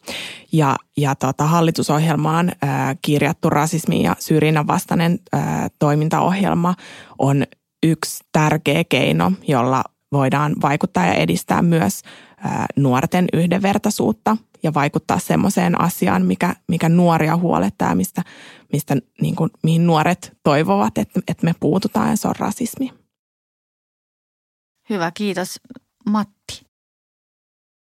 Ja, 0.52 0.76
ja 0.98 1.16
tota, 1.16 1.44
hallitusohjelmaan 1.44 2.52
kirjattu 3.02 3.50
rasismi 3.50 4.04
ja 4.04 4.16
syrjinnän 4.20 4.68
vastainen 4.68 5.20
toimintaohjelma 5.80 6.74
on 7.20 7.44
yksi 7.84 8.24
tärkeä 8.32 8.84
keino, 8.84 9.32
jolla 9.48 9.84
voidaan 10.12 10.56
vaikuttaa 10.62 11.06
ja 11.06 11.14
edistää 11.14 11.62
myös 11.62 12.02
nuorten 12.76 13.28
yhdenvertaisuutta 13.34 14.38
ja 14.64 14.74
vaikuttaa 14.74 15.20
semmoiseen 15.20 15.82
asiaan, 15.82 16.26
mikä, 16.26 16.56
mikä 16.68 16.90
nuoria 16.90 17.38
huolettaa, 17.38 17.96
mistä, 17.96 18.24
mistä 18.74 18.98
niin 19.22 19.36
kuin, 19.36 19.50
mihin 19.64 19.88
nuoret 19.88 20.38
toivovat, 20.44 20.98
että, 20.98 21.20
että 21.28 21.46
me 21.46 21.54
puututaan 21.60 22.10
ja 22.10 22.16
se 22.16 22.28
on 22.28 22.36
rasismi. 22.40 22.94
Hyvä, 24.90 25.12
kiitos. 25.12 25.60
Matti. 26.10 26.35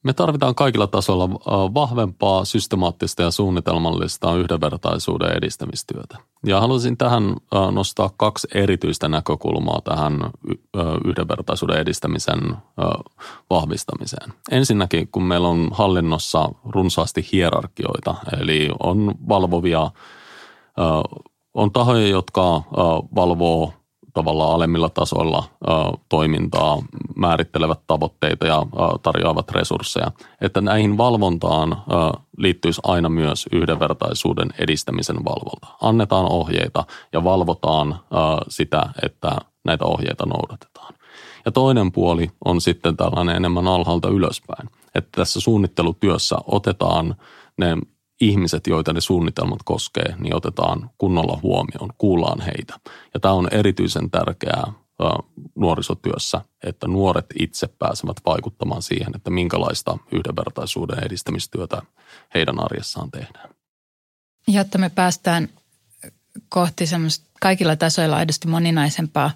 Me 0.06 0.12
tarvitaan 0.12 0.54
kaikilla 0.54 0.86
tasoilla 0.86 1.24
äh, 1.24 1.74
vahvempaa, 1.74 2.44
systemaattista 2.44 3.22
ja 3.22 3.30
suunnitelmallista 3.30 4.36
yhdenvertaisuuden 4.36 5.36
edistämistyötä. 5.36 6.18
Ja 6.44 6.60
haluaisin 6.60 6.96
tähän 6.96 7.24
äh, 7.28 7.72
nostaa 7.72 8.10
kaksi 8.16 8.48
erityistä 8.54 9.08
näkökulmaa 9.08 9.80
tähän 9.80 10.12
äh, 10.22 10.30
yhdenvertaisuuden 11.04 11.78
edistämisen 11.78 12.56
vahvistamiseen. 13.50 14.32
Ensinnäkin, 14.50 15.08
kun 15.08 15.22
meillä 15.22 15.48
on 15.48 15.68
hallinnossa 15.72 16.48
runsaasti 16.64 17.28
hierarkioita, 17.32 18.14
eli 18.40 18.70
on 18.82 19.14
valvovia, 19.28 19.90
on 21.54 21.72
tahoja, 21.72 22.08
jotka 22.08 22.62
valvoo 23.14 23.72
tavallaan 24.16 24.54
alemmilla 24.54 24.88
tasoilla 24.88 25.44
toimintaa, 26.08 26.78
määrittelevät 27.16 27.80
tavoitteita 27.86 28.46
ja 28.46 28.66
tarjoavat 29.02 29.50
resursseja. 29.50 30.10
Että 30.40 30.60
näihin 30.60 30.98
valvontaan 30.98 31.82
liittyisi 32.36 32.80
aina 32.84 33.08
myös 33.08 33.46
yhdenvertaisuuden 33.52 34.48
edistämisen 34.58 35.24
valvonta. 35.24 35.66
Annetaan 35.82 36.26
ohjeita 36.32 36.84
ja 37.12 37.24
valvotaan 37.24 38.00
sitä, 38.48 38.90
että 39.02 39.36
näitä 39.64 39.84
ohjeita 39.84 40.26
noudatetaan. 40.26 40.94
Ja 41.46 41.52
toinen 41.52 41.92
puoli 41.92 42.30
on 42.44 42.60
sitten 42.60 42.96
tällainen 42.96 43.36
enemmän 43.36 43.68
alhaalta 43.68 44.08
ylöspäin. 44.08 44.68
Että 44.94 45.10
tässä 45.12 45.40
suunnittelutyössä 45.40 46.36
otetaan 46.46 47.14
ne 47.58 47.76
ihmiset, 48.20 48.66
joita 48.66 48.92
ne 48.92 49.00
suunnitelmat 49.00 49.62
koskee, 49.64 50.14
niin 50.18 50.36
otetaan 50.36 50.90
kunnolla 50.98 51.38
huomioon, 51.42 51.90
kuullaan 51.98 52.40
heitä. 52.40 52.74
Ja 53.14 53.20
tämä 53.20 53.34
on 53.34 53.48
erityisen 53.50 54.10
tärkeää 54.10 54.72
nuorisotyössä, 55.54 56.40
että 56.64 56.88
nuoret 56.88 57.26
itse 57.40 57.66
pääsevät 57.66 58.16
vaikuttamaan 58.26 58.82
siihen, 58.82 59.16
että 59.16 59.30
minkälaista 59.30 59.98
yhdenvertaisuuden 60.12 61.04
edistämistyötä 61.04 61.82
heidän 62.34 62.64
arjessaan 62.64 63.10
tehdään. 63.10 63.48
Jotta 64.48 64.78
me 64.78 64.90
päästään 64.90 65.48
kohti 66.48 66.86
semmoista 66.86 67.26
kaikilla 67.40 67.76
tasoilla 67.76 68.16
aidosti 68.16 68.48
moninaisempaa 68.48 69.30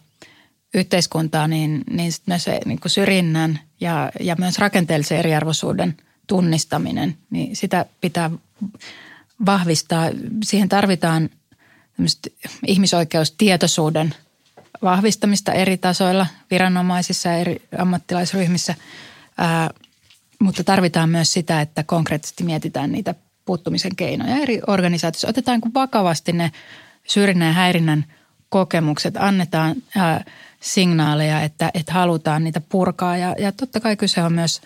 yhteiskuntaa, 0.75 1.49
niin, 1.49 1.85
niin 1.91 2.13
myös 2.27 2.45
se 2.45 2.61
niin 2.65 2.81
kuin 2.81 2.91
syrjinnän 2.91 3.61
ja, 3.81 4.13
ja 4.21 4.37
myös 4.39 4.59
rakenteellisen 4.59 5.19
eriarvoisuuden 5.19 5.97
tunnistaminen, 6.27 7.17
niin 7.31 7.57
sitä 7.57 7.87
pitää 8.01 8.31
vahvistaa. 9.47 10.11
Siihen 10.45 10.69
tarvitaan 10.69 11.31
ihmisoikeustietoisuuden 12.67 14.15
vahvistamista 14.83 15.53
eri 15.53 15.77
tasoilla, 15.77 16.27
viranomaisissa 16.51 17.29
ja 17.29 17.37
eri 17.37 17.63
ammattilaisryhmissä, 17.79 18.75
ää, 19.39 19.71
mutta 20.39 20.65
tarvitaan 20.65 21.09
myös 21.09 21.33
sitä, 21.33 21.61
että 21.61 21.83
konkreettisesti 21.83 22.45
mietitään 22.45 22.93
niitä 22.93 23.15
puuttumisen 23.45 23.97
keinoja 23.97 24.37
eri 24.37 24.61
organisaatioissa. 24.67 25.29
Otetaan 25.29 25.61
vakavasti 25.75 26.33
ne 26.33 26.53
syrjinnän 27.07 27.49
ja 27.49 27.53
häirinnän 27.55 28.05
kokemukset, 28.49 29.17
annetaan 29.17 29.77
ää, 29.97 30.25
signaaleja, 30.61 31.43
että, 31.43 31.71
että 31.75 31.93
halutaan 31.93 32.45
niitä 32.45 32.61
purkaa 32.61 33.17
ja, 33.17 33.35
ja 33.39 33.53
totta 33.53 33.81
kai 33.81 33.97
kyse 33.97 34.23
on 34.23 34.33
myös– 34.33 34.61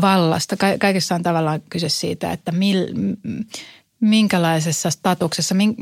vallasta. 0.00 0.56
Kaikessa 0.80 1.14
on 1.14 1.22
tavallaan 1.22 1.62
kyse 1.70 1.88
siitä, 1.88 2.32
että 2.32 2.52
mil, 2.52 2.86
minkälaisessa 4.00 4.90
statuksessa, 4.90 5.54
min, 5.54 5.76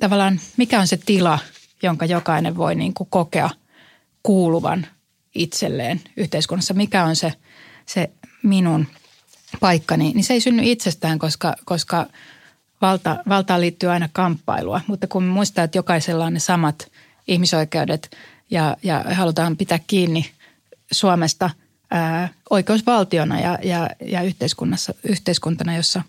tavallaan 0.00 0.40
mikä 0.56 0.80
on 0.80 0.86
se 0.86 0.96
tila, 0.96 1.38
jonka 1.82 2.04
jokainen 2.04 2.56
voi 2.56 2.74
niin 2.74 2.94
kuin 2.94 3.08
kokea 3.10 3.50
kuuluvan 4.22 4.86
itselleen 5.34 6.00
yhteiskunnassa. 6.16 6.74
Mikä 6.74 7.04
on 7.04 7.16
se, 7.16 7.32
se 7.86 8.10
minun 8.42 8.86
paikkani, 9.60 10.12
niin 10.14 10.24
se 10.24 10.32
ei 10.32 10.40
synny 10.40 10.62
itsestään, 10.64 11.18
koska, 11.18 11.54
koska 11.64 12.06
valta, 12.82 13.16
valtaan 13.28 13.60
liittyy 13.60 13.90
aina 13.90 14.08
kamppailua, 14.12 14.80
mutta 14.86 15.06
kun 15.06 15.24
muistaa, 15.24 15.64
että 15.64 15.78
jokaisella 15.78 16.24
on 16.24 16.32
ne 16.32 16.40
samat 16.40 16.92
ihmisoikeudet 17.28 18.16
ja, 18.50 18.76
ja 18.82 19.04
halutaan 19.12 19.56
pitää 19.56 19.78
kiinni 19.86 20.30
Suomesta 20.92 21.50
ää, 21.92 22.28
oikeusvaltiona 22.50 23.40
ja, 23.40 23.58
ja, 23.62 23.90
ja 24.00 24.22
yhteiskunnassa, 24.22 24.94
yhteiskuntana, 25.08 25.76
jossa 25.76 26.02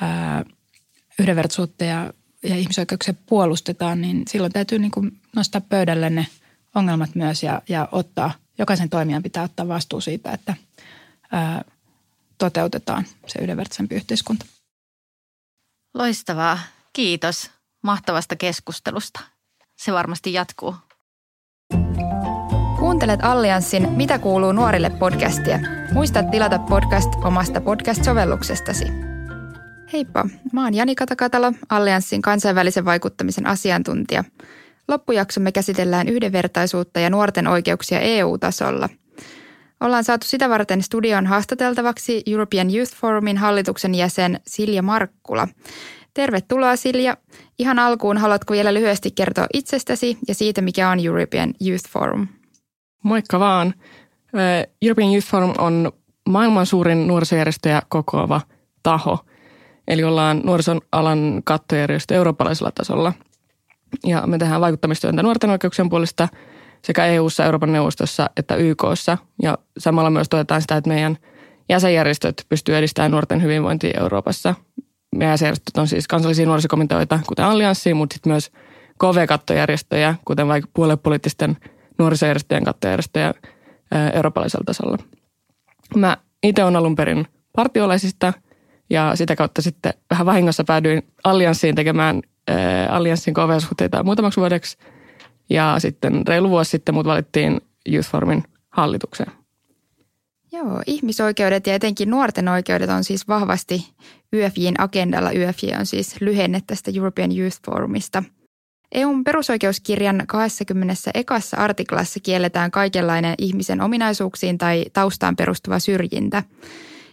ää, 0.00 0.44
yhdenvertaisuutta 1.18 1.84
ja, 1.84 2.12
ja 2.42 2.56
ihmisoikeuksia 2.56 3.14
puolustetaan, 3.26 4.00
niin 4.00 4.22
silloin 4.28 4.52
täytyy 4.52 4.78
niin 4.78 4.90
kuin 4.90 5.20
nostaa 5.36 5.60
pöydälle 5.60 6.10
ne 6.10 6.26
ongelmat 6.74 7.14
myös 7.14 7.42
ja, 7.42 7.62
ja 7.68 7.88
ottaa, 7.92 8.32
jokaisen 8.58 8.90
toimijan 8.90 9.22
pitää 9.22 9.42
ottaa 9.42 9.68
vastuu 9.68 10.00
siitä, 10.00 10.32
että 10.32 10.54
ää, 11.32 11.64
toteutetaan 12.38 13.06
se 13.26 13.38
yhdenvertaisempi 13.38 13.94
yhteiskunta. 13.94 14.46
Loistavaa. 15.94 16.58
Kiitos 16.92 17.50
mahtavasta 17.82 18.36
keskustelusta. 18.36 19.20
Se 19.76 19.92
varmasti 19.92 20.32
jatkuu. 20.32 20.76
Kuuntelet 22.98 23.24
Allianssin 23.24 23.92
Mitä 23.92 24.18
kuuluu 24.18 24.52
nuorille 24.52 24.90
podcastia. 24.90 25.58
Muista 25.92 26.22
tilata 26.22 26.58
podcast 26.58 27.08
omasta 27.24 27.60
podcast-sovelluksestasi. 27.60 28.84
Heippa, 29.92 30.28
mä 30.52 30.64
oon 30.64 30.74
Jani 30.74 30.94
Katakatalo, 30.94 31.52
Allianssin 31.68 32.22
kansainvälisen 32.22 32.84
vaikuttamisen 32.84 33.46
asiantuntija. 33.46 34.24
Loppujaksomme 34.88 35.52
käsitellään 35.52 36.08
yhdenvertaisuutta 36.08 37.00
ja 37.00 37.10
nuorten 37.10 37.46
oikeuksia 37.46 38.00
EU-tasolla. 38.00 38.88
Ollaan 39.80 40.04
saatu 40.04 40.26
sitä 40.26 40.48
varten 40.48 40.82
studion 40.82 41.26
haastateltavaksi 41.26 42.22
European 42.26 42.74
Youth 42.74 42.94
Forumin 42.94 43.36
hallituksen 43.36 43.94
jäsen 43.94 44.40
Silja 44.46 44.82
Markkula. 44.82 45.48
Tervetuloa 46.14 46.76
Silja. 46.76 47.16
Ihan 47.58 47.78
alkuun 47.78 48.18
haluatko 48.18 48.52
vielä 48.54 48.74
lyhyesti 48.74 49.10
kertoa 49.10 49.46
itsestäsi 49.52 50.18
ja 50.28 50.34
siitä, 50.34 50.62
mikä 50.62 50.90
on 50.90 51.06
European 51.06 51.54
Youth 51.68 51.88
Forum? 51.90 52.28
Moikka 53.02 53.40
vaan. 53.40 53.74
European 54.82 55.12
Youth 55.12 55.26
Forum 55.26 55.54
on 55.58 55.92
maailman 56.28 56.66
suurin 56.66 57.06
nuorisojärjestöjä 57.06 57.82
kokoava 57.88 58.40
taho. 58.82 59.18
Eli 59.88 60.04
ollaan 60.04 60.40
nuorison 60.44 60.80
alan 60.92 61.40
kattojärjestö 61.44 62.14
eurooppalaisella 62.14 62.70
tasolla. 62.74 63.12
Ja 64.06 64.26
me 64.26 64.38
tehdään 64.38 64.60
vaikuttamistyöntä 64.60 65.22
nuorten 65.22 65.50
oikeuksien 65.50 65.88
puolesta 65.88 66.28
sekä 66.82 67.06
EU-ssa, 67.06 67.44
Euroopan 67.44 67.72
neuvostossa 67.72 68.30
että 68.36 68.54
YKssa. 68.54 69.18
Ja 69.42 69.58
samalla 69.78 70.10
myös 70.10 70.28
todetaan 70.28 70.60
sitä, 70.60 70.76
että 70.76 70.90
meidän 70.90 71.16
jäsenjärjestöt 71.68 72.46
pystyy 72.48 72.76
edistämään 72.76 73.10
nuorten 73.10 73.42
hyvinvointia 73.42 74.00
Euroopassa. 74.00 74.54
Meidän 75.16 75.32
jäsenjärjestöt 75.32 75.76
on 75.76 75.88
siis 75.88 76.08
kansallisia 76.08 76.46
nuorisokomiteoita, 76.46 77.20
kuten 77.26 77.44
Allianssi, 77.44 77.94
mutta 77.94 78.14
sitten 78.14 78.32
myös 78.32 78.50
KV-kattojärjestöjä, 79.00 80.14
kuten 80.24 80.48
vaikka 80.48 80.70
puoluepoliittisten 80.74 81.56
nuorisojärjestöjen 81.98 82.64
kattojärjestöjä 82.64 83.34
eurooppalaisella 84.12 84.64
tasolla. 84.64 84.98
Mä 85.96 86.16
itse 86.42 86.64
olen 86.64 86.76
alun 86.76 86.96
perin 86.96 87.26
partiolaisista 87.56 88.32
ja 88.90 89.16
sitä 89.16 89.36
kautta 89.36 89.62
sitten 89.62 89.92
vähän 90.10 90.26
vahingossa 90.26 90.64
päädyin 90.64 91.02
Allianssiin 91.24 91.74
tekemään 91.74 92.22
Allianssin 92.88 93.34
KV-suhteita 93.34 94.02
muutamaksi 94.02 94.40
vuodeksi. 94.40 94.78
Ja 95.50 95.74
sitten 95.78 96.26
reilu 96.26 96.50
vuosi 96.50 96.70
sitten 96.70 96.94
mut 96.94 97.06
valittiin 97.06 97.60
Youth 97.92 98.10
Forumin 98.10 98.44
hallitukseen. 98.70 99.32
Joo, 100.52 100.82
ihmisoikeudet 100.86 101.66
ja 101.66 101.74
etenkin 101.74 102.10
nuorten 102.10 102.48
oikeudet 102.48 102.90
on 102.90 103.04
siis 103.04 103.28
vahvasti 103.28 103.88
YFJin 104.32 104.80
agendalla. 104.80 105.30
YFJ 105.30 105.74
on 105.78 105.86
siis 105.86 106.20
lyhenne 106.20 106.62
tästä 106.66 106.90
European 106.94 107.38
Youth 107.38 107.58
Forumista. 107.66 108.22
EUn 108.92 109.24
perusoikeuskirjan 109.24 110.22
20. 110.26 110.94
ekassa 111.14 111.56
artiklassa 111.56 112.20
kielletään 112.20 112.70
kaikenlainen 112.70 113.34
ihmisen 113.38 113.80
ominaisuuksiin 113.80 114.58
tai 114.58 114.84
taustaan 114.92 115.36
perustuva 115.36 115.78
syrjintä. 115.78 116.42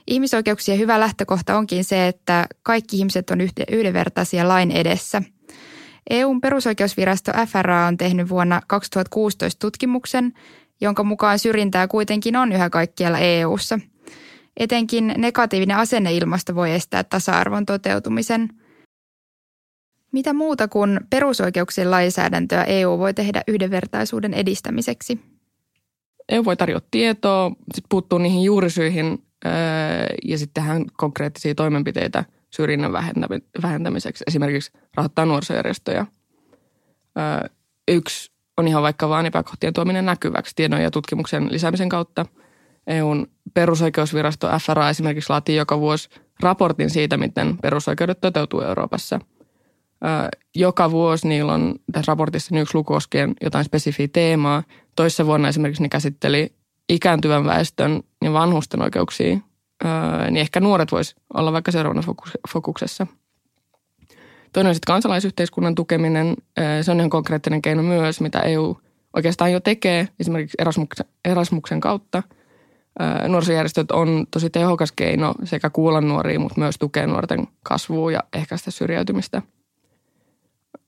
Ihmisoikeuksien 0.07 0.80
hyvä 0.80 0.99
lähtökohta 0.99 1.57
onkin 1.57 1.84
se, 1.84 2.07
että 2.07 2.47
kaikki 2.63 2.97
ihmiset 2.97 3.30
on 3.30 3.39
yhdenvertaisia 3.71 4.47
lain 4.47 4.71
edessä. 4.71 5.21
EUn 6.09 6.41
perusoikeusvirasto 6.41 7.32
FRA 7.47 7.88
on 7.88 7.97
tehnyt 7.97 8.30
vuonna 8.30 8.61
2016 8.67 9.59
tutkimuksen, 9.59 10.34
jonka 10.82 11.03
mukaan 11.03 11.39
syrjintää 11.39 11.88
kuitenkin 11.88 12.36
on 12.36 12.51
yhä 12.51 12.69
kaikkialla 12.69 13.19
EUssa. 13.19 13.80
Etenkin 14.57 15.13
negatiivinen 15.17 15.78
asenneilmasto 15.78 16.55
voi 16.55 16.71
estää 16.71 17.03
tasa-arvon 17.03 17.65
toteutumisen. 17.65 18.49
Mitä 20.16 20.34
muuta 20.34 20.68
kuin 20.68 20.99
perusoikeuksien 21.09 21.91
lainsäädäntöä 21.91 22.63
EU 22.63 22.97
voi 22.97 23.13
tehdä 23.13 23.41
yhdenvertaisuuden 23.47 24.34
edistämiseksi? 24.34 25.20
EU 26.30 26.45
voi 26.45 26.57
tarjota 26.57 26.88
tietoa, 26.91 27.49
sitten 27.49 27.89
puuttuu 27.89 28.20
niihin 28.20 28.43
juurisyihin 28.43 29.24
ja 30.24 30.38
sitten 30.38 30.63
tehdään 30.63 30.86
konkreettisia 30.97 31.55
toimenpiteitä 31.55 32.26
syrjinnän 32.49 32.91
vähentämiseksi. 33.63 34.24
Esimerkiksi 34.28 34.72
rahoittaa 34.97 35.26
nuorisojärjestöjä. 35.26 36.05
Yksi 37.88 38.32
on 38.57 38.68
ihan 38.68 38.84
vaikka 38.84 39.09
vaan 39.09 39.26
epäkohtien 39.26 39.74
tuominen 39.74 40.05
näkyväksi 40.05 40.55
tiedon 40.55 40.82
ja 40.82 40.91
tutkimuksen 40.91 41.51
lisäämisen 41.51 41.89
kautta. 41.89 42.26
EUn 42.88 43.28
perusoikeusvirasto 43.53 44.47
FRA 44.66 44.89
esimerkiksi 44.89 45.30
laatii 45.30 45.55
joka 45.55 45.80
vuosi 45.80 46.09
raportin 46.39 46.89
siitä, 46.89 47.18
miten 47.18 47.57
perusoikeudet 47.57 48.22
toteutuu 48.22 48.61
Euroopassa. 48.61 49.20
Joka 50.55 50.91
vuosi 50.91 51.27
niillä 51.27 51.53
on 51.53 51.75
tässä 51.91 52.11
raportissa 52.11 52.59
yksi 52.59 52.77
luku 52.77 52.93
koskien 52.93 53.33
jotain 53.41 53.65
spesifiä 53.65 54.07
teemaa. 54.13 54.63
Toissa 54.95 55.25
vuonna 55.25 55.47
esimerkiksi 55.47 55.83
ne 55.83 55.89
käsitteli 55.89 56.53
ikääntyvän 56.89 57.45
väestön 57.45 58.03
ja 58.23 58.33
vanhusten 58.33 58.81
oikeuksia, 58.81 59.37
niin 60.25 60.37
ehkä 60.37 60.59
nuoret 60.59 60.91
vois 60.91 61.15
olla 61.33 61.53
vaikka 61.53 61.71
seuraavana 61.71 62.07
fokuksessa. 62.49 63.07
Toinen 64.53 64.69
on 64.69 64.75
sitten 64.75 64.93
kansalaisyhteiskunnan 64.93 65.75
tukeminen. 65.75 66.35
Se 66.81 66.91
on 66.91 66.97
ihan 66.97 67.09
konkreettinen 67.09 67.61
keino 67.61 67.83
myös, 67.83 68.21
mitä 68.21 68.39
EU 68.39 68.77
oikeastaan 69.15 69.51
jo 69.51 69.59
tekee, 69.59 70.07
esimerkiksi 70.19 70.55
Erasmuksen, 70.59 71.05
Erasmuksen 71.25 71.79
kautta. 71.79 72.23
Nuorisojärjestöt 73.27 73.91
on 73.91 74.25
tosi 74.31 74.49
tehokas 74.49 74.91
keino 74.91 75.33
sekä 75.43 75.69
kuulla 75.69 76.01
nuoria, 76.01 76.39
mutta 76.39 76.59
myös 76.59 76.75
tukea 76.79 77.07
nuorten 77.07 77.47
kasvua 77.63 78.11
ja 78.11 78.19
ehkäistä 78.33 78.71
syrjäytymistä. 78.71 79.41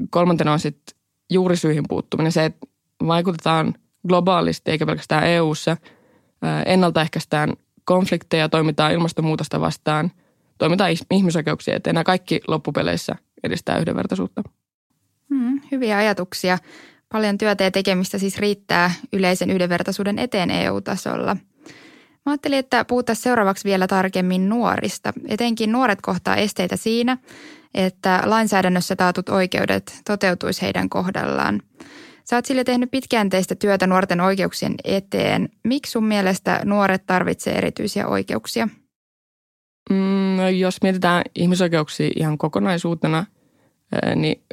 Kolmantena 0.10 0.54
on 0.54 0.60
sitten 0.60 0.98
juurisyihin 1.30 1.84
puuttuminen, 1.90 2.32
se, 2.32 2.46
että 2.46 2.68
vaikutetaan– 3.08 3.74
globaalisti 4.08 4.72
eikä 4.72 4.86
pelkästään 4.86 5.28
EU:ssa. 5.28 5.78
Ennaltaehkäistään 6.66 7.54
konflikteja, 7.84 8.50
toimitaan 8.50 8.94
ilmastonmuutosta 8.94 9.62
vastaan, 9.62 10.12
toimitaan 10.58 10.92
ihmisoikeuksia 11.12 11.76
eteen. 11.76 11.94
Nämä 11.94 12.04
kaikki 12.04 12.42
loppupeleissä 12.48 13.16
edistää 13.44 13.78
yhdenvertaisuutta. 13.78 14.44
Hmm, 15.30 15.62
hyviä 15.72 15.98
ajatuksia. 15.98 16.58
Paljon 17.12 17.38
työtä 17.38 17.64
ja 17.64 17.72
tekemistä 17.72 18.18
siis 18.18 18.38
riittää 18.38 18.92
yleisen 19.14 19.50
yhdenvertaisuuden 19.50 20.20
eteen 20.20 20.52
EU-tasolla. 20.52 21.38
Mä 22.26 22.32
ajattelin, 22.32 22.60
että 22.60 22.86
puhutaan 22.86 23.16
seuraavaksi 23.16 23.64
vielä 23.64 23.88
tarkemmin 23.88 24.50
nuorista. 24.50 25.14
Etenkin 25.28 25.72
nuoret 25.72 26.02
kohtaa 26.02 26.36
esteitä 26.36 26.76
siinä, 26.76 27.18
että 27.74 28.22
lainsäädännössä 28.26 28.96
taatut 28.96 29.30
oikeudet 29.30 30.02
toteutuisi 30.06 30.62
heidän 30.62 30.90
kohdallaan. 30.90 31.62
Sä 32.30 32.36
oot 32.36 32.46
sille 32.46 32.64
tehnyt 32.64 32.92
pitkäänteistä 32.92 33.56
työtä 33.56 33.88
nuorten 33.88 34.22
oikeuksien 34.22 34.76
eteen. 34.84 35.50
Miksi 35.64 35.92
sun 35.92 36.06
mielestä 36.06 36.62
nuoret 36.66 37.06
tarvitsee 37.06 37.58
erityisiä 37.58 38.08
oikeuksia? 38.08 38.68
Mm, 39.90 40.36
no 40.38 40.50
jos 40.50 40.82
mietitään 40.82 41.24
ihmisoikeuksia 41.36 42.10
ihan 42.16 42.38
kokonaisuutena, 42.38 43.26
niin 44.16 44.44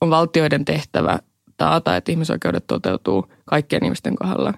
on 0.00 0.10
valtioiden 0.10 0.64
tehtävä 0.64 1.18
taata, 1.56 1.96
että 1.96 2.12
ihmisoikeudet 2.12 2.66
toteutuu 2.66 3.26
kaikkien 3.44 3.84
ihmisten 3.84 4.16
kohdalla. 4.16 4.54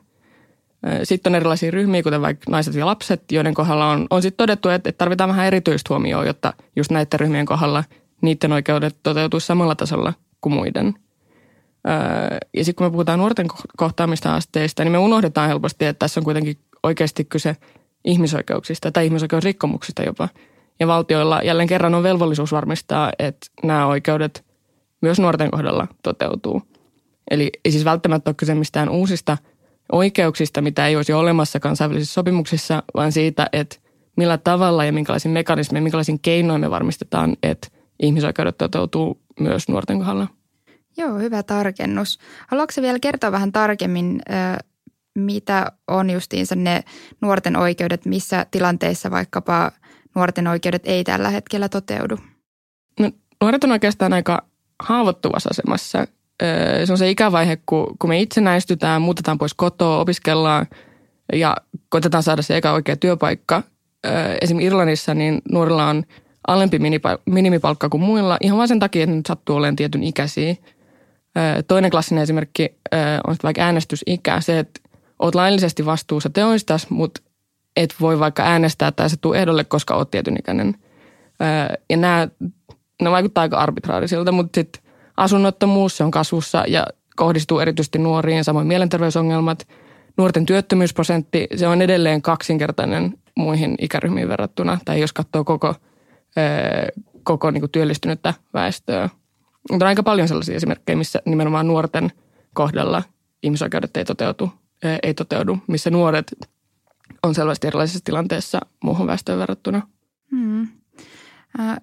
Sitten 1.03 1.31
on 1.31 1.35
erilaisia 1.35 1.71
ryhmiä, 1.71 2.03
kuten 2.03 2.23
vaikka 2.23 2.51
naiset 2.51 2.75
ja 2.75 2.87
lapset, 2.87 3.33
joiden 3.33 3.55
kohdalla 3.55 3.91
on, 3.91 4.07
on 4.11 4.23
sitten 4.23 4.37
todettu, 4.37 4.69
että 4.69 4.93
tarvitaan 4.93 5.31
vähän 5.31 5.47
erityistä 5.47 5.89
huomioon, 5.89 6.27
jotta 6.27 6.53
just 6.77 6.91
näiden 6.91 7.21
ryhmien 7.21 7.47
kohdalla 7.47 7.85
niiden 8.23 8.53
oikeudet 8.53 8.97
toteutuu 9.03 9.41
samalla 9.41 9.75
tasolla 9.75 10.13
kuin 10.41 10.53
muiden– 10.53 10.95
ja 12.57 12.65
sitten 12.65 12.75
kun 12.75 12.87
me 12.87 12.91
puhutaan 12.91 13.19
nuorten 13.19 13.47
kohtaamista 13.77 14.35
asteista, 14.35 14.85
niin 14.85 14.93
me 14.93 14.99
unohdetaan 14.99 15.49
helposti, 15.49 15.85
että 15.85 15.99
tässä 15.99 16.21
on 16.21 16.25
kuitenkin 16.25 16.59
oikeasti 16.83 17.25
kyse 17.25 17.57
ihmisoikeuksista 18.05 18.93
tai 18.93 19.05
ihmisoikeusrikkomuksista 19.05 20.03
jopa. 20.03 20.29
Ja 20.81 20.87
valtioilla 20.87 21.43
jälleen 21.43 21.69
kerran 21.69 21.95
on 21.95 22.03
velvollisuus 22.03 22.53
varmistaa, 22.53 23.13
että 23.19 23.47
nämä 23.63 23.87
oikeudet 23.87 24.45
myös 25.01 25.21
nuorten 25.21 25.51
kohdalla 25.51 25.87
toteutuu. 26.03 26.63
Eli 27.31 27.51
ei 27.65 27.73
siis 27.73 27.85
välttämättä 27.85 28.31
ole 28.31 28.35
kyse 28.35 28.55
mistään 28.55 28.89
uusista 28.89 29.39
oikeuksista, 29.93 30.61
mitä 30.61 30.87
ei 30.87 30.97
olisi 30.97 31.13
olemassa 31.13 31.61
kansainvälisissä 31.61 32.15
sopimuksissa, 32.15 32.83
vaan 32.95 33.13
siitä, 33.13 33.49
että 33.53 33.77
millä 34.17 34.39
tavalla 34.39 34.85
ja 34.85 34.93
minkälaisin 34.93 35.31
mekanismein, 35.31 35.83
minkälaisin 35.83 36.21
keinoin 36.21 36.61
me 36.61 36.71
varmistetaan, 36.71 37.37
että 37.43 37.69
ihmisoikeudet 38.03 38.59
toteutuu 38.59 39.21
myös 39.41 39.69
nuorten 39.69 39.99
kohdalla. 39.99 40.27
Joo, 40.97 41.19
hyvä 41.19 41.43
tarkennus. 41.43 42.19
Haluatko 42.49 42.83
vielä 42.83 42.99
kertoa 42.99 43.33
vähän 43.33 43.53
tarkemmin, 43.53 44.23
mitä 45.15 45.73
on 45.89 46.11
justiinsa 46.11 46.55
ne 46.55 46.85
nuorten 47.21 47.57
oikeudet, 47.57 48.07
missä 48.07 48.47
tilanteissa 48.51 49.11
vaikkapa 49.11 49.73
nuorten 50.15 50.47
oikeudet 50.47 50.83
ei 50.85 51.05
tällä 51.05 51.31
hetkellä 51.31 51.69
toteudu? 51.69 52.19
No, 53.01 53.11
nuoret 53.43 53.65
on 53.65 53.73
oikeastaan 53.73 54.13
aika 54.13 54.47
haavoittuvassa 54.83 55.51
asemassa. 55.51 56.07
Se 56.85 56.93
on 56.93 56.99
se 56.99 57.11
ikävaihe, 57.11 57.59
kun, 57.67 57.87
kun 57.99 58.11
me 58.11 58.21
itsenäistytään, 58.21 59.03
muutetaan 59.03 59.39
pois 59.39 59.55
kotoa, 59.55 60.01
opiskellaan 60.01 60.67
ja 61.33 61.57
koitetaan 61.89 62.23
saada 62.23 62.43
se 62.43 62.57
eka 62.57 62.73
oikea 62.73 62.97
työpaikka. 62.97 63.63
Esimerkiksi 64.41 64.67
Irlannissa 64.67 65.15
niin 65.15 65.43
nuorilla 65.53 65.87
on 65.87 66.05
alempi 66.47 66.79
minimipalkka 67.27 67.89
kuin 67.89 68.03
muilla 68.03 68.39
ihan 68.41 68.59
vain 68.59 68.69
sen 68.69 68.79
takia, 68.79 69.05
että 69.05 69.17
ne 69.17 69.23
sattuu 69.29 69.57
olemaan 69.57 69.77
tietyn 69.77 70.03
ikäisiä. 70.03 70.55
Toinen 71.69 71.91
klassinen 71.91 72.23
esimerkki 72.23 72.75
on 73.27 73.37
vaikka 73.43 73.63
äänestysikä. 73.63 74.41
Se, 74.41 74.59
että 74.59 74.81
oot 75.19 75.35
laillisesti 75.35 75.87
vastuussa 75.87 76.31
teoista, 76.31 76.79
mutta 76.89 77.21
et 77.77 77.95
voi 78.01 78.19
vaikka 78.19 78.43
äänestää 78.43 78.93
tai 78.93 79.11
se 79.11 79.17
tuu 79.17 79.33
ehdolle, 79.33 79.65
koska 79.65 79.95
oot 79.95 80.11
tietyn 80.11 80.37
ikäinen. 80.39 80.75
Ja 81.91 81.97
nämä, 81.97 82.29
ne 83.03 83.11
vaikuttaa 83.11 83.43
aika 83.43 83.59
arbitraarisilta, 83.59 84.33
mutta 84.33 84.61
sitten 84.61 84.83
asunnottomuus, 85.17 85.97
se 85.97 86.05
on 86.05 86.11
kasvussa 86.11 86.65
ja 86.69 86.87
kohdistuu 87.17 87.61
erityisesti 87.61 87.99
nuoriin, 87.99 88.45
samoin 88.45 88.67
mielenterveysongelmat. 88.67 89.69
Nuorten 90.17 90.47
työttömyysprosentti, 90.47 91.47
se 91.57 91.69
on 91.69 91.83
edelleen 91.83 92.23
kaksinkertainen 92.23 93.19
muihin 93.37 93.75
ikäryhmiin 93.81 94.29
verrattuna, 94.29 94.79
tai 94.85 95.01
jos 95.01 95.13
katsoo 95.13 95.45
koko, 95.45 95.75
koko 97.23 97.51
niin 97.51 97.61
kuin 97.61 97.71
työllistynyttä 97.71 98.35
väestöä. 98.55 99.09
Mutta 99.71 99.85
on 99.85 99.89
aika 99.89 100.03
paljon 100.03 100.29
sellaisia 100.29 100.57
esimerkkejä, 100.57 100.97
missä 100.97 101.23
nimenomaan 101.25 101.67
nuorten 101.67 102.13
kohdalla 102.55 103.03
ihmisoikeudet 103.43 103.97
ei 103.97 104.05
toteutu, 104.05 104.51
ei 105.03 105.15
toteudu, 105.15 105.59
missä 105.67 105.91
nuoret 105.91 106.35
on 107.23 107.35
selvästi 107.35 107.67
erilaisessa 107.67 108.01
tilanteessa 108.05 108.61
muuhun 108.85 109.07
väestöön 109.07 109.39
verrattuna. 109.39 109.83
Hmm. 110.31 110.69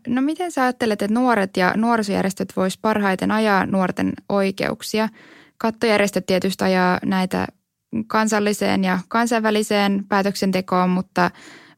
No 0.07 0.22
miten 0.22 0.51
sä 0.51 0.63
ajattelet, 0.63 1.01
että 1.01 1.13
nuoret 1.13 1.57
ja 1.57 1.74
nuorisojärjestöt 1.76 2.53
vois 2.55 2.78
parhaiten 2.78 3.32
ajaa 3.32 3.65
nuorten 3.65 4.13
oikeuksia? 4.30 5.09
Kattojärjestöt 5.57 6.26
tietysti 6.26 6.63
ajaa 6.63 6.99
näitä 7.05 7.47
kansalliseen 8.07 8.84
ja 8.84 8.99
kansainväliseen 9.07 10.05
päätöksentekoon, 10.09 10.89
mutta 10.89 11.32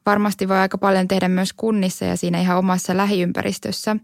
varmasti 0.06 0.48
voi 0.48 0.56
aika 0.56 0.78
paljon 0.78 1.08
tehdä 1.08 1.28
myös 1.28 1.52
kunnissa 1.52 2.04
ja 2.04 2.16
siinä 2.16 2.40
ihan 2.40 2.58
omassa 2.58 2.96
lähiympäristössä. 2.96 3.96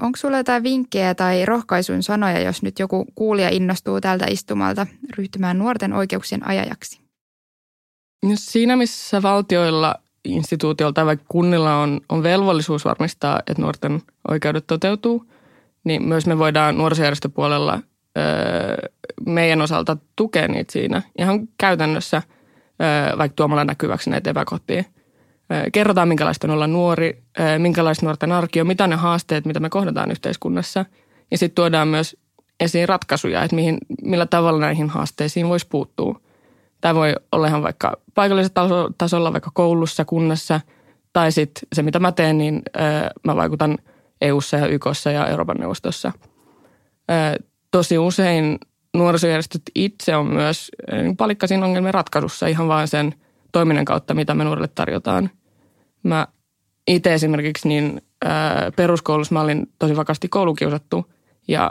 Onko 0.00 0.16
sulla 0.16 0.36
jotain 0.36 0.62
vinkkejä 0.62 1.14
tai 1.14 1.46
rohkaisuin 1.46 2.02
sanoja, 2.02 2.40
jos 2.40 2.62
nyt 2.62 2.78
joku 2.78 3.06
kuulija 3.14 3.48
innostuu 3.48 4.00
tältä 4.00 4.26
istumalta 4.30 4.86
ryhtymään 5.18 5.58
nuorten 5.58 5.92
oikeuksien 5.92 6.48
ajajaksi? 6.48 7.00
No 8.24 8.32
siinä, 8.34 8.76
missä 8.76 9.22
valtioilla, 9.22 9.94
instituutioilla 10.24 10.92
tai 10.92 11.06
vaikka 11.06 11.26
kunnilla 11.28 11.76
on, 11.76 12.00
on 12.08 12.22
velvollisuus 12.22 12.84
varmistaa, 12.84 13.40
että 13.46 13.62
nuorten 13.62 14.02
oikeudet 14.30 14.66
toteutuu, 14.66 15.26
niin 15.84 16.02
myös 16.02 16.26
me 16.26 16.38
voidaan 16.38 16.78
nuorisojärjestöpuolella 16.78 17.80
öö, 18.18 18.88
meidän 19.26 19.62
osalta 19.62 19.96
tukea 20.16 20.48
niitä 20.48 20.72
siinä 20.72 21.02
ihan 21.18 21.48
käytännössä, 21.58 22.22
öö, 22.82 23.18
vaikka 23.18 23.36
tuomalla 23.36 23.64
näkyväksi 23.64 24.10
näitä 24.10 24.30
epäkohtia. 24.30 24.84
Öö, 25.52 25.64
kerrotaan, 25.72 26.08
minkälaista 26.08 26.46
on 26.46 26.50
olla 26.50 26.66
nuori, 26.66 27.22
öö, 27.40 27.58
minkälaista 27.58 28.06
nuorten 28.06 28.32
arki 28.32 28.60
on, 28.60 28.66
mitä 28.66 28.86
ne 28.86 28.96
haasteet, 28.96 29.44
mitä 29.44 29.60
me 29.60 29.70
kohdataan 29.70 30.10
yhteiskunnassa. 30.10 30.84
Ja 31.30 31.38
sitten 31.38 31.54
tuodaan 31.54 31.88
myös 31.88 32.16
esiin 32.60 32.88
ratkaisuja, 32.88 33.42
että 33.42 33.56
mihin, 33.56 33.78
millä 34.02 34.26
tavalla 34.26 34.60
näihin 34.60 34.90
haasteisiin 34.90 35.48
voisi 35.48 35.66
puuttua– 35.68 36.20
Tämä 36.82 36.94
voi 36.94 37.14
olla 37.32 37.46
ihan 37.46 37.62
vaikka 37.62 37.96
paikallisella 38.14 38.90
tasolla, 38.98 39.32
vaikka 39.32 39.50
koulussa, 39.54 40.04
kunnassa, 40.04 40.60
tai 41.12 41.32
sitten 41.32 41.68
se, 41.72 41.82
mitä 41.82 41.98
mä 41.98 42.12
teen, 42.12 42.38
niin 42.38 42.62
mä 43.24 43.36
vaikutan 43.36 43.78
EU:ssa 44.20 44.56
ja 44.56 44.66
YKssa 44.66 45.10
ja 45.10 45.26
Euroopan 45.26 45.56
neuvostossa. 45.56 46.12
Tosi 47.70 47.98
usein 47.98 48.58
nuorisojärjestöt 48.94 49.62
itse 49.74 50.16
on 50.16 50.26
myös 50.26 50.70
palikkasin 51.16 51.62
ongelmien 51.62 51.94
ratkaisussa 51.94 52.46
ihan 52.46 52.68
vain 52.68 52.88
sen 52.88 53.14
toiminnan 53.52 53.84
kautta, 53.84 54.14
mitä 54.14 54.34
me 54.34 54.44
nuorille 54.44 54.68
tarjotaan. 54.68 55.30
Mä 56.02 56.26
itse 56.86 57.14
esimerkiksi 57.14 57.68
niin 57.68 58.02
peruskoulussa 58.76 59.34
mä 59.34 59.40
olin 59.40 59.66
tosi 59.78 59.96
vakasti 59.96 60.28
koulukiusattu 60.28 61.12
ja 61.48 61.70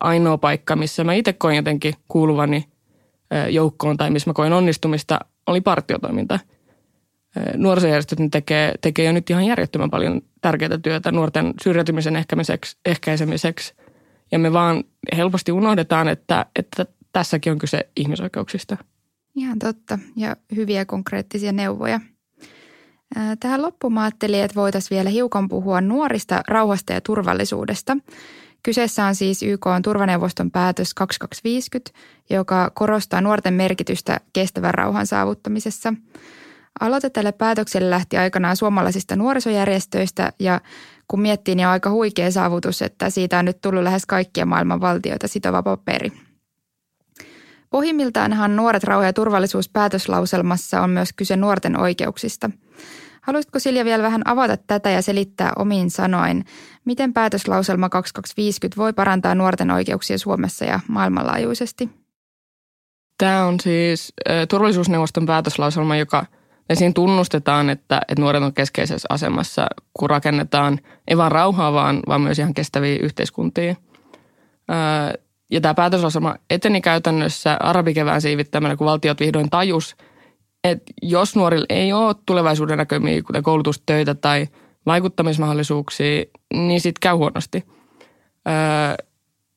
ainoa 0.00 0.38
paikka, 0.38 0.76
missä 0.76 1.04
mä 1.04 1.14
itse 1.14 1.32
koin 1.32 1.56
jotenkin 1.56 1.94
kuuluvani– 2.08 2.64
joukkoon 3.50 3.96
tai 3.96 4.10
missä 4.10 4.30
mä 4.30 4.34
koin 4.34 4.52
onnistumista, 4.52 5.18
oli 5.46 5.60
partiotoiminta. 5.60 6.38
Nuorisojärjestöt 7.56 8.18
tekee, 8.30 8.74
tekee 8.80 9.04
jo 9.04 9.12
nyt 9.12 9.30
ihan 9.30 9.44
järjettömän 9.44 9.90
paljon 9.90 10.20
tärkeää 10.40 10.78
työtä 10.82 11.12
nuorten 11.12 11.54
syrjäytymisen 11.62 12.24
ehkäisemiseksi. 12.86 13.74
Ja 14.32 14.38
me 14.38 14.52
vaan 14.52 14.84
helposti 15.16 15.52
unohdetaan, 15.52 16.08
että, 16.08 16.46
että 16.56 16.86
tässäkin 17.12 17.52
on 17.52 17.58
kyse 17.58 17.88
ihmisoikeuksista. 17.96 18.76
Ihan 19.34 19.58
totta 19.58 19.98
ja 20.16 20.36
hyviä 20.56 20.84
konkreettisia 20.84 21.52
neuvoja. 21.52 22.00
Tähän 23.40 23.62
loppuun 23.62 23.98
ajattelin, 23.98 24.42
että 24.42 24.54
voitaisiin 24.54 24.96
vielä 24.96 25.10
hiukan 25.10 25.48
puhua 25.48 25.80
nuorista, 25.80 26.42
rauhasta 26.48 26.92
ja 26.92 27.00
turvallisuudesta– 27.00 27.96
Kyseessä 28.62 29.04
on 29.04 29.14
siis 29.14 29.42
YK 29.42 29.66
on 29.66 29.82
turvaneuvoston 29.82 30.50
päätös 30.50 30.94
2250, 30.94 31.90
joka 32.30 32.70
korostaa 32.74 33.20
nuorten 33.20 33.54
merkitystä 33.54 34.20
kestävän 34.32 34.74
rauhan 34.74 35.06
saavuttamisessa. 35.06 35.94
Aloite 36.80 37.10
tälle 37.10 37.32
päätökselle 37.32 37.90
lähti 37.90 38.16
aikanaan 38.16 38.56
suomalaisista 38.56 39.16
nuorisojärjestöistä 39.16 40.32
ja 40.38 40.60
kun 41.08 41.20
miettii, 41.20 41.54
niin 41.54 41.66
on 41.66 41.72
aika 41.72 41.90
huikea 41.90 42.30
saavutus, 42.30 42.82
että 42.82 43.10
siitä 43.10 43.38
on 43.38 43.44
nyt 43.44 43.60
tullut 43.60 43.82
lähes 43.82 44.06
kaikkia 44.06 44.46
maailman 44.46 44.80
valtioita 44.80 45.28
sitova 45.28 45.62
paperi. 45.62 46.12
Pohjimmiltaanhan 47.70 48.56
Nuoret 48.56 48.84
rauha 48.84 49.06
ja 49.06 49.12
turvallisuus 49.12 49.68
päätöslauselmassa 49.68 50.80
on 50.80 50.90
myös 50.90 51.12
kyse 51.12 51.36
nuorten 51.36 51.80
oikeuksista– 51.80 52.50
Haluaisitko 53.22 53.58
Silja 53.58 53.84
vielä 53.84 54.02
vähän 54.02 54.22
avata 54.24 54.56
tätä 54.56 54.90
ja 54.90 55.02
selittää 55.02 55.52
omiin 55.56 55.90
sanoin, 55.90 56.44
miten 56.84 57.12
päätöslauselma 57.12 57.88
2250 57.88 58.76
voi 58.76 58.92
parantaa 58.92 59.34
nuorten 59.34 59.70
oikeuksia 59.70 60.18
Suomessa 60.18 60.64
ja 60.64 60.80
maailmanlaajuisesti? 60.88 61.90
Tämä 63.18 63.44
on 63.44 63.60
siis 63.60 64.12
turvallisuusneuvoston 64.48 65.26
päätöslauselma, 65.26 65.96
joka 65.96 66.26
ja 66.68 66.76
siinä 66.76 66.92
tunnustetaan, 66.92 67.70
että, 67.70 68.00
että 68.08 68.22
nuoret 68.22 68.42
on 68.42 68.54
keskeisessä 68.54 69.06
asemassa, 69.10 69.66
kun 69.98 70.10
rakennetaan 70.10 70.78
ei 71.08 71.16
vain 71.16 71.32
rauhaa, 71.32 71.72
vaan, 71.72 72.00
vaan 72.08 72.20
myös 72.20 72.38
ihan 72.38 72.54
kestäviä 72.54 72.98
yhteiskuntia. 73.02 73.74
Ja 75.50 75.60
tämä 75.60 75.74
päätöslauselma 75.74 76.36
eteni 76.50 76.80
käytännössä 76.80 77.56
arabikevään 77.60 78.22
siivittämänä, 78.22 78.76
kun 78.76 78.86
valtiot 78.86 79.20
vihdoin 79.20 79.50
tajus– 79.50 79.96
että 80.64 80.92
jos 81.02 81.36
nuorilla 81.36 81.66
ei 81.68 81.92
ole 81.92 82.14
tulevaisuuden 82.26 82.78
näkymiä, 82.78 83.22
kuten 83.22 83.42
koulutustöitä 83.42 84.14
tai 84.14 84.46
vaikuttamismahdollisuuksia, 84.86 86.24
niin 86.54 86.80
sitten 86.80 87.00
käy 87.00 87.14
huonosti. 87.14 87.64
Öö, 88.48 89.06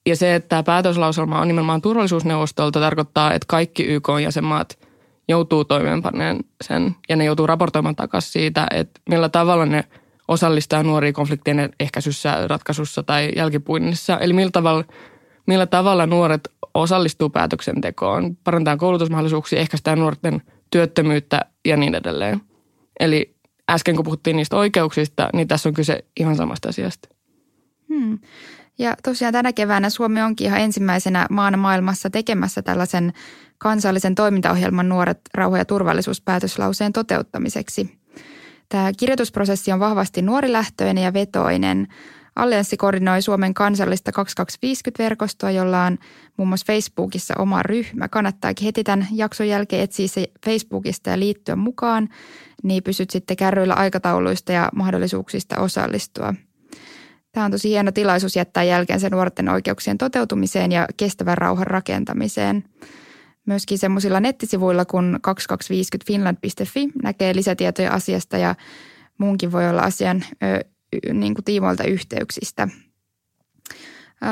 ja 0.06 0.16
se, 0.16 0.36
että 0.36 0.50
tämä 0.50 0.64
päätöslauselma 0.64 1.42
on 1.42 1.48
nimenomaan 1.48 1.82
turvallisuusneuvostolta, 1.82 2.80
tarkoittaa, 2.80 3.34
että 3.34 3.46
kaikki 3.48 3.84
YK-jäsenmaat 3.84 4.80
joutuu 5.28 5.66
toimeenpaneen 5.66 6.40
sen 6.64 6.96
ja 7.10 7.16
ne 7.16 7.26
joutuu 7.26 7.48
raportoimaan 7.48 7.96
takaisin 7.96 8.32
siitä, 8.32 8.68
että 8.72 9.02
millä 9.10 9.30
tavalla 9.30 9.66
ne 9.66 9.84
osallistaa 10.28 10.84
nuoria 10.84 11.14
konfliktien 11.14 11.70
ehkäisyssä, 11.80 12.48
ratkaisussa 12.48 13.04
tai 13.04 13.32
jälkipuinnissa. 13.36 14.20
Eli 14.20 14.34
millä 14.34 14.52
tavalla, 14.52 14.84
millä 15.48 15.66
tavalla 15.66 16.06
nuoret 16.06 16.42
osallistuu 16.74 17.30
päätöksentekoon, 17.30 18.38
parantaa 18.44 18.78
koulutusmahdollisuuksia, 18.78 19.60
ehkäistään 19.60 20.00
nuorten 20.00 20.42
työttömyyttä 20.72 21.42
ja 21.66 21.78
niin 21.78 21.96
edelleen. 21.96 22.42
Eli 23.00 23.36
äsken 23.70 23.96
kun 23.96 24.06
puhuttiin 24.06 24.36
niistä 24.36 24.58
oikeuksista, 24.58 25.30
niin 25.34 25.48
tässä 25.48 25.70
on 25.70 25.76
kyse 25.76 26.06
ihan 26.20 26.36
samasta 26.36 26.70
asiasta. 26.70 27.10
Hmm. 27.90 28.20
Ja 28.80 28.96
tosiaan 29.04 29.34
tänä 29.34 29.54
keväänä 29.54 29.90
Suomi 29.90 30.22
onkin 30.22 30.48
ihan 30.48 30.62
ensimmäisenä 30.62 31.28
maana 31.30 31.58
maailmassa 31.58 32.10
tekemässä 32.10 32.62
tällaisen 32.62 33.14
kansallisen 33.58 34.16
toimintaohjelman 34.16 34.90
Nuoret 34.90 35.20
rauha- 35.34 35.58
ja 35.58 35.66
turvallisuuspäätöslauseen 35.66 36.94
toteuttamiseksi. 36.94 37.98
Tämä 38.70 38.92
kirjoitusprosessi 38.98 39.72
on 39.72 39.80
vahvasti 39.80 40.22
nuorilähtöinen 40.22 41.04
ja 41.04 41.14
vetoinen– 41.14 41.88
Allianssi 42.36 42.78
koordinoi 42.78 43.22
Suomen 43.22 43.54
kansallista 43.54 44.12
2250-verkostoa, 44.12 45.52
jolla 45.52 45.86
on 45.86 45.98
muun 46.38 46.48
muassa 46.48 46.74
Facebookissa 46.74 47.34
oma 47.38 47.64
ryhmä. 47.64 48.08
Kannattaakin 48.08 48.66
heti 48.66 48.84
tämän 48.84 49.08
jakson 49.12 49.48
jälkeen 49.48 49.84
etsiä 49.84 50.08
se 50.08 50.28
Facebookista 50.46 51.10
ja 51.10 51.20
liittyä 51.20 51.56
mukaan, 51.56 52.10
niin 52.64 52.84
pysyt 52.84 53.10
sitten 53.10 53.38
kärryillä 53.38 53.74
aikatauluista 53.74 54.52
ja 54.52 54.70
mahdollisuuksista 54.76 55.60
osallistua. 55.60 56.34
Tämä 57.32 57.46
on 57.46 57.52
tosi 57.52 57.70
hieno 57.70 57.92
tilaisuus 57.92 58.36
jättää 58.36 58.64
jälkeensä 58.64 59.10
nuorten 59.10 59.50
oikeuksien 59.50 59.98
toteutumiseen 59.98 60.72
ja 60.72 60.88
kestävän 60.98 61.38
rauhan 61.38 61.68
rakentamiseen. 61.68 62.64
Myöskin 63.46 63.78
semmoisilla 63.78 64.20
nettisivuilla 64.20 64.86
kuin 64.86 65.16
2250finland.fi 65.16 66.90
näkee 67.04 67.36
lisätietoja 67.36 67.94
asiasta 67.94 68.38
ja 68.38 68.56
muunkin 69.18 69.52
voi 69.52 69.70
olla 69.70 69.82
asian 69.82 70.24
niin 71.14 71.34
kuin 71.34 71.46
tiimoilta 71.46 71.84
yhteyksistä. 71.84 72.68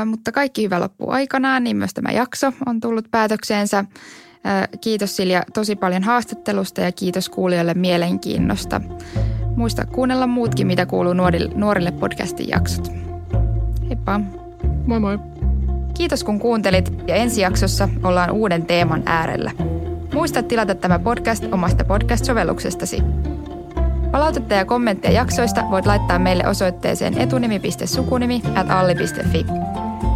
Mutta 0.06 0.32
kaikki 0.32 0.64
hyvä 0.64 0.80
loppuu 0.80 1.10
aikanaan, 1.10 1.64
niin 1.64 1.78
myös 1.78 1.94
tämä 1.94 2.12
jakso 2.12 2.54
on 2.66 2.80
tullut 2.80 3.12
päätökseensä. 3.12 3.86
Kiitos 4.82 5.16
Silja 5.16 5.44
tosi 5.54 5.76
paljon 5.76 6.04
haastattelusta 6.04 6.82
ja 6.82 6.92
kiitos 6.92 7.30
kuulijoille 7.30 7.74
mielenkiinnosta. 7.74 8.82
Muista 9.56 9.86
kuunnella 9.86 10.28
muutkin, 10.28 10.68
mitä 10.68 10.86
kuuluu 10.86 11.14
nuorille, 11.14 11.52
nuorille 11.56 11.92
podcastin 11.92 12.50
jaksot. 12.50 12.92
Heippa! 13.88 14.22
Moi 14.86 15.00
moi! 15.00 15.20
Kiitos 15.94 16.24
kun 16.24 16.40
kuuntelit 16.40 16.94
ja 17.08 17.16
ensi 17.16 17.42
jaksossa 17.42 17.90
ollaan 18.04 18.32
uuden 18.32 18.66
teeman 18.66 19.04
äärellä. 19.06 19.52
Muista 20.14 20.44
tilata 20.44 20.76
tämä 20.76 21.00
podcast 21.00 21.44
omasta 21.52 21.84
podcast-sovelluksestasi. 21.84 23.04
Palautetta 24.12 24.54
ja 24.54 24.66
kommentteja 24.66 25.14
jaksoista 25.14 25.66
voit 25.72 25.86
laittaa 25.86 26.20
meille 26.20 26.48
osoitteeseen 26.48 27.18
etunimi.sukunimi 27.18 28.42
at 28.56 28.72
alli.fi. 28.72 29.46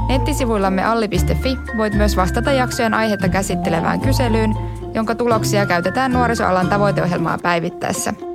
Nettisivuillamme 0.07 0.83
alli.fi 0.83 1.57
voit 1.77 1.93
myös 1.93 2.17
vastata 2.17 2.51
jaksojen 2.51 2.93
aihetta 2.93 3.29
käsittelevään 3.29 4.01
kyselyyn, 4.01 4.55
jonka 4.93 5.15
tuloksia 5.15 5.65
käytetään 5.65 6.11
nuorisoalan 6.11 6.69
tavoiteohjelmaa 6.69 7.37
päivittäessä– 7.37 8.13